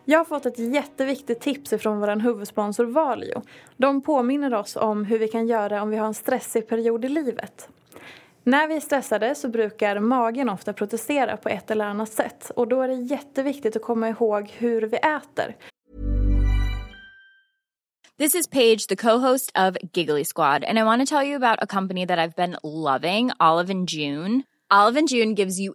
Jag 0.09 0.19
har 0.19 0.25
fått 0.25 0.47
ett 0.47 0.59
jätteviktigt 0.59 1.41
tips 1.41 1.71
från 1.71 2.01
vår 2.01 2.21
huvudsponsor 2.21 2.85
Valio. 2.85 3.43
De 3.77 4.03
påminner 4.03 4.55
oss 4.55 4.77
om 4.77 5.05
hur 5.05 5.19
vi 5.19 5.29
kan 5.29 5.47
göra 5.47 5.83
om 5.83 5.91
vi 5.91 5.97
har 5.97 6.07
en 6.07 6.15
stressig 6.15 6.69
period 6.69 7.05
i 7.05 7.09
livet. 7.09 7.69
När 8.45 8.69
vi 8.69 8.77
är 8.77 8.81
stressade 8.81 9.35
så 9.35 9.49
brukar 9.49 9.99
magen 9.99 10.49
ofta 10.49 10.73
protestera 10.73 11.37
på 11.37 11.49
ett 11.49 11.71
eller 11.71 11.85
annat 11.85 12.13
sätt 12.13 12.51
och 12.57 12.69
då 12.69 12.83
är 12.83 12.89
det 12.89 12.95
jätteviktigt 12.95 13.77
att 13.77 13.83
komma 13.83 14.09
ihåg 14.09 14.49
hur 14.59 14.83
vi 14.83 14.97
äter. 14.97 15.57
This 18.19 18.35
is 18.35 18.49
Paige, 18.49 18.89
the 18.89 18.97
co-host 18.97 19.53
of 19.59 19.77
Giggly 19.93 20.25
Squad 20.25 20.65
and 20.65 20.79
I 20.79 20.83
want 20.83 21.09
to 21.09 21.17
tell 21.17 21.29
you 21.29 21.45
about 21.45 21.63
a 21.63 21.67
company 21.67 22.07
that 22.07 22.19
I've 22.19 22.37
been 22.37 22.57
loving, 22.63 23.31
Olive 23.41 23.73
and 23.73 23.89
June. 23.91 24.43
Olive 24.75 24.99
and 24.99 25.09
June 25.09 25.35
gives 25.35 25.61
you 25.61 25.75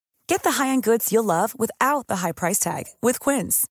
Get 0.31 0.43
the 0.43 0.63
high-end 0.63 0.83
goods 0.83 1.11
you'll 1.11 1.25
love 1.25 1.59
without 1.59 2.07
the 2.07 2.21
high 2.23 2.31
price 2.31 2.57
tag 2.57 2.85
with 3.01 3.19
Quince. 3.19 3.67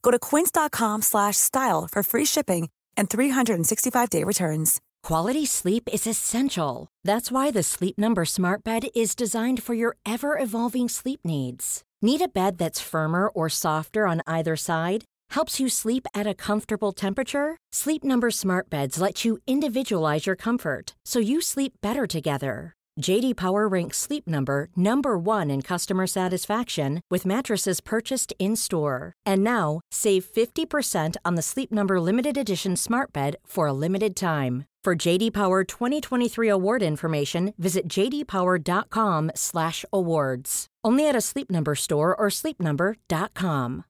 Go 0.00 0.10
to 0.10 0.18
quince.com 0.18 1.02
slash 1.02 1.36
style 1.36 1.86
for 1.86 2.02
free 2.02 2.24
shipping 2.24 2.70
and 2.96 3.10
365-day 3.10 4.24
returns. 4.24 4.80
Quality 5.02 5.44
sleep 5.44 5.86
is 5.92 6.06
essential. 6.06 6.88
That's 7.04 7.30
why 7.30 7.50
the 7.50 7.62
Sleep 7.62 7.98
Number 7.98 8.24
Smart 8.24 8.64
Bed 8.64 8.88
is 8.94 9.14
designed 9.14 9.62
for 9.62 9.74
your 9.74 9.98
ever 10.06 10.38
evolving 10.38 10.88
sleep 10.88 11.20
needs. 11.26 11.82
Need 12.00 12.22
a 12.22 12.28
bed 12.28 12.56
that's 12.56 12.80
firmer 12.80 13.28
or 13.28 13.50
softer 13.50 14.06
on 14.06 14.22
either 14.26 14.56
side? 14.56 15.04
Helps 15.32 15.60
you 15.60 15.68
sleep 15.68 16.06
at 16.14 16.26
a 16.26 16.32
comfortable 16.32 16.92
temperature? 16.92 17.58
Sleep 17.70 18.02
Number 18.02 18.30
Smart 18.30 18.70
Beds 18.70 18.98
let 18.98 19.26
you 19.26 19.36
individualize 19.46 20.24
your 20.24 20.36
comfort 20.36 20.94
so 21.04 21.18
you 21.18 21.42
sleep 21.42 21.74
better 21.82 22.06
together. 22.06 22.77
JD 23.00 23.36
Power 23.36 23.68
ranks 23.68 23.98
Sleep 23.98 24.26
Number 24.26 24.68
number 24.76 25.16
1 25.16 25.50
in 25.50 25.62
customer 25.62 26.06
satisfaction 26.06 27.00
with 27.10 27.24
mattresses 27.26 27.80
purchased 27.80 28.34
in-store. 28.38 29.12
And 29.24 29.42
now, 29.44 29.80
save 29.92 30.24
50% 30.24 31.16
on 31.24 31.36
the 31.36 31.42
Sleep 31.42 31.70
Number 31.70 32.00
limited 32.00 32.36
edition 32.36 32.76
Smart 32.76 33.12
Bed 33.12 33.36
for 33.46 33.68
a 33.68 33.72
limited 33.72 34.16
time. 34.16 34.64
For 34.84 35.06
JD 35.06 35.32
Power 35.32 35.64
2023 35.64 36.48
award 36.48 36.82
information, 36.82 37.52
visit 37.56 37.88
jdpower.com/awards. 37.88 40.66
Only 40.88 41.08
at 41.08 41.16
a 41.16 41.20
Sleep 41.20 41.50
Number 41.50 41.74
store 41.74 42.14
or 42.18 42.30
sleepnumber.com. 42.30 43.82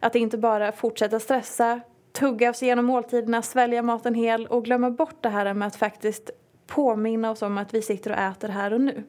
Att 0.00 0.14
inte 0.14 0.38
bara 0.38 0.72
fortsätta 0.72 1.20
stressa, 1.20 1.80
tugga 2.12 2.54
sig 2.54 2.66
igenom 2.66 2.84
måltiderna, 2.84 3.42
svälja 3.42 3.82
maten 3.82 4.14
hel 4.14 4.46
och 4.46 4.64
glömma 4.64 4.90
bort 4.90 5.22
det 5.22 5.28
här 5.28 5.54
med 5.54 5.68
att 5.68 5.76
faktiskt 5.76 6.30
påminna 6.66 7.30
oss 7.30 7.42
om 7.42 7.58
att 7.58 7.74
vi 7.74 7.82
sitter 7.82 8.10
och 8.10 8.18
äter 8.18 8.48
här 8.48 8.72
och 8.72 8.80
nu. 8.80 9.02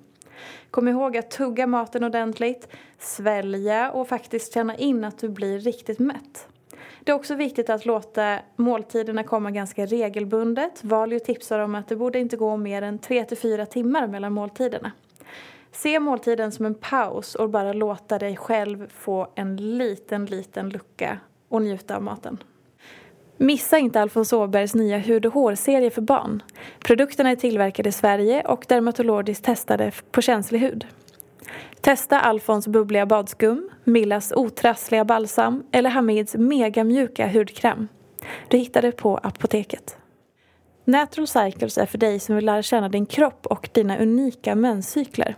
Kom 0.72 0.88
ihåg 0.88 1.18
att 1.18 1.32
tugga 1.32 1.68
maten 1.68 2.03
ordentligt, 2.03 2.68
svälja 2.99 3.91
och 3.91 4.08
faktiskt 4.08 4.53
känna 4.53 4.76
in 4.76 5.03
att 5.03 5.20
du 5.20 5.30
blir 5.30 5.60
riktigt 5.60 5.99
mätt. 5.99 6.47
Det 7.03 7.12
är 7.12 7.16
också 7.16 7.36
viktigt 7.36 7.70
att 7.70 7.86
låta 7.86 8.39
måltiderna 8.55 9.24
komma 9.24 9.51
ganska 9.51 9.86
regelbundet. 9.86 10.84
Valio 10.84 11.20
tipsar 11.20 11.60
om 11.60 11.76
att 11.76 11.88
det 11.88 11.95
borde 11.95 12.20
inte 12.20 12.38
gå 12.38 12.58
mer 12.58 12.82
än 12.82 12.99
3-4 12.99 13.66
timmar 13.66 14.08
mellan 14.08 14.34
måltiderna. 14.34 14.91
Se 15.72 15.99
måltiden 15.99 16.51
som 16.51 16.66
en 16.66 16.76
paus 16.76 17.36
och 17.36 17.49
bara 17.49 17.74
låta 17.74 18.20
dig 18.20 18.38
själv 18.38 18.89
få 18.89 19.28
en 19.36 19.78
liten, 19.78 20.26
liten 20.26 20.70
lucka 20.70 21.20
och 21.49 21.62
njuta 21.62 21.95
av 21.95 22.03
maten. 22.03 22.38
Missa 23.38 23.77
inte 23.77 24.01
Alfons 24.01 24.33
Åbergs 24.33 24.75
nya 24.75 24.97
hud 24.97 25.25
och 25.25 25.33
hårserie 25.33 25.89
för 25.89 26.01
barn. 26.01 26.43
Produkterna 26.79 27.29
är 27.29 27.35
tillverkade 27.35 27.89
i 27.89 27.91
Sverige 27.91 28.43
och 28.43 28.65
dermatologiskt 28.67 29.43
testade 29.43 29.91
på 30.11 30.21
känslig 30.21 30.59
hud. 30.59 30.85
Testa 31.81 32.19
Alfons 32.19 32.67
bubbliga 32.67 33.05
badskum, 33.05 33.69
Millas 33.83 34.31
otrassliga 34.31 35.05
balsam 35.05 35.63
eller 35.71 35.89
Hamids 35.89 36.35
megamjuka 36.35 37.27
hudkräm. 37.27 37.88
Du 38.47 38.57
hittar 38.57 38.81
det 38.81 38.91
på 38.91 39.17
apoteket. 39.17 39.97
Natural 40.83 41.27
Cycles 41.27 41.77
är 41.77 41.85
för 41.85 41.97
dig 41.97 42.19
som 42.19 42.35
vill 42.35 42.45
lära 42.45 42.61
känna 42.61 42.89
din 42.89 43.05
kropp 43.05 43.45
och 43.45 43.69
dina 43.73 43.97
unika 43.97 44.55
menscykler. 44.55 45.35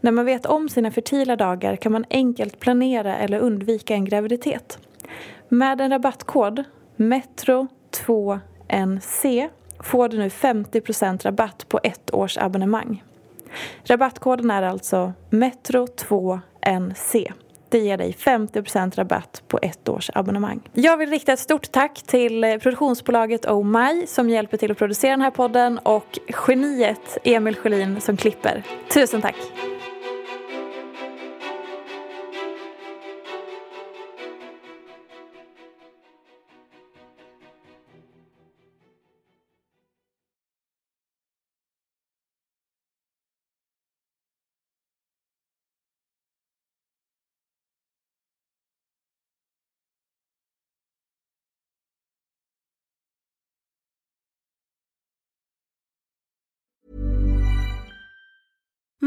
När 0.00 0.12
man 0.12 0.24
vet 0.24 0.46
om 0.46 0.68
sina 0.68 0.90
fertila 0.90 1.36
dagar 1.36 1.76
kan 1.76 1.92
man 1.92 2.04
enkelt 2.10 2.60
planera 2.60 3.16
eller 3.16 3.38
undvika 3.38 3.94
en 3.94 4.04
graviditet. 4.04 4.78
Med 5.48 5.80
en 5.80 5.90
rabattkod, 5.90 6.64
METRO2NC, 6.96 9.48
får 9.80 10.08
du 10.08 10.18
nu 10.18 10.28
50% 10.28 11.22
rabatt 11.22 11.68
på 11.68 11.80
ett 11.82 12.14
års 12.14 12.38
abonnemang. 12.38 13.02
Rabattkoden 13.84 14.50
är 14.50 14.62
alltså 14.62 15.12
METRO2NC. 15.30 17.32
Det 17.68 17.78
ger 17.78 17.96
dig 17.96 18.16
50% 18.18 18.96
rabatt 18.96 19.42
på 19.48 19.58
ett 19.62 19.88
års 19.88 20.10
abonnemang. 20.14 20.60
Jag 20.72 20.96
vill 20.96 21.10
rikta 21.10 21.32
ett 21.32 21.40
stort 21.40 21.72
tack 21.72 22.02
till 22.02 22.58
produktionsbolaget 22.62 23.46
Oh 23.46 23.64
My 23.64 24.06
som 24.06 24.30
hjälper 24.30 24.56
till 24.56 24.70
att 24.70 24.78
producera 24.78 25.10
den 25.10 25.20
här 25.20 25.30
podden 25.30 25.78
och 25.78 26.18
geniet 26.46 27.18
Emil 27.24 27.56
Sjölin 27.56 28.00
som 28.00 28.16
klipper. 28.16 28.62
Tusen 28.92 29.22
tack! 29.22 29.36